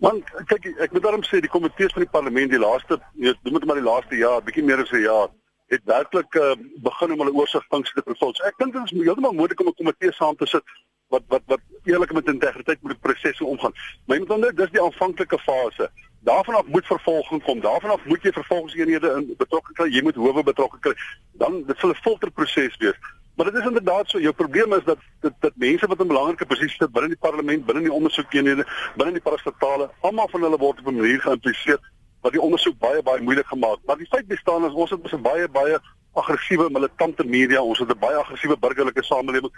Want 0.00 0.24
kyk 0.48 0.66
ek 0.80 0.92
moet 0.92 1.02
daarom 1.04 1.24
sê 1.28 1.42
die 1.44 1.52
komitees 1.52 1.92
van 1.92 2.04
die 2.06 2.12
parlement 2.12 2.50
die 2.50 2.60
laaste 2.60 2.96
noem 3.20 3.58
dit 3.58 3.66
maar 3.68 3.80
die 3.80 3.84
laaste 3.84 4.16
jaar, 4.16 4.40
bietjie 4.42 4.64
meer 4.64 4.80
as 4.80 4.92
'n 4.96 5.04
jaar, 5.04 5.28
het 5.68 5.82
werklik 5.84 6.34
uh, 6.34 6.54
begin 6.82 7.12
om 7.12 7.20
hulle 7.20 7.36
oorsigfunksie 7.36 7.94
te 7.94 8.06
vervul. 8.06 8.32
So 8.34 8.46
ek 8.48 8.56
dink 8.58 8.72
dit 8.72 8.82
is 8.84 8.96
heeltemal 8.96 9.36
moontlik 9.36 9.60
om 9.60 9.68
'n 9.68 9.80
komitee 9.82 10.12
saam 10.12 10.36
te 10.36 10.46
sit 10.46 10.64
wat 11.12 11.22
wat 11.28 11.42
wat 11.46 11.60
eerlik 11.84 12.12
met 12.12 12.32
integriteit 12.32 12.82
met 12.82 12.96
die 12.96 13.04
prosesse 13.06 13.44
omgaan. 13.44 13.74
Maar 14.06 14.16
jy 14.16 14.22
moet 14.22 14.34
onthou 14.36 14.52
dis 14.54 14.70
die 14.70 14.82
aanvanklike 14.82 15.38
fase. 15.38 15.90
Daarvan 16.20 16.54
af 16.54 16.66
moet 16.66 16.86
vervolging 16.86 17.42
kom. 17.42 17.60
Daarvan 17.60 17.90
af 17.90 18.04
moet 18.04 18.22
jy 18.22 18.32
vervolgingseenhede 18.32 19.12
in 19.18 19.34
betrokke 19.36 19.72
kry. 19.72 19.88
Jy 19.88 20.02
moet 20.02 20.14
howe 20.14 20.42
betrokke 20.42 20.78
kry. 20.78 20.94
Dan 21.32 21.64
dit 21.66 21.78
sal 21.78 21.90
'n 21.90 22.02
filterproses 22.04 22.76
wees. 22.76 22.98
Maar 23.40 23.52
dit 23.52 23.60
is 23.60 23.68
inderdaad 23.68 24.08
so. 24.08 24.20
Jou 24.20 24.34
probleem 24.34 24.72
is 24.72 24.84
dat 24.84 24.98
dat 25.20 25.32
dat 25.38 25.52
mense 25.54 25.86
wat 25.86 26.00
in 26.00 26.06
belangrike 26.06 26.46
posisies 26.46 26.76
sit 26.76 26.90
binne 26.92 27.08
die 27.08 27.16
parlement, 27.20 27.64
binne 27.64 27.80
die 27.86 27.92
ondersoekeenhede, 27.92 28.66
binne 29.00 29.14
die 29.16 29.22
parastatale, 29.28 29.86
almal 30.00 30.28
van 30.28 30.42
hulle 30.44 30.58
word 30.60 30.82
op 30.82 30.90
'n 30.90 30.98
manier 30.98 31.20
geïmpliseer 31.20 31.78
wat 32.20 32.32
die 32.36 32.40
ondersoek 32.40 32.76
baie 32.78 33.02
baie 33.02 33.22
moeilik 33.22 33.46
gemaak. 33.46 33.78
Maar 33.86 33.96
die 33.96 34.10
feit 34.12 34.26
bestaan 34.26 34.64
is 34.64 34.72
ons 34.72 34.90
het 34.90 35.12
'n 35.12 35.22
baie 35.22 35.48
baie 35.48 35.78
aggressiewe 36.12 36.68
militante 36.70 37.24
media, 37.24 37.62
ons 37.62 37.78
het 37.78 37.88
'n 37.88 37.98
baie 37.98 38.16
aggressiewe 38.16 38.58
burgerlike 38.58 39.02
samelewing. 39.02 39.52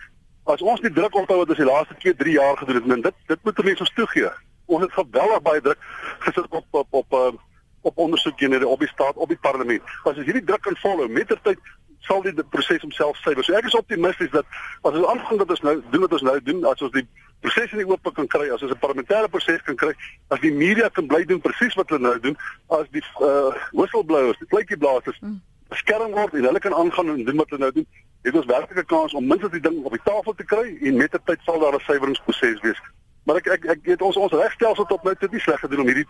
As 0.45 0.63
ons 0.63 0.81
die 0.81 0.93
druk 0.93 1.15
onthou 1.15 1.39
wat 1.39 1.49
ons 1.49 1.59
die 1.59 1.67
laaste 1.73 1.95
2, 1.99 2.15
3 2.15 2.33
jaar 2.33 2.57
gedoen 2.57 2.75
het, 2.75 2.91
en 2.91 3.03
dit 3.03 3.15
dit 3.27 3.39
moet 3.43 3.65
mense 3.65 3.81
ons 3.81 3.95
toegee. 3.95 4.31
Ons 4.67 4.83
het 4.83 4.93
geweldig 4.93 5.43
baie 5.43 5.61
druk 5.61 5.79
gesit 6.19 6.47
op 6.51 6.65
op 6.71 6.87
op 6.91 7.13
op, 7.13 7.41
op 7.81 7.99
ondersoekeenhede 7.99 8.67
op 8.69 8.79
die 8.79 8.89
staat, 8.89 9.17
op 9.17 9.29
die 9.29 9.39
parlement. 9.41 9.83
As 10.05 10.17
ons 10.17 10.25
hierdie 10.25 10.45
druk 10.45 10.61
kan 10.61 10.77
volhou 10.77 11.09
met 11.09 11.27
tertyd 11.27 11.59
sal 12.07 12.23
die 12.23 12.35
proses 12.55 12.83
homself 12.83 13.17
suiwer. 13.23 13.45
So 13.45 13.55
ek 13.55 13.69
is 13.71 13.77
optimisties 13.79 14.31
dat 14.31 14.47
as 14.83 14.97
ons 14.97 15.07
aangaan 15.07 15.43
dat 15.43 15.51
ons 15.55 15.65
nou 15.67 15.77
doen 15.91 16.05
wat 16.07 16.17
ons 16.19 16.27
nou 16.29 16.39
doen, 16.49 16.65
as 16.71 16.83
ons 16.83 16.95
die 16.95 17.07
proses 17.43 17.75
in 17.75 17.83
die 17.83 17.89
oop 17.89 18.11
kan 18.15 18.29
kry, 18.35 18.49
as 18.51 18.63
ons 18.63 18.73
'n 18.73 18.83
parlementêre 18.83 19.29
proses 19.31 19.63
kan 19.63 19.77
kry, 19.77 19.93
as 20.31 20.41
die 20.41 20.53
media 20.53 20.89
kan 20.89 21.07
bly 21.07 21.25
doen 21.25 21.41
presies 21.41 21.75
wat 21.75 21.91
hulle 21.91 22.03
nou 22.03 22.19
doen, 22.21 22.37
as 22.71 22.87
die 22.91 23.03
uh 23.21 23.55
whistleblowers, 23.73 24.39
die 24.39 24.51
pleitjieblassers 24.55 25.19
hmm. 25.21 25.41
beskerm 25.69 26.13
word 26.13 26.35
en 26.35 26.45
hulle 26.51 26.61
kan 26.61 26.75
aangaan 26.75 27.09
en 27.09 27.25
doen 27.25 27.37
wat 27.37 27.51
hulle 27.51 27.65
nou 27.65 27.73
doen, 27.73 27.87
het 28.23 28.35
ons 28.35 28.47
werklik 28.47 28.79
'n 28.79 28.87
kans 28.87 29.15
om 29.15 29.27
minstens 29.27 29.53
die 29.53 29.61
ding 29.61 29.85
op 29.85 29.93
die 29.93 30.05
tafel 30.05 30.35
te 30.35 30.45
kry 30.45 30.79
en 30.83 30.97
met 30.97 31.11
tyd 31.11 31.41
sal 31.43 31.61
daar 31.61 31.75
'n 31.75 31.87
suiweringsproses 31.87 32.61
wees. 32.61 32.81
Maar 33.25 33.37
ek 33.37 33.47
ek 33.47 33.65
ek 33.65 33.81
weet 33.83 34.03
ons 34.03 34.17
ons 34.17 34.33
regstelsel 34.33 34.85
tot 34.85 35.03
nou 35.03 35.15
toe 35.15 35.29
nie 35.31 35.41
sleg 35.41 35.61
gedoen 35.61 35.81
om 35.81 35.87
hierdie 35.87 36.07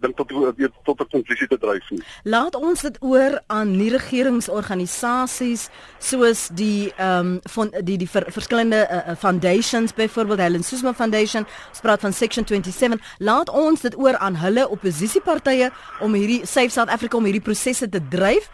dink 0.00 0.16
tot 0.16 0.30
weet 0.56 0.72
tot 0.84 1.00
'n 1.00 1.08
konklusie 1.10 1.46
te 1.48 1.58
dryf 1.58 1.90
nie. 1.90 2.02
Laat 2.22 2.54
ons 2.54 2.80
dit 2.80 2.96
oor 3.00 3.40
aan 3.46 3.76
nie 3.76 3.90
regeringsorganisasies 3.90 5.68
soos 5.98 6.48
die 6.52 6.92
ehm 6.96 7.26
um, 7.26 7.40
van 7.42 7.72
die 7.80 7.96
die 7.96 8.08
ver, 8.08 8.24
verskillende 8.28 8.86
uh, 8.90 9.16
foundations 9.16 9.94
byvoorbeeld 9.94 10.38
Helen 10.38 10.64
Suzma 10.64 10.94
Foundation, 10.94 11.46
ons 11.68 11.80
praat 11.80 12.00
van 12.00 12.12
Section 12.12 12.46
27. 12.46 13.00
Laat 13.18 13.48
ons 13.48 13.80
dit 13.80 13.96
oor 13.96 14.16
aan 14.16 14.36
hulle 14.36 14.68
oppositiepartye 14.68 15.70
om 16.00 16.14
hierdie 16.14 16.46
Safe 16.46 16.70
South 16.70 16.88
Africa 16.88 17.16
om 17.16 17.24
hierdie 17.24 17.42
prosesse 17.42 17.88
te 17.88 18.00
dryf 18.08 18.50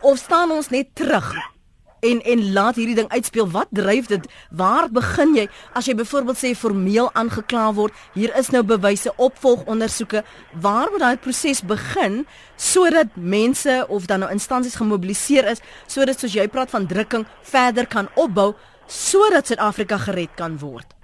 of 0.00 0.18
staan 0.18 0.50
ons 0.50 0.68
net 0.68 0.94
terug 0.94 1.34
en 2.00 2.20
en 2.22 2.44
laat 2.52 2.78
hierdie 2.80 2.96
ding 2.98 3.08
uitspeel. 3.08 3.48
Wat 3.50 3.70
dryf 3.70 4.06
dit? 4.10 4.26
Waar 4.50 4.90
begin 4.92 5.34
jy 5.36 5.46
as 5.72 5.88
jy 5.88 5.94
byvoorbeeld 5.98 6.40
sê 6.40 6.52
formeel 6.56 7.10
aangekla 7.12 7.70
word? 7.78 7.96
Hier 8.14 8.34
is 8.38 8.52
nou 8.54 8.62
bewyse, 8.66 9.12
opvolgondersoeke. 9.16 10.24
Waar 10.60 10.90
moet 10.90 11.04
daai 11.04 11.16
proses 11.16 11.62
begin 11.62 12.24
sodat 12.56 13.16
mense 13.16 13.84
of 13.88 14.06
dan 14.06 14.24
nou 14.24 14.30
instansies 14.32 14.76
gemobiliseer 14.76 15.48
is 15.54 15.64
sodat 15.86 16.20
soos 16.20 16.36
jy 16.36 16.48
praat 16.48 16.70
van 16.70 16.86
drukking 16.86 17.26
verder 17.42 17.88
kan 17.88 18.08
opbou 18.14 18.52
sodat 18.90 19.46
Suid-Afrika 19.46 19.98
gered 19.98 20.34
kan 20.36 20.58
word? 20.58 20.99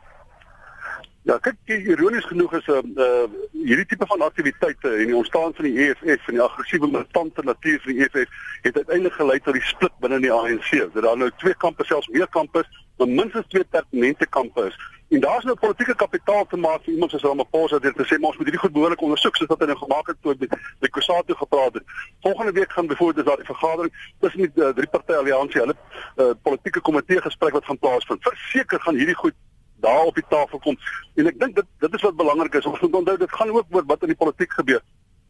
Ja, 1.27 1.41
kyk, 1.43 1.57
ironies 1.67 2.25
genoeg 2.31 2.53
is 2.55 2.67
'n 2.71 2.93
uh, 2.95 3.05
uh, 3.05 3.25
hierdie 3.51 3.87
tipe 3.91 4.07
van 4.07 4.21
aktiwiteite 4.21 4.91
en 4.91 5.07
die 5.11 5.17
ontstaan 5.17 5.55
van 5.55 5.65
die 5.65 5.79
EFF 5.83 6.29
en 6.29 6.37
die 6.39 6.43
aggressiewe 6.43 6.87
militante 6.87 7.43
natuur 7.43 7.81
van 7.83 7.93
die 7.93 8.05
EFF 8.05 8.31
het 8.63 8.77
uiteindelik 8.77 9.13
gelei 9.13 9.39
tot 9.41 9.57
die 9.59 9.63
split 9.63 9.97
binne 9.99 10.21
die 10.21 10.33
ANC. 10.33 10.71
Dat 10.95 11.03
daar 11.03 11.17
nou 11.17 11.31
twee 11.37 11.57
kampe 11.65 11.85
selfs 11.85 12.09
meer 12.09 12.29
kampe 12.29 12.59
is, 12.63 12.85
maar 12.97 13.09
minstens 13.09 13.47
twee 13.49 13.65
pertinente 13.65 14.27
kampe 14.27 14.67
is. 14.67 14.77
En 15.09 15.21
daar's 15.21 15.45
nou 15.45 15.57
politieke 15.59 15.95
kapitaal 15.95 16.47
te 16.47 16.57
maak 16.57 16.85
vir 16.85 16.93
iemand 16.93 17.11
soos 17.11 17.23
Ramaphosa 17.23 17.79
dit 17.79 17.97
te 17.97 18.07
sê 18.07 18.19
maar 18.19 18.31
ons 18.31 18.39
moet 18.39 18.47
hierdie 18.47 18.63
goed 18.63 18.77
behoorlik 18.77 19.03
ondersoek 19.03 19.37
soos 19.37 19.51
wat 19.51 19.65
hy 19.65 19.69
nou 19.71 19.79
gemaak 19.79 20.07
het 20.13 20.23
toe 20.23 20.37
met 20.39 20.55
die 20.87 20.91
Kusatu 20.91 21.35
gepraat 21.35 21.75
het. 21.75 21.97
Volgende 22.23 22.53
week 22.53 22.73
gaan 22.73 22.87
byvoorbeeld 22.87 23.27
daar 23.27 23.43
'n 23.43 23.51
vergadering 23.51 23.93
tussen 24.21 24.41
die 24.47 24.53
uh, 24.55 24.69
drie 24.79 24.89
party 24.95 25.13
alliansie, 25.13 25.61
hulle 25.61 25.77
uh, 25.77 26.31
politieke 26.43 26.81
komitee 26.81 27.21
gesprek 27.21 27.53
wat 27.53 27.65
gaan 27.65 27.79
plaasvind. 27.79 28.23
Verseker 28.23 28.81
gaan 28.81 28.95
hierdie 28.95 29.19
goed 29.23 29.35
daar 29.81 30.05
op 30.05 30.15
die 30.15 30.25
tafel 30.29 30.59
kom. 30.59 30.79
En 31.15 31.27
ek 31.27 31.41
dink 31.41 31.55
dit 31.55 31.67
dit 31.79 31.95
is 31.95 32.03
wat 32.03 32.17
belangrik 32.17 32.55
is. 32.55 32.67
Ons 32.67 32.81
moet 32.81 32.95
onthou 32.95 33.17
dit 33.19 33.33
gaan 33.33 33.51
ook 33.51 33.67
oor 33.71 33.85
wat 33.87 34.03
in 34.03 34.15
die 34.15 34.23
politiek 34.23 34.53
gebeur. 34.53 34.83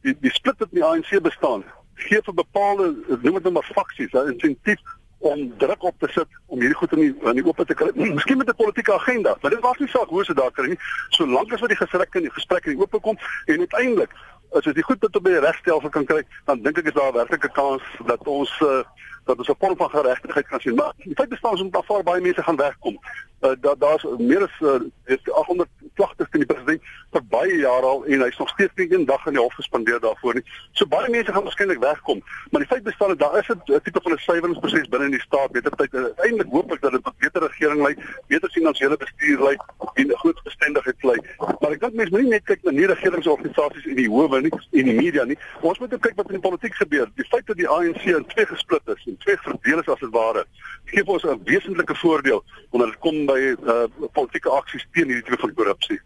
Die 0.02 0.16
die 0.20 0.34
split 0.34 0.58
wat 0.58 0.70
in 0.70 0.80
die 0.80 0.84
ANC 0.84 1.22
bestaan, 1.22 1.64
gee 1.94 2.20
vir 2.22 2.34
bepaalde 2.34 2.92
noem 3.08 3.40
dit 3.40 3.42
nou 3.42 3.52
maar 3.58 3.72
faksies, 3.74 4.12
'n 4.12 4.32
insentief 4.32 4.80
om 5.18 5.56
druk 5.58 5.82
op 5.82 5.94
te 5.98 6.08
sit 6.12 6.28
om 6.46 6.60
hierdie 6.60 6.76
goed 6.76 6.92
in 6.92 6.98
die 7.00 7.14
in 7.30 7.38
die 7.40 7.44
oop 7.46 7.60
te 7.66 7.74
kry. 7.74 7.90
Miskien 7.94 8.38
met 8.38 8.48
'n 8.48 8.56
politieke 8.56 8.92
agenda, 8.92 9.36
maar 9.40 9.50
dit 9.50 9.60
was 9.60 9.78
nie 9.78 9.88
saak 9.88 10.08
hoe 10.08 10.24
se 10.24 10.34
daar 10.34 10.50
kry 10.50 10.68
nie. 10.68 10.78
Solank 11.08 11.52
as 11.52 11.60
wat 11.60 11.68
die 11.68 11.78
gesprekke 11.78 12.18
in 12.18 12.28
die 12.28 12.32
gesprekke 12.38 12.70
in 12.70 12.76
die 12.76 12.82
oop 12.82 13.02
kom 13.02 13.18
en 13.46 13.58
uiteindelik 13.58 14.12
as 14.52 14.66
ons 14.66 14.74
die 14.74 14.82
goed 14.82 15.00
tot 15.00 15.16
op 15.16 15.24
die 15.24 15.38
regstelsel 15.38 15.88
kan 15.88 16.04
kry, 16.04 16.22
dan 16.44 16.62
dink 16.62 16.78
ek 16.78 16.86
is 16.86 16.92
daar 16.92 17.12
'n 17.12 17.14
werklike 17.14 17.48
kans 17.48 17.82
dat 18.06 18.26
ons 18.26 18.60
uh, 18.60 18.82
dat 19.26 19.38
ons 19.38 19.48
'n 19.48 19.58
vorm 19.58 19.76
van 19.76 19.90
geregtigheid 19.90 20.46
kan 20.46 20.60
sien. 20.60 20.74
Maar 20.74 20.92
die 20.96 21.14
feit 21.14 21.28
bestaan 21.28 21.54
is 21.54 21.60
om 21.60 21.70
daar 21.70 21.84
vaar 21.84 22.02
baie 22.02 22.22
mense 22.22 22.42
gaan 22.42 22.56
wegkom. 22.56 22.98
Uh, 23.40 23.50
dat 23.60 23.80
daar's 23.80 24.06
meer 24.18 24.42
as 24.42 24.60
uh, 24.60 25.34
800 25.34 25.68
klagtes 25.94 26.26
teen 26.30 26.44
die 26.44 26.54
president 26.54 26.82
vir 27.16 27.24
baie 27.32 27.56
jare 27.62 27.88
al 27.88 28.04
en 28.12 28.24
hy's 28.24 28.38
nog 28.40 28.50
steeds 28.52 28.74
nie 28.76 28.86
een 28.92 29.04
dag 29.08 29.24
in 29.26 29.36
die 29.36 29.42
hof 29.42 29.54
gespandeer 29.56 30.00
daarvoor 30.04 30.36
nie. 30.38 30.44
So 30.78 30.88
baie 30.92 31.08
mense 31.12 31.32
gaan 31.32 31.46
waarskynlik 31.46 31.80
wegkom, 31.80 32.22
maar 32.50 32.64
die 32.64 32.70
feit 32.72 32.84
bestaan 32.84 33.14
dat 33.14 33.22
daar 33.24 33.38
is 33.40 33.48
'n 33.48 33.80
tipe 33.84 34.00
van 34.02 34.12
'n 34.12 34.24
suiweringsproses 34.26 34.88
binne 34.92 35.06
in 35.06 35.16
die 35.16 35.26
staat. 35.28 35.52
Beter 35.52 35.72
tyd 35.76 35.94
uiteindelik 35.94 36.52
hoop 36.52 36.72
ek 36.72 36.80
dat 36.80 36.92
dit 36.92 37.06
'n 37.06 37.14
beter 37.18 37.42
regering 37.48 37.82
lei, 37.82 37.94
beter 38.26 38.50
finansiële 38.50 38.96
bestuur 38.96 39.42
lei 39.42 39.56
en 39.94 40.06
'n 40.06 40.20
groot 40.22 40.42
bestendigheid 40.42 41.02
lei. 41.02 41.18
Maar 41.60 41.70
ek 41.70 41.80
dink 41.80 41.94
mense 41.94 42.12
moet 42.12 42.22
nie 42.22 42.30
net 42.30 42.44
kyk 42.44 42.62
na 42.62 42.70
nie 42.70 42.86
regeringsorganisasies 42.86 43.86
en 43.86 43.96
die 43.96 44.08
howe 44.08 44.40
nie 44.40 44.52
en 44.72 44.84
die 44.84 44.98
media 45.02 45.24
nie. 45.24 45.38
Ons 45.60 45.78
moet 45.78 45.94
ook 45.94 46.02
kyk 46.02 46.16
wat 46.16 46.26
in 46.26 46.40
die 46.40 46.48
politiek 46.48 46.74
gebeur. 46.74 47.08
Die 47.14 47.24
feit 47.24 47.46
dat 47.46 47.56
die 47.56 47.68
ANC 47.68 48.04
in 48.04 48.26
twee 48.26 48.46
gesplit 48.46 48.82
is 48.84 49.06
en 49.06 49.16
twee 49.16 49.36
verdeel 49.36 49.78
is 49.78 49.88
as 49.88 50.00
dit 50.00 50.10
ware, 50.10 50.44
gee 50.84 51.06
ons 51.06 51.24
'n 51.24 51.40
wesentlike 51.44 51.94
voordeel 51.94 52.44
wanneer 52.70 52.90
dit 52.90 52.98
kom 52.98 53.26
by 53.26 53.40
uh, 53.66 53.84
politieke 54.12 54.50
aksies 54.50 54.86
teen 54.92 55.06
hierdie 55.06 55.24
tipe 55.24 55.40
van 55.40 55.54
korrupsie. 55.54 56.00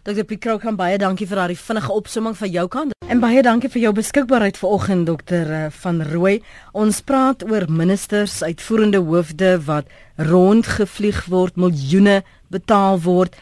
Dr. 0.00 0.24
Pikro 0.24 0.54
kan 0.56 0.78
baie 0.80 0.96
dankie 0.96 1.26
vir 1.28 1.36
daardie 1.42 1.58
vinnige 1.60 1.92
opsomming 1.92 2.36
van 2.38 2.48
jou 2.48 2.62
kant 2.72 2.94
en 3.12 3.18
baie 3.20 3.42
dankie 3.44 3.68
vir 3.68 3.82
jou 3.82 3.90
beskikbaarheid 3.98 4.56
vanoggend 4.56 5.10
Dr. 5.10 5.50
Eh, 5.52 5.66
van 5.82 6.00
Rooi. 6.08 6.38
Ons 6.72 7.02
praat 7.04 7.44
oor 7.44 7.66
ministers, 7.68 8.38
uitvoerende 8.40 9.02
hoofde 9.04 9.58
wat 9.66 9.90
rondgevlieg 10.16 11.26
word, 11.28 11.60
miljoene 11.60 12.22
betaal 12.48 13.02
word, 13.04 13.36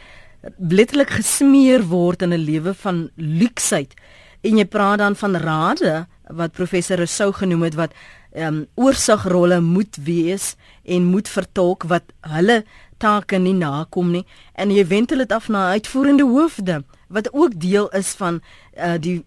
letterlik 0.59 1.15
gesmeer 1.21 1.87
word 1.87 2.27
in 2.27 2.35
'n 2.35 2.43
lewe 2.43 2.75
van 2.75 3.11
luksheid. 3.15 3.95
En 4.43 4.59
jy 4.59 4.65
praat 4.65 4.99
dan 4.99 5.15
van 5.15 5.37
rade 5.37 6.07
wat 6.27 6.53
professor 6.53 6.97
Rousseau 6.97 7.33
genoem 7.33 7.63
het 7.63 7.75
wat 7.75 7.93
ehm 8.33 8.55
um, 8.55 8.67
oorsigrolle 8.75 9.61
moet 9.61 9.97
wees 10.05 10.57
en 10.85 11.05
moet 11.05 11.29
vertolk 11.29 11.83
wat 11.89 12.05
hulle 12.21 12.65
take 12.99 13.39
nie 13.39 13.55
nakom 13.57 14.13
nie 14.13 14.25
en 14.55 14.73
jy 14.75 14.85
wentel 14.91 15.23
dit 15.25 15.33
af 15.33 15.49
na 15.49 15.71
uitvoerende 15.77 16.27
hoofde 16.29 16.83
wat 17.09 17.31
ook 17.33 17.59
deel 17.61 17.89
is 17.97 18.13
van 18.19 18.41
uh, 18.77 18.97
die 19.01 19.23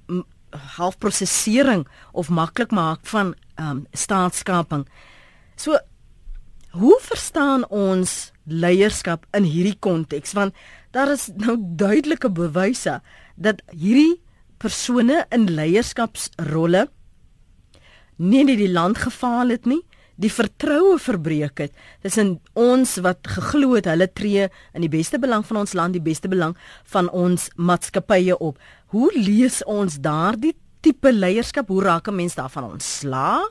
halfprosesering 0.77 1.87
of 2.11 2.29
maklik 2.29 2.71
maak 2.71 3.05
van 3.07 3.35
um, 3.55 3.85
staatskaping. 3.91 4.85
So 5.55 5.79
hoe 6.71 6.97
verstaan 7.03 7.67
ons 7.67 8.31
leierskap 8.43 9.25
in 9.35 9.43
hierdie 9.43 9.77
konteks 9.79 10.33
want 10.37 10.55
daar 10.95 11.11
is 11.11 11.29
nou 11.35 11.57
duidelike 11.59 12.31
bewyse 12.31 12.99
dat 13.35 13.61
hierdie 13.71 14.21
persone 14.61 15.25
in 15.31 15.47
leierskapsrolle 15.51 16.87
nie 18.21 18.43
net 18.45 18.59
die 18.59 18.69
land 18.69 18.99
gefaal 19.01 19.49
het 19.49 19.65
nie, 19.65 19.81
die 20.21 20.31
vertroue 20.31 20.97
verbreek 21.01 21.63
het 21.65 21.73
tussen 22.05 22.35
ons 22.53 22.97
wat 23.05 23.27
geglo 23.35 23.77
het 23.77 23.89
hulle 23.89 24.07
tree 24.13 24.49
in 24.75 24.85
die 24.85 24.91
beste 24.91 25.19
belang 25.21 25.45
van 25.47 25.63
ons 25.63 25.73
land, 25.77 25.97
die 25.97 26.03
beste 26.03 26.29
belang 26.31 26.55
van 26.93 27.09
ons 27.09 27.49
maatskappye 27.57 28.37
op. 28.37 28.59
Hoe 28.93 29.09
lees 29.15 29.61
ons 29.65 29.97
daardie 30.03 30.53
tipe 30.81 31.11
leierskap? 31.13 31.67
Hoe 31.67 31.83
raak 31.83 32.07
'n 32.07 32.15
mens 32.15 32.35
daarvan 32.35 32.71
ontslaa? 32.77 33.41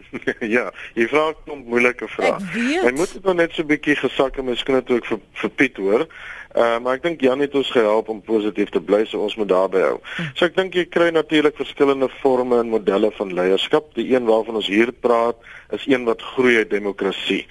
ja, 0.56 0.70
jy 0.94 1.06
vra 1.08 1.34
'n 1.46 1.64
moeilike 1.66 2.08
vraag. 2.08 2.42
Jy 2.54 2.92
moet 2.96 3.12
dit 3.12 3.24
nou 3.24 3.34
net 3.34 3.52
so 3.52 3.62
'n 3.62 3.66
bietjie 3.66 3.96
gesak 3.96 4.38
en 4.38 4.44
miskien 4.44 4.74
net 4.74 4.90
ook 4.90 5.06
vir 5.06 5.20
vir 5.42 5.50
Piet 5.50 5.76
hoor. 5.76 6.06
Uh, 6.50 6.80
maar 6.82 6.96
ek 6.98 7.04
dink 7.04 7.20
Jan 7.22 7.38
het 7.38 7.52
ons 7.54 7.68
gehelp 7.70 8.08
om 8.10 8.18
positief 8.26 8.72
te 8.74 8.80
bly, 8.82 9.04
so 9.06 9.22
ons 9.22 9.36
moet 9.38 9.48
daarby 9.52 9.84
hou. 9.84 9.98
So 10.34 10.48
ek 10.48 10.56
dink 10.56 10.74
jy 10.74 10.82
kry 10.90 11.12
natuurlik 11.14 11.54
verskillende 11.54 12.08
forme 12.18 12.58
en 12.58 12.72
modelle 12.72 13.12
van 13.14 13.30
leierskap. 13.38 13.92
Die 13.94 14.08
een 14.10 14.26
waarvan 14.26 14.58
ons 14.58 14.66
hier 14.66 14.90
praat, 14.90 15.38
is 15.70 15.84
een 15.86 16.08
wat 16.08 16.24
groei 16.32 16.56
uit 16.56 16.72
demokrasie. 16.72 17.44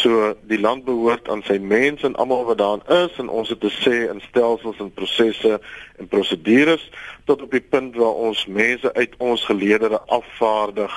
So 0.00 0.30
die 0.48 0.60
land 0.60 0.86
behoort 0.86 1.28
aan 1.28 1.44
sy 1.44 1.58
mense 1.60 2.08
en 2.08 2.16
almal 2.16 2.46
wat 2.48 2.62
daarin 2.62 2.86
is 3.04 3.18
en 3.20 3.28
ons 3.28 3.52
het 3.52 3.60
te 3.60 3.72
sê 3.76 4.06
in 4.08 4.24
stelsels 4.24 4.80
en 4.80 4.88
prosesse 4.96 5.58
en 6.00 6.08
prosedures 6.08 6.86
tot 7.28 7.44
op 7.44 7.52
die 7.52 7.60
punt 7.60 7.98
waar 8.00 8.22
ons 8.30 8.46
mense 8.48 8.88
uit 8.96 9.20
ons 9.20 9.44
geleedere 9.50 10.00
afvaardig 10.08 10.96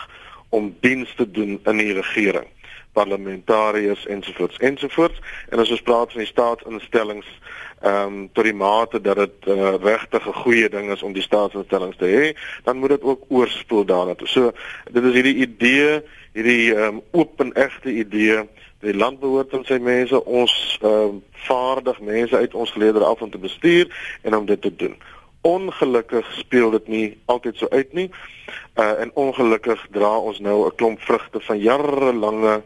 om 0.56 0.72
diens 0.80 1.12
te 1.20 1.28
doen 1.28 1.60
in 1.60 1.84
die 1.84 1.92
regering 2.00 2.48
parlementariërs 2.94 4.06
ensovoorts 4.06 4.58
ensovoorts 4.58 5.20
en 5.50 5.60
as 5.60 5.72
ons 5.72 5.82
praat 5.82 6.12
van 6.12 6.24
die 6.24 6.32
staatsinstellings 6.32 7.28
ehm 7.80 8.06
um, 8.06 8.30
tot 8.34 8.44
die 8.44 8.54
mate 8.54 9.02
dat 9.02 9.16
dit 9.16 9.48
uh, 9.48 9.76
regtig 9.80 10.28
'n 10.28 10.42
goeie 10.44 10.70
ding 10.70 10.92
is 10.92 11.04
om 11.04 11.14
die 11.14 11.24
staatsinstellings 11.24 11.98
te 11.98 12.06
hê 12.06 12.26
dan 12.64 12.78
moet 12.78 12.90
dit 12.90 13.02
ook 13.02 13.24
oorspoel 13.28 13.86
daarna 13.86 14.16
toe. 14.16 14.28
So 14.28 14.52
dit 14.92 15.04
is 15.04 15.14
hierdie 15.14 15.36
idee, 15.36 16.02
hierdie 16.34 16.76
ehm 16.76 16.96
um, 16.96 17.02
oop 17.12 17.40
en 17.40 17.54
egte 17.54 17.92
idee 17.92 18.48
die 18.80 18.96
land 18.96 19.20
behoort 19.20 19.54
aan 19.54 19.66
sy 19.66 19.78
mense 19.78 20.26
ons 20.26 20.78
ehm 20.82 20.92
um, 20.92 21.24
vaardig 21.48 22.00
mense 22.00 22.36
uit 22.36 22.54
ons 22.54 22.72
geleedere 22.72 23.06
af 23.06 23.22
om 23.22 23.30
te 23.30 23.38
bestuur 23.38 23.88
en 24.22 24.36
om 24.36 24.46
dit 24.46 24.62
te 24.62 24.76
doen. 24.76 24.96
Ongelukkig 25.42 26.32
speel 26.38 26.70
dit 26.70 26.88
nie 26.88 27.18
altyd 27.26 27.58
so 27.58 27.68
uit 27.70 27.94
nie. 27.94 28.10
Uh 28.76 29.00
en 29.00 29.12
ongelukkig 29.14 29.88
dra 29.92 30.18
ons 30.18 30.40
nou 30.40 30.66
'n 30.66 30.76
klomp 30.76 31.02
vrugte 31.02 31.40
van 31.40 31.60
jarelange 31.60 32.62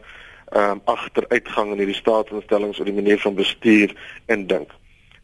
ehm 0.54 0.70
um, 0.70 0.80
agteruitgang 0.84 1.70
in 1.70 1.78
hierdie 1.78 1.94
staatsinstellings 1.94 2.78
oor 2.78 2.84
die 2.84 2.94
manier 2.94 3.18
van 3.18 3.34
bestuur 3.34 3.94
en 4.26 4.46
dink. 4.46 4.70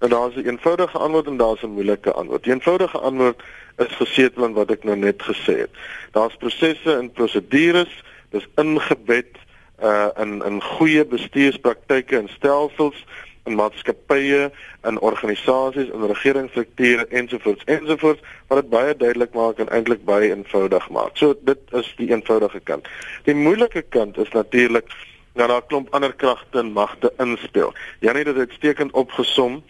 Nou 0.00 0.10
daar's 0.12 0.34
'n 0.34 0.48
eenvoudige 0.48 0.98
antwoord 0.98 1.26
en 1.26 1.36
daar's 1.36 1.62
'n 1.62 1.76
moeilike 1.76 2.12
antwoord. 2.12 2.42
Die 2.42 2.52
eenvoudige 2.52 2.98
antwoord 2.98 3.42
is 3.76 3.96
gesetel 3.96 4.44
in 4.44 4.52
wat 4.52 4.70
ek 4.70 4.84
nou 4.84 4.96
net 4.96 5.22
gesê 5.22 5.58
het. 5.58 5.70
Daar's 6.10 6.36
prosesse 6.36 6.96
en 6.96 7.12
prosedures, 7.12 8.02
dis 8.30 8.48
ingebed 8.54 9.36
uh 9.82 10.08
in 10.16 10.42
in 10.44 10.62
goeie 10.62 11.04
bestuurspraktyke 11.04 12.16
en 12.16 12.28
stelsels 12.28 13.04
in 13.44 13.54
maatskappye, 13.54 14.50
in 14.88 15.00
organisasies, 15.00 15.92
in 15.92 16.06
regeringsstrukture 16.06 17.06
ensovoorts 17.08 17.64
ensovoorts 17.64 18.20
wat 18.48 18.60
dit 18.62 18.70
baie 18.70 18.96
duidelik 18.96 19.34
maak 19.34 19.58
en 19.58 19.68
eintlik 19.68 20.04
baie 20.04 20.30
eenvoudig 20.30 20.88
maak. 20.90 21.16
So 21.16 21.34
dit 21.44 21.58
is 21.72 21.94
die 21.96 22.10
eenvoudige 22.10 22.60
kant. 22.60 22.88
Die 23.24 23.34
moeilike 23.34 23.82
kant 23.88 24.18
is 24.18 24.30
natuurlik 24.36 24.88
dat 25.34 25.48
daar 25.48 25.62
'n 25.62 25.66
klomp 25.66 25.94
ander 25.94 26.14
kragte 26.14 26.58
en 26.58 26.72
magte 26.72 27.12
inspel. 27.18 27.74
Janie 28.00 28.24
het 28.24 28.34
dit 28.34 28.48
uitstekend 28.48 28.92
opgesom 28.92 29.62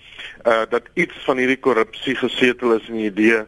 uh 0.47 0.63
dat 0.69 0.83
iets 0.95 1.25
van 1.25 1.37
hierdie 1.37 1.61
korrupsie 1.61 2.15
gesetel 2.15 2.75
is 2.75 2.89
in 2.89 2.95
die 2.95 3.11
idee 3.11 3.45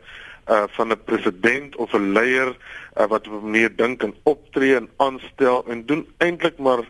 uh 0.53 0.65
van 0.77 0.93
'n 0.93 1.05
president 1.05 1.77
of 1.77 1.93
'n 1.93 2.13
leier 2.13 2.49
uh, 2.97 3.07
wat 3.07 3.27
op 3.27 3.33
'n 3.33 3.45
manier 3.45 3.77
dink 3.77 4.03
en 4.03 4.15
optree 4.23 4.77
en 4.77 4.89
aanstel 4.97 5.65
en 5.69 5.87
doen 5.87 6.07
eintlik 6.19 6.59
maar 6.59 6.83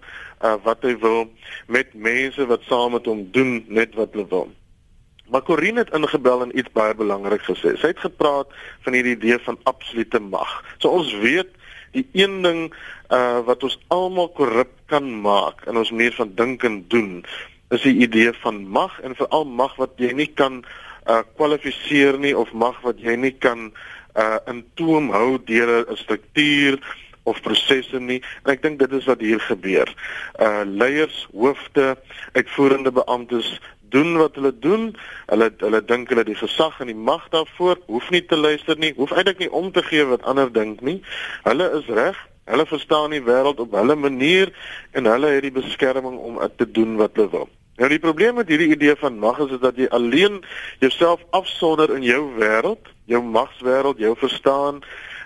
uh 0.43 0.57
wat 0.63 0.83
hy 0.83 0.97
wil 0.99 1.31
met 1.67 1.95
mense 1.95 2.47
wat 2.47 2.63
saam 2.63 2.93
met 2.93 3.07
hom 3.07 3.29
doen 3.31 3.65
net 3.69 3.95
wat 3.95 4.13
hulle 4.13 4.27
wil. 4.29 4.51
Maar 5.31 5.43
Corinne 5.43 5.81
het 5.81 5.95
ingebel 5.95 6.43
en 6.43 6.59
iets 6.59 6.73
baie 6.73 6.95
belangrik 6.95 7.41
gesê. 7.41 7.77
Sy 7.77 7.87
het 7.87 8.03
gepraat 8.05 8.49
van 8.81 8.93
hierdie 8.93 9.17
idee 9.17 9.39
van 9.39 9.59
absolute 9.63 10.21
mag. 10.21 10.65
So 10.79 10.89
ons 10.89 11.15
weet 11.15 11.49
die 11.93 12.09
een 12.13 12.43
ding 12.43 12.75
uh 13.13 13.41
wat 13.47 13.63
ons 13.63 13.79
almal 13.89 14.29
korrup 14.29 14.73
kan 14.87 15.21
maak 15.21 15.67
in 15.67 15.77
ons 15.77 15.91
manier 15.91 16.13
van 16.13 16.35
dink 16.35 16.65
en 16.65 16.85
doen 16.89 17.25
is 17.73 17.83
die 17.83 17.97
idee 18.05 18.33
van 18.45 18.67
mag 18.69 19.01
en 19.01 19.17
veral 19.17 19.45
mag 19.45 19.77
wat 19.81 19.97
jy 19.97 20.13
nie 20.17 20.29
kan 20.29 20.65
uh 21.07 21.23
kwalifiseer 21.37 22.19
nie 22.19 22.37
of 22.39 22.53
mag 22.53 22.81
wat 22.83 23.01
jy 23.01 23.17
nie 23.17 23.35
kan 23.39 23.73
uh 24.15 24.39
in 24.47 24.65
toom 24.75 25.11
hou 25.11 25.39
deur 25.45 25.85
'n 25.91 25.97
struktuur 25.97 26.79
of 27.23 27.43
prosesse 27.43 28.01
nie. 28.01 28.23
En 28.45 28.53
ek 28.53 28.63
dink 28.63 28.79
dit 28.79 28.93
is 28.93 29.07
wat 29.07 29.21
hier 29.21 29.41
gebeur. 29.41 29.89
Uh 30.41 30.63
leiers, 30.67 31.29
hoofde, 31.33 31.97
uitvoerende 32.33 32.93
beamptes 32.93 33.61
doen 33.93 34.17
wat 34.17 34.35
hulle 34.35 34.53
doen. 34.59 34.91
Hulle 35.27 35.53
hulle 35.59 35.85
dink 35.85 36.09
hulle 36.13 36.25
die 36.25 36.39
gesag 36.39 36.81
en 36.81 36.91
die 36.91 36.99
mag 36.99 37.29
daarvoor, 37.35 37.81
hoef 37.87 38.11
nie 38.11 38.25
te 38.27 38.37
luister 38.37 38.79
nie, 38.79 38.95
hoef 38.97 39.13
eintlik 39.13 39.39
nie 39.45 39.53
om 39.53 39.73
te 39.73 39.85
gee 39.87 40.05
wat 40.09 40.27
ander 40.29 40.53
dink 40.53 40.81
nie. 40.81 41.01
Hulle 41.47 41.71
is 41.79 41.89
reg. 41.93 42.19
Hulle 42.51 42.67
verstaan 42.67 43.13
die 43.15 43.23
wêreld 43.23 43.61
op 43.63 43.75
hulle 43.79 43.95
manier 43.95 44.51
en 44.99 45.07
hulle 45.07 45.37
het 45.37 45.45
die 45.47 45.55
beskerming 45.55 46.17
om 46.19 46.41
te 46.57 46.67
doen 46.67 46.97
wat 46.99 47.15
hulle 47.15 47.31
wil. 47.31 47.51
Nou 47.77 47.89
die 47.89 47.99
probleem 47.99 48.35
met 48.35 48.49
hierdie 48.49 48.73
idee 48.75 48.97
van 48.97 49.19
mag 49.19 49.39
is, 49.39 49.51
is 49.57 49.63
dat 49.63 49.77
jy 49.77 49.87
alleen 49.91 50.45
jouself 50.79 51.23
afsonder 51.31 51.95
in 51.97 52.03
jou 52.03 52.21
wêreld, 52.39 52.91
jou 53.05 53.23
magswêreld, 53.23 53.99
jou 53.99 54.17
verstaan, 54.17 54.83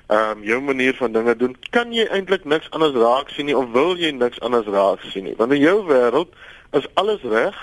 ehm 0.07 0.39
um, 0.39 0.43
jou 0.47 0.61
manier 0.63 0.95
van 0.95 1.13
dinge 1.13 1.37
doen, 1.37 1.57
kan 1.71 1.93
jy 1.93 2.07
eintlik 2.15 2.45
niks 2.45 2.71
anders 2.71 2.95
raak 2.95 3.33
sien 3.35 3.51
nie 3.51 3.57
of 3.57 3.73
wil 3.75 3.97
jy 3.99 4.13
niks 4.15 4.41
anders 4.41 4.67
raak 4.71 5.03
sien 5.11 5.27
nie. 5.27 5.35
Want 5.37 5.53
in 5.53 5.65
jou 5.65 5.81
wêreld 5.89 6.31
is 6.71 6.87
alles 6.95 7.23
reg 7.27 7.59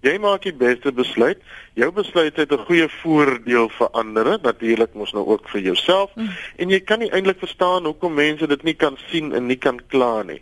Jy 0.00 0.14
maak 0.16 0.46
die 0.46 0.54
beste 0.56 0.92
besluit. 0.96 1.42
Jou 1.76 1.90
besluit 1.92 2.36
het 2.36 2.52
'n 2.52 2.64
goeie 2.64 2.88
voordeel 2.88 3.68
vir 3.68 3.88
ander, 3.92 4.38
natuurlik 4.42 4.94
mos 4.94 5.12
nou 5.12 5.26
ook 5.26 5.48
vir 5.48 5.60
jouself. 5.60 6.10
Mm. 6.14 6.30
En 6.56 6.70
jy 6.70 6.80
kan 6.80 6.98
nie 6.98 7.10
eintlik 7.10 7.38
verstaan 7.38 7.84
hoekom 7.84 8.14
mense 8.14 8.46
dit 8.46 8.62
nie 8.62 8.74
kan 8.74 8.96
sien 9.10 9.34
en 9.34 9.46
nie 9.46 9.56
kan 9.56 9.80
kla 9.88 10.22
nie. 10.22 10.40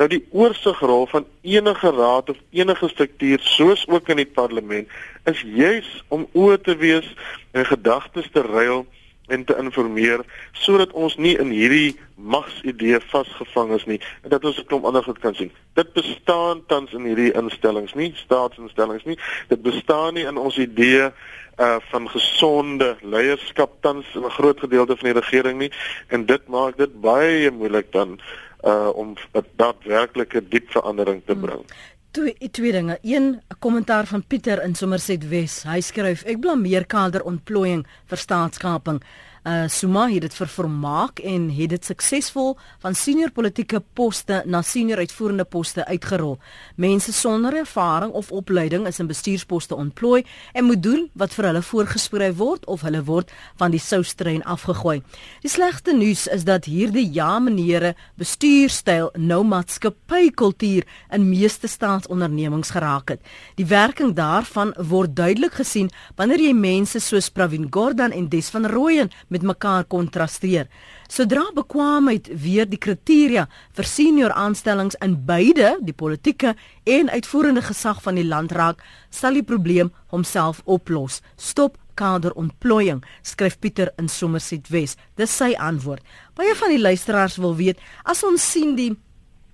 Nou 0.00 0.08
die 0.08 0.22
oorsigrol 0.32 1.04
van 1.10 1.26
enige 1.44 1.90
raad 1.92 2.30
of 2.32 2.38
enige 2.56 2.88
struktuur 2.88 3.42
soos 3.44 3.82
ook 3.88 4.08
in 4.08 4.16
die 4.16 4.30
parlement 4.38 4.88
is 5.28 5.42
juis 5.44 5.90
om 6.08 6.24
oë 6.32 6.56
te 6.64 6.76
wees 6.80 7.10
en 7.52 7.68
gedagtes 7.68 8.30
te 8.32 8.40
ruil 8.46 8.86
en 9.28 9.44
te 9.44 9.58
informeer 9.60 10.24
sodat 10.56 10.96
ons 10.96 11.18
nie 11.20 11.34
in 11.36 11.52
hierdie 11.52 11.98
magsidee 12.16 13.02
vasgevang 13.12 13.76
is 13.76 13.84
nie 13.92 14.00
en 14.24 14.32
dat 14.32 14.48
ons 14.48 14.62
'n 14.62 14.66
klomp 14.72 14.88
ander 14.88 15.04
goed 15.04 15.20
kan 15.20 15.34
sien. 15.34 15.52
Dit 15.76 15.92
bestaan 15.92 16.64
tans 16.66 16.96
in 16.96 17.04
hierdie 17.04 17.36
instellings 17.36 17.94
nie, 17.94 18.12
staatsinstellings 18.16 19.04
nie. 19.04 19.18
Dit 19.48 19.62
bestaan 19.62 20.14
nie 20.14 20.24
in 20.24 20.36
ons 20.36 20.56
idee 20.56 21.12
uh 21.60 21.76
van 21.92 22.08
gesonde 22.08 22.96
leierskap 23.02 23.70
tans 23.80 24.06
in 24.14 24.24
'n 24.24 24.30
groot 24.30 24.60
gedeelte 24.60 24.96
van 24.96 25.12
die 25.12 25.20
regering 25.20 25.58
nie 25.58 25.72
en 26.08 26.26
dit 26.26 26.48
maak 26.48 26.76
dit 26.76 27.00
baie 27.00 27.50
moeilik 27.50 27.92
dan 27.92 28.20
uh 28.64 28.90
om 28.94 29.14
daadwerklike 29.56 30.48
diep 30.48 30.70
verandering 30.70 31.22
te 31.24 31.32
hmm. 31.32 31.40
bring. 31.40 31.64
Hmm. 31.64 31.88
Twee 32.10 32.50
twee 32.50 32.72
dinge. 32.72 32.98
Een, 33.02 33.40
'n 33.48 33.58
kommentaar 33.58 34.06
van 34.06 34.24
Pieter 34.26 34.62
in 34.62 34.74
Somerset 34.74 35.28
Wes. 35.28 35.62
Hy 35.62 35.80
skryf: 35.80 36.22
"Ek 36.22 36.40
blameer 36.40 36.86
kader 36.86 37.22
ontplooiing 37.22 37.86
vir 38.06 38.18
staatskaping 38.18 39.02
uh 39.44 39.68
Suma 39.68 40.08
het 40.08 40.20
dit 40.20 40.34
ververmaak 40.34 41.18
en 41.24 41.48
het 41.50 41.70
dit 41.72 41.84
suksesvol 41.84 42.56
van 42.82 42.94
senior 42.94 43.30
politieke 43.30 43.80
poste 43.94 44.42
na 44.44 44.62
senior 44.62 44.98
uitvoerende 44.98 45.44
poste 45.44 45.86
uitgerol. 45.86 46.38
Mense 46.76 47.12
sonder 47.12 47.56
ervaring 47.56 48.12
of 48.12 48.30
opleiding 48.32 48.86
is 48.86 48.98
in 48.98 49.06
bestuursposte 49.06 49.74
ontplooi 49.74 50.24
en 50.52 50.64
moet 50.64 50.82
doen 50.82 51.08
wat 51.14 51.32
vir 51.34 51.48
hulle 51.48 51.62
voorgeskryf 51.62 52.36
word 52.36 52.66
of 52.66 52.84
hulle 52.84 53.00
word 53.04 53.32
van 53.56 53.72
die 53.72 53.80
soustrein 53.80 54.44
afgegooi. 54.44 55.00
Die 55.40 55.50
slegste 55.50 55.96
nuus 55.96 56.26
is 56.26 56.44
dat 56.44 56.68
hierdie 56.68 57.06
ja 57.12 57.38
menere 57.38 57.94
bestuurstyl 58.20 59.08
nou 59.16 59.40
maatskappykultuur 59.44 60.84
in 61.16 61.28
meeste 61.28 61.68
staatsondernemings 61.68 62.74
geraak 62.76 63.14
het. 63.14 63.24
Die 63.56 63.66
werking 63.66 64.12
daarvan 64.14 64.74
word 64.76 65.16
duidelik 65.16 65.56
gesien 65.62 65.88
wanneer 66.16 66.44
jy 66.44 66.52
mense 66.52 67.00
soos 67.00 67.30
Pravin 67.30 67.68
Gordhan 67.70 68.12
en 68.12 68.28
Des 68.28 68.50
van 68.52 68.66
Rooyen 68.68 69.10
met 69.30 69.46
mekaar 69.46 69.86
kontrasteer. 69.88 70.68
Sodra 71.08 71.46
bekwaamheid 71.54 72.28
weer 72.42 72.68
die 72.68 72.78
kriteria 72.78 73.46
vir 73.78 73.88
senior 73.88 74.34
aanstellings 74.34 74.98
in 75.00 75.16
beide 75.26 75.76
die 75.86 75.94
politieke 75.96 76.54
en 76.84 77.10
uitvoerende 77.10 77.62
gesag 77.62 78.02
van 78.02 78.18
die 78.18 78.26
land 78.26 78.52
raak, 78.52 78.82
sal 79.10 79.38
die 79.38 79.46
probleem 79.46 79.92
homself 80.10 80.62
oplos. 80.66 81.20
Stop 81.36 81.78
kaderontplooiing, 82.00 83.04
skryf 83.22 83.58
Pieter 83.60 83.92
in 84.00 84.08
Somerset 84.08 84.70
Wes. 84.72 84.96
Dis 85.20 85.34
sy 85.36 85.52
antwoord. 85.58 86.02
Baie 86.38 86.54
van 86.56 86.72
die 86.72 86.80
luisteraars 86.80 87.38
wil 87.42 87.56
weet, 87.58 87.80
as 88.04 88.24
ons 88.26 88.44
sien 88.54 88.76
die 88.78 88.94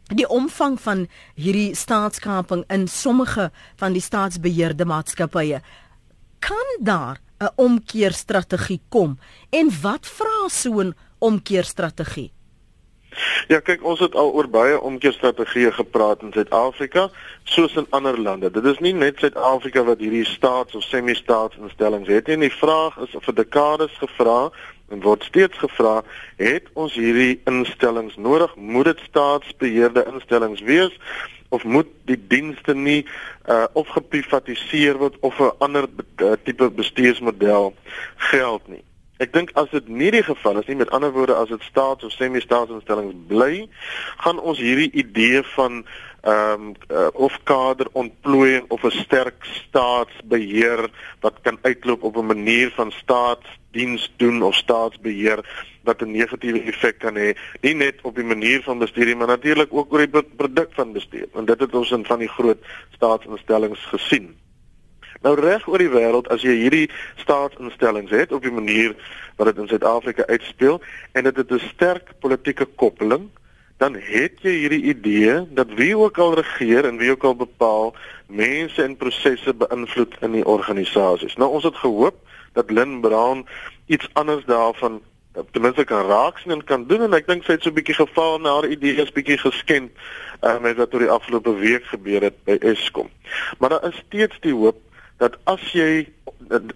die 0.06 0.28
omvang 0.30 0.76
van 0.78 1.00
hierdie 1.34 1.72
staatskaping 1.74 2.60
in 2.70 2.84
sommige 2.86 3.48
van 3.80 3.96
die 3.96 4.02
staatsbeheerde 4.04 4.86
maatskappye, 4.86 5.58
kan 6.38 6.68
daar 6.78 7.18
'n 7.41 7.53
omkeerstrategie 7.57 8.80
kom 8.89 9.18
en 9.51 9.70
wat 9.82 10.07
vra 10.07 10.49
so 10.49 10.80
'n 10.80 10.95
omkeerstrategie? 11.18 12.32
Ja, 13.49 13.61
kyk, 13.61 13.84
ons 13.87 14.01
het 14.03 14.14
al 14.18 14.32
oor 14.37 14.49
baie 14.51 14.76
omkeerstrategieë 14.80 15.70
gepraat 15.78 16.22
in 16.22 16.32
Suid-Afrika, 16.34 17.09
soos 17.45 17.76
in 17.80 17.87
ander 17.97 18.18
lande. 18.20 18.51
Dit 18.51 18.64
is 18.64 18.80
nie 18.84 18.93
net 18.93 19.22
Suid-Afrika 19.22 19.84
wat 19.87 20.03
hierdie 20.05 20.24
staats- 20.26 20.74
of 20.74 20.82
semi-staatsinstellings 20.82 22.09
het 22.09 22.26
nie. 22.26 22.37
Die 22.49 22.59
vraag 22.59 22.99
is 23.07 23.14
of 23.14 23.24
vir 23.24 23.34
dekades 23.34 23.95
gevra 24.03 24.51
en 24.91 25.01
word 25.03 25.24
steeds 25.24 25.59
gevra, 25.59 26.03
het 26.37 26.68
ons 26.74 26.95
hierdie 26.95 27.41
instellings 27.47 28.16
nodig? 28.16 28.53
Moet 28.57 28.84
dit 28.93 29.01
staatsbeheerde 29.09 30.05
instellings 30.12 30.61
wees? 30.61 30.93
Of 31.49 31.64
moet 31.64 31.86
die 32.05 32.18
dienste 32.28 32.74
nie 32.74 33.07
uh 33.49 33.64
of 33.72 33.88
geprivatiseer 33.88 34.99
word 34.99 35.16
of 35.20 35.38
'n 35.40 35.53
ander 35.59 35.86
uh, 36.22 36.32
tipe 36.44 36.70
bestuursmodel 36.70 37.74
geld 38.16 38.68
nie. 38.68 38.82
Ek 39.16 39.32
dink 39.32 39.51
as 39.57 39.70
dit 39.72 39.88
nie 39.88 40.11
die 40.12 40.22
geval 40.22 40.59
is 40.61 40.66
nie, 40.68 40.76
met 40.76 40.90
ander 40.90 41.12
woorde 41.12 41.34
as 41.34 41.49
dit 41.49 41.62
staats- 41.62 42.05
of 42.05 42.12
semi-staatsinstellings 42.12 43.14
bly, 43.28 43.68
gaan 44.16 44.40
ons 44.40 44.59
hierdie 44.59 44.90
idee 44.92 45.42
van 45.55 45.86
ehm 46.26 46.60
um, 46.60 46.74
uh, 46.90 47.06
of 47.12 47.38
kader 47.44 47.86
ontplooiing 47.92 48.64
of 48.68 48.82
'n 48.82 48.90
sterk 48.90 49.44
staatsbeheer 49.44 50.90
wat 51.20 51.34
kan 51.42 51.58
uitloop 51.62 52.02
op 52.02 52.16
'n 52.16 52.26
manier 52.26 52.70
van 52.74 52.90
staatsdiens 52.90 54.12
doen 54.16 54.42
of 54.42 54.54
staatsbeheer 54.54 55.38
wat 55.82 56.02
'n 56.02 56.10
negatiewe 56.10 56.62
effek 56.62 56.98
kan 56.98 57.14
hê 57.14 57.36
nie 57.60 57.74
net 57.74 58.02
op 58.02 58.14
die 58.14 58.24
manier 58.24 58.62
van 58.62 58.78
bestuur 58.78 59.16
maar 59.16 59.26
natuurlik 59.26 59.68
ook 59.70 59.92
oor 59.92 60.06
die 60.06 60.22
produk 60.36 60.70
van 60.72 60.92
bestuur 60.92 61.28
en 61.34 61.44
dit 61.44 61.60
het 61.60 61.74
ons 61.74 61.90
in 61.90 62.04
van 62.04 62.18
die 62.18 62.34
groot 62.38 62.58
staatsinstellings 62.94 63.84
gesien. 63.84 64.34
Nou 65.22 65.40
reg 65.40 65.68
oor 65.68 65.78
die 65.78 65.94
wêreld 65.94 66.28
as 66.28 66.42
jy 66.42 66.54
hierdie 66.54 66.90
staatsinstellings 67.16 68.10
het 68.10 68.32
op 68.32 68.42
die 68.42 68.52
manier 68.52 68.96
wat 69.36 69.46
dit 69.46 69.58
in 69.58 69.68
Suid-Afrika 69.68 70.26
uitspeel 70.26 70.80
en 71.12 71.24
dit 71.24 71.36
het 71.36 71.50
'n 71.52 71.58
sterk 71.58 72.18
politieke 72.18 72.64
koppeling 72.64 73.30
dan 73.76 73.96
het 74.00 74.40
jy 74.40 74.54
hierdie 74.62 74.82
idee 74.82 75.40
dat 75.52 75.74
wie 75.76 75.96
ook 75.96 76.18
al 76.18 76.34
regeer 76.34 76.84
en 76.88 76.96
wie 76.96 77.10
ook 77.10 77.24
al 77.24 77.36
bepaal 77.36 77.94
mense 78.26 78.82
en 78.82 78.96
prosesse 78.96 79.54
beïnvloed 79.54 80.16
in 80.20 80.32
die 80.32 80.46
organisasies. 80.46 81.36
Nou 81.36 81.50
ons 81.50 81.64
het 81.64 81.76
gehoop 81.76 82.16
dat 82.52 82.70
Lynn 82.70 83.00
Brown 83.00 83.44
iets 83.86 84.08
anders 84.12 84.44
daarvan 84.44 85.00
ten 85.52 85.60
minste 85.60 85.84
kan 85.84 86.06
raak 86.06 86.38
sien 86.38 86.52
en 86.52 86.64
kan 86.64 86.86
doen 86.86 87.02
en 87.02 87.14
ek 87.18 87.26
dink 87.28 87.44
sy 87.44 87.56
het 87.56 87.62
so 87.62 87.70
'n 87.70 87.76
bietjie 87.76 87.98
geval 87.98 88.38
na 88.40 88.54
haar 88.56 88.68
idee 88.72 88.96
is 89.02 89.12
bietjie 89.12 89.38
geskend 89.38 89.92
uh, 90.42 90.58
met 90.60 90.76
wat 90.76 90.94
oor 90.94 91.04
die 91.04 91.12
afgelope 91.12 91.52
week 91.60 91.84
gebeur 91.84 92.22
het 92.22 92.38
by 92.44 92.56
Eskom. 92.60 93.10
Maar 93.58 93.76
daar 93.76 93.88
is 93.88 94.02
steeds 94.06 94.40
die 94.40 94.54
hoop 94.54 94.80
dat 95.22 95.36
as 95.44 95.72
jy 95.72 96.06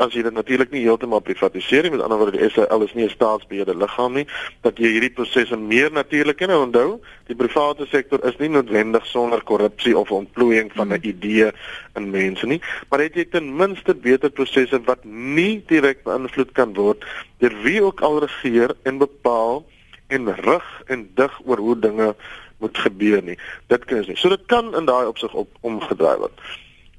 as 0.03 0.15
jy 0.15 0.23
dit 0.25 0.35
natuurlik 0.35 0.73
nie 0.73 0.83
heeltemal 0.83 1.21
privatiseer 1.23 1.85
nie 1.85 1.93
met 1.95 2.03
ander 2.03 2.19
woorde 2.19 2.39
die 2.39 2.49
SAL 2.51 2.83
is 2.83 2.95
nie 2.97 3.05
'n 3.05 3.13
staatsbeheerde 3.13 3.77
liggaam 3.77 4.15
nie 4.15 4.27
dat 4.63 4.79
jy 4.79 4.89
hierdie 4.95 5.13
prosesse 5.15 5.57
meer 5.57 5.93
natuurlik 5.93 6.37
kan 6.37 6.51
onthou. 6.51 7.01
Die 7.27 7.37
private 7.37 7.87
sektor 7.87 8.25
is 8.25 8.39
nie 8.39 8.49
noodwendig 8.49 9.07
sonder 9.07 9.43
korrupsie 9.43 9.97
of 9.99 10.11
ontplooiing 10.11 10.73
van 10.73 10.89
'n 10.89 11.01
hmm. 11.01 11.11
idee 11.11 11.53
in 11.95 12.11
mense 12.11 12.47
nie 12.47 12.61
maar 12.91 13.01
het 13.01 13.15
jy 13.15 13.25
ten 13.25 13.57
minste 13.57 13.95
beter 13.95 14.31
prosesse 14.31 14.81
wat 14.85 15.05
nie 15.05 15.63
direk 15.67 16.03
beïnvloed 16.05 16.53
kan 16.53 16.75
word 16.75 17.05
deur 17.39 17.55
wie 17.63 17.83
ook 17.83 18.01
al 18.01 18.21
regeer 18.21 18.75
en 18.83 18.99
bepaal 18.99 19.67
en 20.09 20.35
rig 20.35 20.83
en 20.87 21.11
dig 21.15 21.41
oor 21.45 21.59
hoe 21.59 21.79
dinge 21.79 22.15
moet 22.59 22.79
gebeur 22.79 23.23
nie. 23.23 23.39
Dit 23.67 23.85
kan 23.85 23.99
is 23.99 24.07
nie 24.07 24.17
so 24.17 24.29
dit 24.29 24.47
kan 24.47 24.75
in 24.75 24.85
daai 24.85 25.07
opsig 25.07 25.35
op 25.35 25.49
omgedraai 25.61 26.19
word 26.19 26.41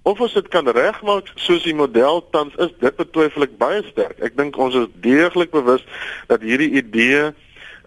Of 0.03 0.19
ons 0.19 0.33
dit 0.33 0.47
kan 0.49 0.67
regmaak 0.67 1.27
soos 1.35 1.63
die 1.63 1.75
model 1.77 2.23
tans 2.33 2.55
is, 2.57 2.71
dit 2.81 2.95
betwyfel 2.97 3.45
ek 3.45 3.57
baie 3.61 3.83
sterk. 3.91 4.17
Ek 4.25 4.37
dink 4.37 4.57
ons 4.57 4.75
is 4.75 4.87
deeglik 5.03 5.51
bewus 5.53 5.83
dat 6.31 6.41
hierdie 6.41 6.73
idee 6.81 7.29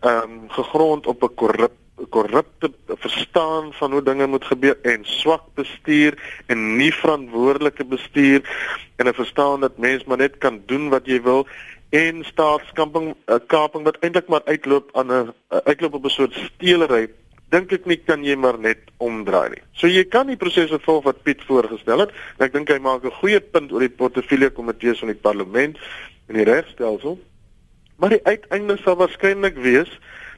ehm 0.05 0.23
um, 0.23 0.45
gegrond 0.53 1.07
op 1.07 1.23
'n 1.25 1.35
korrup 1.35 1.75
korrupte 2.11 2.73
verstaan 2.87 3.73
van 3.73 3.93
hoe 3.93 4.03
dinge 4.03 4.27
moet 4.27 4.45
gebeur 4.45 4.77
en 4.83 5.05
swak 5.05 5.43
bestuur 5.55 6.19
en 6.47 6.77
nie 6.77 6.93
verantwoordelike 6.93 7.85
bestuur 7.85 8.43
en 8.97 9.09
'n 9.09 9.15
verstaan 9.15 9.61
dat 9.61 9.79
mens 9.79 10.05
maar 10.05 10.17
net 10.17 10.39
kan 10.39 10.63
doen 10.67 10.89
wat 10.89 11.07
jy 11.07 11.23
wil 11.23 11.47
en 11.89 12.25
staatskamping 12.25 13.07
'n 13.09 13.33
uh, 13.33 13.39
kaping 13.47 13.85
wat 13.85 13.97
eintlik 14.01 14.29
maar 14.29 14.45
uitloop 14.45 14.91
aan 14.93 15.07
'n 15.07 15.33
uh, 15.51 15.59
uitloop 15.65 15.95
op 15.95 16.05
'n 16.05 16.09
soort 16.19 16.35
steelery 16.35 17.09
dink 17.53 17.73
ek 17.73 17.87
nie 17.87 17.99
kan 18.01 18.25
jy 18.25 18.37
maar 18.37 18.59
net 18.59 18.91
omdraai 18.99 19.51
nie. 19.55 19.63
So 19.77 19.91
jy 19.91 20.05
kan 20.11 20.31
die 20.31 20.39
prosesse 20.41 20.79
volg 20.83 21.05
wat 21.05 21.23
Piet 21.27 21.45
voorgestel 21.47 22.07
het. 22.07 22.15
Ek 22.39 22.53
dink 22.53 22.71
hy 22.71 22.79
maak 22.79 23.05
'n 23.05 23.19
goeie 23.21 23.41
punt 23.41 23.73
oor 23.73 23.81
die 23.81 23.93
portefeulje 23.93 24.51
komitees 24.51 24.99
van 24.99 25.09
die 25.09 25.21
parlement 25.21 25.79
en 26.29 26.35
die 26.35 26.45
regstelsel. 26.45 27.19
Maar 27.97 28.11
die 28.11 28.25
uiteinde 28.25 28.77
sal 28.83 28.97
waarskynlik 28.97 29.57
wees 29.57 29.91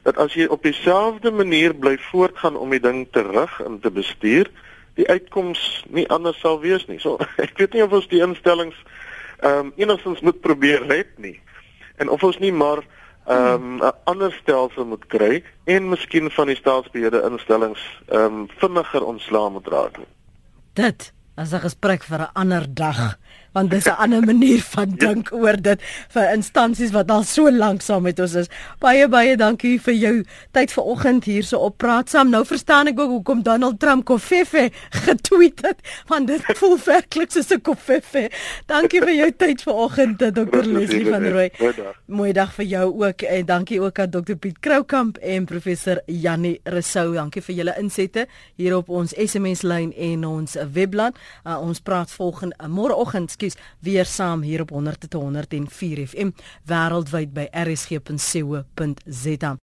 dat 0.03 0.17
as 0.17 0.33
jy 0.33 0.45
op 0.45 0.63
dieselfde 0.63 1.31
manier 1.31 1.73
bly 1.73 1.97
voortgaan 2.11 2.55
om 2.55 2.69
die 2.69 2.79
ding 2.79 3.07
te 3.11 3.21
rig 3.21 3.59
en 3.65 3.79
te 3.79 3.91
bestuur, 3.91 4.47
die 4.95 5.07
uitkoms 5.07 5.83
nie 5.89 6.07
anders 6.09 6.39
sal 6.39 6.61
wees 6.61 6.85
nie. 6.87 6.99
So 6.99 7.17
ek 7.45 7.57
weet 7.57 7.73
nie 7.73 7.83
of 7.83 7.91
ons 7.91 8.07
die 8.07 8.21
instellings 8.21 8.77
ehm 9.37 9.67
um, 9.67 9.73
enigstens 9.77 10.23
moet 10.25 10.41
probeer 10.41 10.85
red 10.87 11.17
nie. 11.17 11.39
En 11.97 12.09
of 12.09 12.23
ons 12.23 12.39
nie 12.41 12.51
maar 12.51 12.81
ehm 13.27 13.53
um, 13.53 13.77
'n 13.83 13.93
ander 14.03 14.31
stelsel 14.31 14.85
moet 14.85 15.05
kry 15.07 15.43
en 15.65 15.89
miskien 15.89 16.31
van 16.31 16.47
die 16.47 16.55
staatsbeheerde 16.55 17.21
instellings 17.29 17.81
ehm 18.07 18.23
um, 18.23 18.47
vinniger 18.57 19.03
ontslaa 19.05 19.49
moet 19.49 19.67
raak. 19.67 19.99
Dit 20.73 21.13
as 21.35 21.53
'n 21.53 21.59
gesprek 21.59 22.03
vir 22.03 22.19
'n 22.19 22.33
ander 22.33 22.65
dag 22.73 23.17
want 23.57 23.71
dis 23.71 23.85
'n 23.85 23.97
ander 24.03 24.21
manier 24.21 24.61
van 24.75 24.89
ja. 24.89 25.07
dink 25.07 25.29
ja. 25.29 25.37
oor 25.37 25.61
dit 25.61 25.81
vir 26.13 26.25
instansies 26.33 26.91
wat 26.91 27.11
al 27.11 27.23
so 27.23 27.51
lank 27.51 27.81
saam 27.81 28.03
met 28.03 28.19
ons 28.19 28.33
is. 28.33 28.49
Baie 28.79 29.07
baie 29.07 29.35
dankie 29.37 29.79
vir 29.81 29.93
jou 29.93 30.15
tyd 30.51 30.71
vanoggend 30.71 31.25
hierso 31.25 31.57
op 31.57 31.77
praat 31.77 32.09
saam. 32.09 32.29
Nou 32.29 32.45
verstaan 32.45 32.87
ek 32.87 32.99
ook 32.99 33.09
hoekom 33.09 33.43
Donald 33.43 33.79
Trump 33.79 34.05
Kofefe 34.05 34.69
getweet 35.05 35.61
het 35.65 35.81
want 36.07 36.27
dit 36.27 36.43
voel 36.59 36.77
werklik 36.91 37.31
soos 37.31 37.49
'n 37.53 37.61
Kofefe. 37.61 38.29
Dankie 38.65 39.01
vir 39.01 39.15
jou 39.15 39.31
tyd 39.37 39.61
vanoggend 39.61 40.19
Dr. 40.19 40.63
Leslie 40.63 41.05
van 41.09 41.25
Rooi. 41.25 41.49
Mooi 42.05 42.33
dag 42.33 42.53
vir 42.53 42.65
jou 42.65 43.05
ook 43.05 43.21
en 43.21 43.45
dankie 43.45 43.81
ook 43.81 43.99
aan 43.99 44.09
Dr. 44.09 44.35
Piet 44.35 44.59
Kroukamp 44.59 45.17
en 45.17 45.45
professor 45.45 46.01
Jannie 46.05 46.59
Resou. 46.63 47.13
Dankie 47.13 47.41
vir 47.41 47.55
julle 47.55 47.75
insette 47.79 48.27
hier 48.55 48.75
op 48.77 48.89
ons 48.89 49.13
SMS 49.17 49.61
lyn 49.61 49.93
en 49.93 50.25
ons 50.25 50.57
webblad. 50.73 51.17
Uh, 51.43 51.59
ons 51.61 51.79
praat 51.79 52.11
volgende 52.11 52.55
uh, 52.61 52.67
môreoggend 52.67 53.31
ekskuus, 53.47 53.55
weer 53.79 54.05
saam 54.05 54.41
hier 54.41 54.61
op 54.61 54.69
100 54.69 54.99
tot 54.99 55.13
104 55.13 56.07
FM 56.07 56.31
wêreldwyd 56.65 57.33
by 57.33 57.47
rsg.co.za. 57.51 59.57